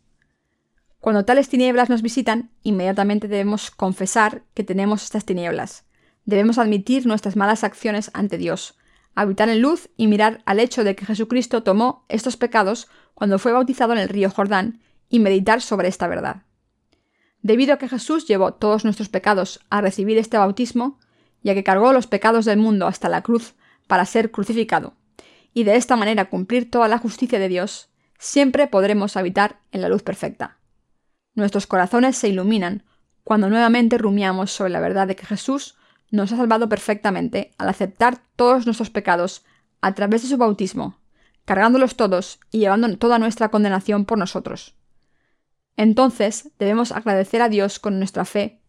Cuando 0.98 1.24
tales 1.24 1.48
tinieblas 1.48 1.88
nos 1.88 2.02
visitan, 2.02 2.50
inmediatamente 2.64 3.28
debemos 3.28 3.70
confesar 3.70 4.42
que 4.54 4.64
tenemos 4.64 5.04
estas 5.04 5.24
tinieblas. 5.24 5.84
Debemos 6.24 6.58
admitir 6.58 7.06
nuestras 7.06 7.36
malas 7.36 7.64
acciones 7.64 8.10
ante 8.14 8.38
Dios, 8.38 8.76
habitar 9.14 9.48
en 9.48 9.60
luz 9.60 9.90
y 9.96 10.06
mirar 10.06 10.42
al 10.46 10.60
hecho 10.60 10.84
de 10.84 10.94
que 10.94 11.06
Jesucristo 11.06 11.62
tomó 11.62 12.04
estos 12.08 12.36
pecados 12.36 12.88
cuando 13.14 13.38
fue 13.38 13.52
bautizado 13.52 13.92
en 13.92 13.98
el 13.98 14.08
río 14.08 14.30
Jordán 14.30 14.80
y 15.08 15.18
meditar 15.18 15.60
sobre 15.60 15.88
esta 15.88 16.08
verdad. 16.08 16.42
Debido 17.42 17.74
a 17.74 17.76
que 17.76 17.88
Jesús 17.88 18.26
llevó 18.26 18.54
todos 18.54 18.84
nuestros 18.84 19.08
pecados 19.08 19.60
a 19.68 19.80
recibir 19.80 20.16
este 20.16 20.38
bautismo, 20.38 20.98
ya 21.42 21.54
que 21.54 21.64
cargó 21.64 21.92
los 21.92 22.06
pecados 22.06 22.44
del 22.44 22.58
mundo 22.58 22.86
hasta 22.86 23.08
la 23.08 23.22
cruz 23.22 23.54
para 23.88 24.06
ser 24.06 24.30
crucificado, 24.30 24.94
y 25.52 25.64
de 25.64 25.76
esta 25.76 25.96
manera 25.96 26.30
cumplir 26.30 26.70
toda 26.70 26.88
la 26.88 26.98
justicia 26.98 27.38
de 27.38 27.48
Dios, 27.48 27.90
siempre 28.18 28.68
podremos 28.68 29.16
habitar 29.16 29.60
en 29.72 29.82
la 29.82 29.88
luz 29.88 30.02
perfecta. 30.02 30.58
Nuestros 31.34 31.66
corazones 31.66 32.16
se 32.16 32.28
iluminan 32.28 32.84
cuando 33.24 33.50
nuevamente 33.50 33.98
rumiamos 33.98 34.52
sobre 34.52 34.70
la 34.70 34.80
verdad 34.80 35.08
de 35.08 35.16
que 35.16 35.26
Jesús 35.26 35.76
nos 36.12 36.30
ha 36.30 36.36
salvado 36.36 36.68
perfectamente 36.68 37.52
al 37.58 37.68
aceptar 37.68 38.22
todos 38.36 38.66
nuestros 38.66 38.90
pecados 38.90 39.44
a 39.80 39.94
través 39.94 40.22
de 40.22 40.28
su 40.28 40.36
bautismo, 40.36 41.00
cargándolos 41.44 41.96
todos 41.96 42.38
y 42.52 42.58
llevando 42.60 42.96
toda 42.98 43.18
nuestra 43.18 43.48
condenación 43.48 44.04
por 44.04 44.18
nosotros. 44.18 44.76
Entonces 45.76 46.50
debemos 46.58 46.92
agradecer 46.92 47.42
a 47.42 47.48
Dios 47.48 47.80
con 47.80 47.98
nuestra 47.98 48.24
fe 48.24 48.60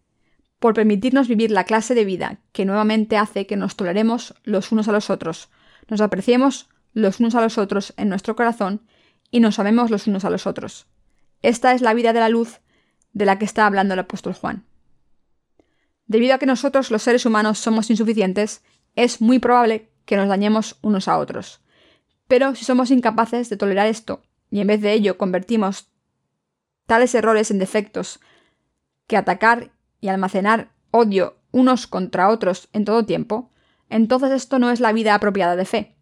por 0.57 0.73
permitirnos 0.73 1.27
vivir 1.27 1.51
la 1.51 1.65
clase 1.65 1.93
de 1.93 2.05
vida 2.05 2.39
que 2.53 2.65
nuevamente 2.65 3.17
hace 3.17 3.45
que 3.45 3.57
nos 3.57 3.75
toleremos 3.75 4.33
los 4.43 4.71
unos 4.71 4.87
a 4.87 4.93
los 4.93 5.09
otros, 5.09 5.49
nos 5.89 5.99
apreciemos 5.99 6.69
los 6.93 7.19
unos 7.19 7.35
a 7.35 7.41
los 7.41 7.57
otros 7.57 7.93
en 7.97 8.07
nuestro 8.07 8.37
corazón 8.37 8.81
y 9.29 9.41
nos 9.41 9.59
amemos 9.59 9.91
los 9.91 10.07
unos 10.07 10.23
a 10.23 10.29
los 10.29 10.47
otros. 10.47 10.87
Esta 11.41 11.73
es 11.73 11.81
la 11.81 11.93
vida 11.93 12.13
de 12.13 12.21
la 12.21 12.29
luz 12.29 12.61
de 13.11 13.25
la 13.25 13.37
que 13.37 13.45
está 13.45 13.65
hablando 13.65 13.95
el 13.95 13.99
apóstol 13.99 14.33
Juan. 14.33 14.63
Debido 16.05 16.35
a 16.35 16.37
que 16.37 16.45
nosotros 16.45 16.91
los 16.91 17.03
seres 17.03 17.25
humanos 17.25 17.59
somos 17.59 17.89
insuficientes, 17.89 18.63
es 18.95 19.21
muy 19.21 19.39
probable 19.39 19.89
que 20.05 20.17
nos 20.17 20.27
dañemos 20.27 20.77
unos 20.81 21.07
a 21.07 21.17
otros. 21.17 21.61
Pero 22.27 22.55
si 22.55 22.65
somos 22.65 22.91
incapaces 22.91 23.49
de 23.49 23.57
tolerar 23.57 23.87
esto 23.87 24.21
y 24.49 24.59
en 24.59 24.67
vez 24.67 24.81
de 24.81 24.93
ello 24.93 25.17
convertimos 25.17 25.89
tales 26.85 27.15
errores 27.15 27.51
en 27.51 27.59
defectos 27.59 28.19
que 29.07 29.17
atacar 29.17 29.71
y 30.01 30.09
almacenar 30.09 30.71
odio 30.91 31.37
unos 31.51 31.87
contra 31.87 32.29
otros 32.29 32.69
en 32.73 32.85
todo 32.85 33.05
tiempo, 33.05 33.49
entonces 33.89 34.31
esto 34.31 34.59
no 34.59 34.71
es 34.71 34.79
la 34.79 34.91
vida 34.91 35.15
apropiada 35.15 35.55
de 35.55 35.65
fe. 35.65 35.95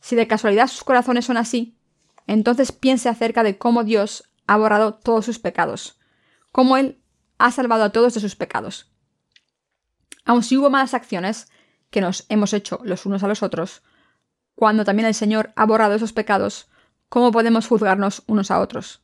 Si 0.00 0.16
de 0.16 0.26
casualidad 0.26 0.66
sus 0.66 0.84
corazones 0.84 1.24
son 1.24 1.36
así, 1.36 1.78
entonces 2.26 2.72
piense 2.72 3.08
acerca 3.08 3.42
de 3.42 3.58
cómo 3.58 3.84
Dios 3.84 4.24
ha 4.46 4.56
borrado 4.56 4.94
todos 4.94 5.24
sus 5.24 5.38
pecados, 5.38 6.00
cómo 6.50 6.76
Él 6.76 7.00
ha 7.38 7.50
salvado 7.50 7.84
a 7.84 7.90
todos 7.90 8.14
de 8.14 8.20
sus 8.20 8.36
pecados. 8.36 8.92
Aun 10.24 10.42
si 10.42 10.56
hubo 10.56 10.70
malas 10.70 10.94
acciones 10.94 11.48
que 11.90 12.00
nos 12.00 12.26
hemos 12.28 12.52
hecho 12.52 12.80
los 12.84 13.06
unos 13.06 13.22
a 13.22 13.28
los 13.28 13.42
otros, 13.42 13.82
cuando 14.54 14.84
también 14.84 15.06
el 15.06 15.14
Señor 15.14 15.52
ha 15.56 15.66
borrado 15.66 15.94
esos 15.94 16.12
pecados, 16.12 16.68
¿cómo 17.08 17.32
podemos 17.32 17.66
juzgarnos 17.66 18.22
unos 18.26 18.50
a 18.50 18.60
otros? 18.60 19.02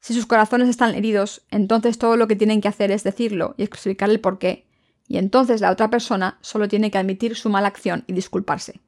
Si 0.00 0.14
sus 0.14 0.26
corazones 0.26 0.68
están 0.68 0.94
heridos, 0.94 1.42
entonces 1.50 1.98
todo 1.98 2.16
lo 2.16 2.26
que 2.26 2.36
tienen 2.36 2.60
que 2.60 2.68
hacer 2.68 2.90
es 2.90 3.04
decirlo 3.04 3.54
y 3.58 3.62
explicar 3.62 4.10
el 4.10 4.20
por 4.20 4.38
qué, 4.38 4.66
y 5.06 5.18
entonces 5.18 5.60
la 5.60 5.70
otra 5.70 5.90
persona 5.90 6.38
solo 6.40 6.68
tiene 6.68 6.90
que 6.90 6.98
admitir 6.98 7.36
su 7.36 7.50
mala 7.50 7.68
acción 7.68 8.04
y 8.06 8.12
disculparse. 8.12 8.80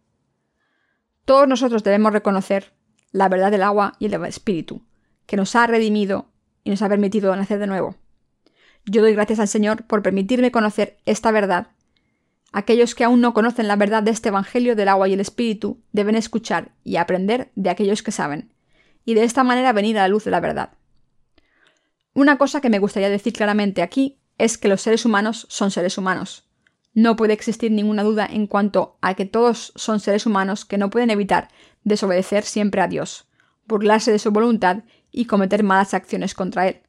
Todos 1.25 1.49
nosotros 1.49 1.83
debemos 1.83 2.13
reconocer 2.13 2.73
la 3.11 3.29
verdad 3.29 3.51
del 3.51 3.63
agua 3.63 3.95
y 3.99 4.07
el 4.07 4.25
espíritu, 4.25 4.83
que 5.27 5.37
nos 5.37 5.55
ha 5.55 5.67
redimido 5.67 6.31
y 6.65 6.71
nos 6.71 6.83
ha 6.83 6.89
permitido 6.89 7.35
nacer 7.37 7.59
de 7.59 7.67
nuevo. 7.67 7.97
Yo 8.85 9.01
doy 9.03 9.15
gracias 9.15 9.39
al 9.39 9.49
Señor 9.49 9.85
por 9.85 10.03
permitirme 10.03 10.51
conocer 10.51 10.99
esta 11.07 11.31
verdad. 11.31 11.69
Aquellos 12.53 12.95
que 12.95 13.05
aún 13.05 13.21
no 13.21 13.33
conocen 13.33 13.69
la 13.69 13.77
verdad 13.77 14.03
de 14.03 14.11
este 14.11 14.29
Evangelio 14.29 14.75
del 14.75 14.89
agua 14.89 15.09
y 15.09 15.15
el 15.15 15.21
Espíritu 15.21 15.81
deben 15.93 16.17
escuchar 16.17 16.73
y 16.83 16.97
aprender 16.97 17.51
de 17.55 17.71
aquellos 17.71 18.03
que 18.03 18.13
saben, 18.13 18.53
y 19.05 19.15
de 19.15 19.25
esta 19.25 19.45
manera 19.45 19.73
venir 19.73 19.99
a 19.99 20.03
la 20.03 20.09
luz 20.09 20.25
de 20.25 20.33
la 20.33 20.41
verdad. 20.41 20.73
Una 22.13 22.37
cosa 22.37 22.61
que 22.61 22.69
me 22.69 22.81
gustaría 22.81 23.09
decir 23.09 23.33
claramente 23.33 23.83
aquí 23.83 24.19
es 24.37 24.59
que 24.59 24.69
los 24.69 24.83
seres 24.83 25.07
humanos 25.07 25.47
son 25.49 25.71
seres 25.71 25.97
humanos. 25.97 26.45
No 26.93 27.17
puede 27.17 27.33
existir 27.33 27.71
ninguna 27.71 28.03
duda 28.03 28.27
en 28.27 28.47
cuanto 28.47 28.99
a 29.01 29.15
que 29.15 29.25
todos 29.25 29.73
son 29.77 30.01
seres 30.01 30.27
humanos 30.27 30.65
que 30.65 30.77
no 30.77 30.91
pueden 30.91 31.11
evitar 31.11 31.49
desobedecer 31.85 32.45
siempre 32.45 32.83
a 32.83 32.89
Dios, 32.89 33.29
burlarse 33.67 34.13
de 34.13 34.19
su 34.19 34.31
voluntad 34.31 34.83
y 35.11 35.25
cometer 35.25 35.63
malas 35.63 35.95
acciones 35.95 36.35
contra 36.35 36.69
Él. 36.69 36.83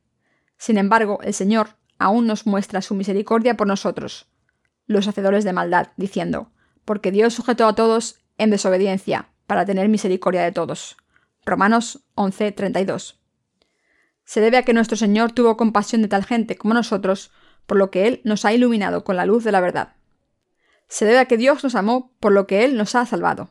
Sin 0.57 0.77
embargo, 0.77 1.19
el 1.23 1.33
Señor 1.33 1.77
aún 2.03 2.27
nos 2.27 2.45
muestra 2.45 2.81
su 2.81 2.95
misericordia 2.95 3.55
por 3.55 3.65
nosotros, 3.65 4.27
los 4.87 5.07
hacedores 5.07 5.45
de 5.45 5.53
maldad, 5.53 5.87
diciendo, 5.95 6.51
porque 6.83 7.11
Dios 7.11 7.33
sujetó 7.33 7.65
a 7.65 7.75
todos 7.75 8.19
en 8.37 8.49
desobediencia, 8.49 9.29
para 9.47 9.65
tener 9.65 9.87
misericordia 9.87 10.41
de 10.43 10.51
todos. 10.51 10.97
Romanos 11.45 12.03
11:32. 12.15 13.15
Se 14.25 14.41
debe 14.41 14.57
a 14.57 14.63
que 14.63 14.73
nuestro 14.73 14.97
Señor 14.97 15.31
tuvo 15.31 15.55
compasión 15.55 16.01
de 16.01 16.09
tal 16.09 16.25
gente 16.25 16.57
como 16.57 16.73
nosotros, 16.73 17.31
por 17.65 17.77
lo 17.77 17.89
que 17.89 18.07
Él 18.07 18.21
nos 18.25 18.43
ha 18.43 18.53
iluminado 18.53 19.05
con 19.05 19.15
la 19.15 19.25
luz 19.25 19.45
de 19.45 19.53
la 19.53 19.61
verdad. 19.61 19.95
Se 20.89 21.05
debe 21.05 21.19
a 21.19 21.25
que 21.25 21.37
Dios 21.37 21.63
nos 21.63 21.75
amó 21.75 22.11
por 22.19 22.33
lo 22.33 22.47
que 22.47 22.65
Él 22.65 22.75
nos 22.75 22.95
ha 22.95 23.05
salvado. 23.05 23.49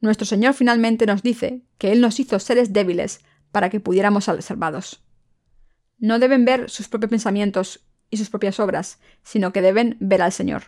Nuestro 0.00 0.26
Señor 0.26 0.52
finalmente 0.52 1.06
nos 1.06 1.22
dice 1.22 1.62
que 1.78 1.92
Él 1.92 2.02
nos 2.02 2.20
hizo 2.20 2.38
seres 2.38 2.74
débiles 2.74 3.20
para 3.50 3.70
que 3.70 3.80
pudiéramos 3.80 4.24
ser 4.24 4.42
salvados. 4.42 5.05
No 5.98 6.18
deben 6.18 6.44
ver 6.44 6.70
sus 6.70 6.88
propios 6.88 7.10
pensamientos 7.10 7.80
y 8.10 8.16
sus 8.18 8.30
propias 8.30 8.60
obras, 8.60 8.98
sino 9.22 9.52
que 9.52 9.62
deben 9.62 9.96
ver 10.00 10.22
al 10.22 10.32
Señor. 10.32 10.64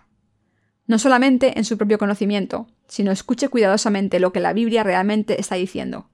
No 0.87 0.99
solamente 0.99 1.59
en 1.59 1.65
su 1.65 1.77
propio 1.77 1.99
conocimiento, 1.99 2.67
sino 2.87 3.13
escuche 3.13 3.49
cuidadosamente 3.49 4.21
lo 4.21 4.33
que 4.33 4.41
la 4.41 4.55
Biblia 4.55 4.83
realmente 4.83 5.39
está 5.41 5.57
diciendo. 5.57 6.09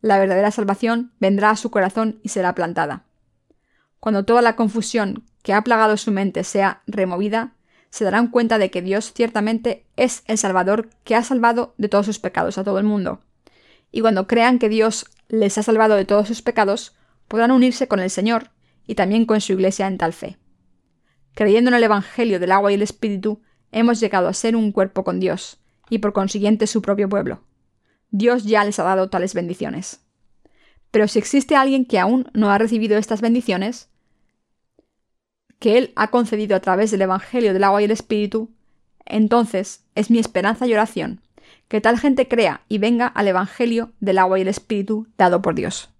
La 0.00 0.18
verdadera 0.18 0.50
salvación 0.50 1.12
vendrá 1.20 1.50
a 1.50 1.56
su 1.56 1.70
corazón 1.70 2.18
y 2.22 2.30
será 2.30 2.54
plantada. 2.54 3.04
Cuando 4.00 4.24
toda 4.24 4.42
la 4.42 4.56
confusión 4.56 5.24
que 5.42 5.52
ha 5.52 5.62
plagado 5.62 5.96
su 5.96 6.10
mente 6.10 6.44
sea 6.44 6.82
removida, 6.86 7.54
se 7.90 8.04
darán 8.04 8.28
cuenta 8.28 8.58
de 8.58 8.70
que 8.70 8.82
Dios 8.82 9.12
ciertamente 9.14 9.86
es 9.96 10.24
el 10.26 10.36
Salvador 10.36 10.90
que 11.04 11.14
ha 11.14 11.22
salvado 11.22 11.74
de 11.78 11.88
todos 11.88 12.06
sus 12.06 12.18
pecados 12.18 12.58
a 12.58 12.64
todo 12.64 12.78
el 12.80 12.84
mundo. 12.84 13.20
Y 13.92 14.00
cuando 14.00 14.26
crean 14.26 14.58
que 14.58 14.68
Dios 14.68 15.06
les 15.28 15.56
ha 15.56 15.62
salvado 15.62 15.94
de 15.94 16.04
todos 16.04 16.26
sus 16.26 16.42
pecados, 16.42 16.96
podrán 17.28 17.50
unirse 17.50 17.88
con 17.88 18.00
el 18.00 18.10
Señor 18.10 18.50
y 18.86 18.94
también 18.94 19.26
con 19.26 19.40
su 19.40 19.52
Iglesia 19.52 19.86
en 19.86 19.98
tal 19.98 20.12
fe. 20.12 20.38
Creyendo 21.34 21.70
en 21.70 21.74
el 21.74 21.82
Evangelio 21.82 22.38
del 22.38 22.52
agua 22.52 22.70
y 22.70 22.74
el 22.74 22.82
Espíritu, 22.82 23.42
hemos 23.72 24.00
llegado 24.00 24.28
a 24.28 24.32
ser 24.32 24.56
un 24.56 24.72
cuerpo 24.72 25.04
con 25.04 25.20
Dios, 25.20 25.58
y 25.90 25.98
por 25.98 26.12
consiguiente 26.12 26.66
su 26.66 26.82
propio 26.82 27.08
pueblo. 27.08 27.42
Dios 28.10 28.44
ya 28.44 28.64
les 28.64 28.78
ha 28.78 28.84
dado 28.84 29.10
tales 29.10 29.34
bendiciones. 29.34 30.00
Pero 30.90 31.08
si 31.08 31.18
existe 31.18 31.56
alguien 31.56 31.84
que 31.84 31.98
aún 31.98 32.30
no 32.34 32.50
ha 32.50 32.58
recibido 32.58 32.96
estas 32.96 33.20
bendiciones, 33.20 33.90
que 35.58 35.78
Él 35.78 35.92
ha 35.96 36.10
concedido 36.10 36.56
a 36.56 36.60
través 36.60 36.90
del 36.90 37.02
Evangelio 37.02 37.52
del 37.52 37.64
agua 37.64 37.82
y 37.82 37.86
el 37.86 37.90
Espíritu, 37.90 38.54
entonces 39.04 39.84
es 39.94 40.10
mi 40.10 40.18
esperanza 40.18 40.66
y 40.66 40.72
oración 40.72 41.20
que 41.68 41.80
tal 41.80 41.98
gente 41.98 42.28
crea 42.28 42.62
y 42.68 42.78
venga 42.78 43.06
al 43.06 43.28
Evangelio 43.28 43.92
del 44.00 44.18
agua 44.18 44.38
y 44.38 44.42
el 44.42 44.48
Espíritu 44.48 45.08
dado 45.16 45.42
por 45.42 45.54
Dios. 45.54 45.93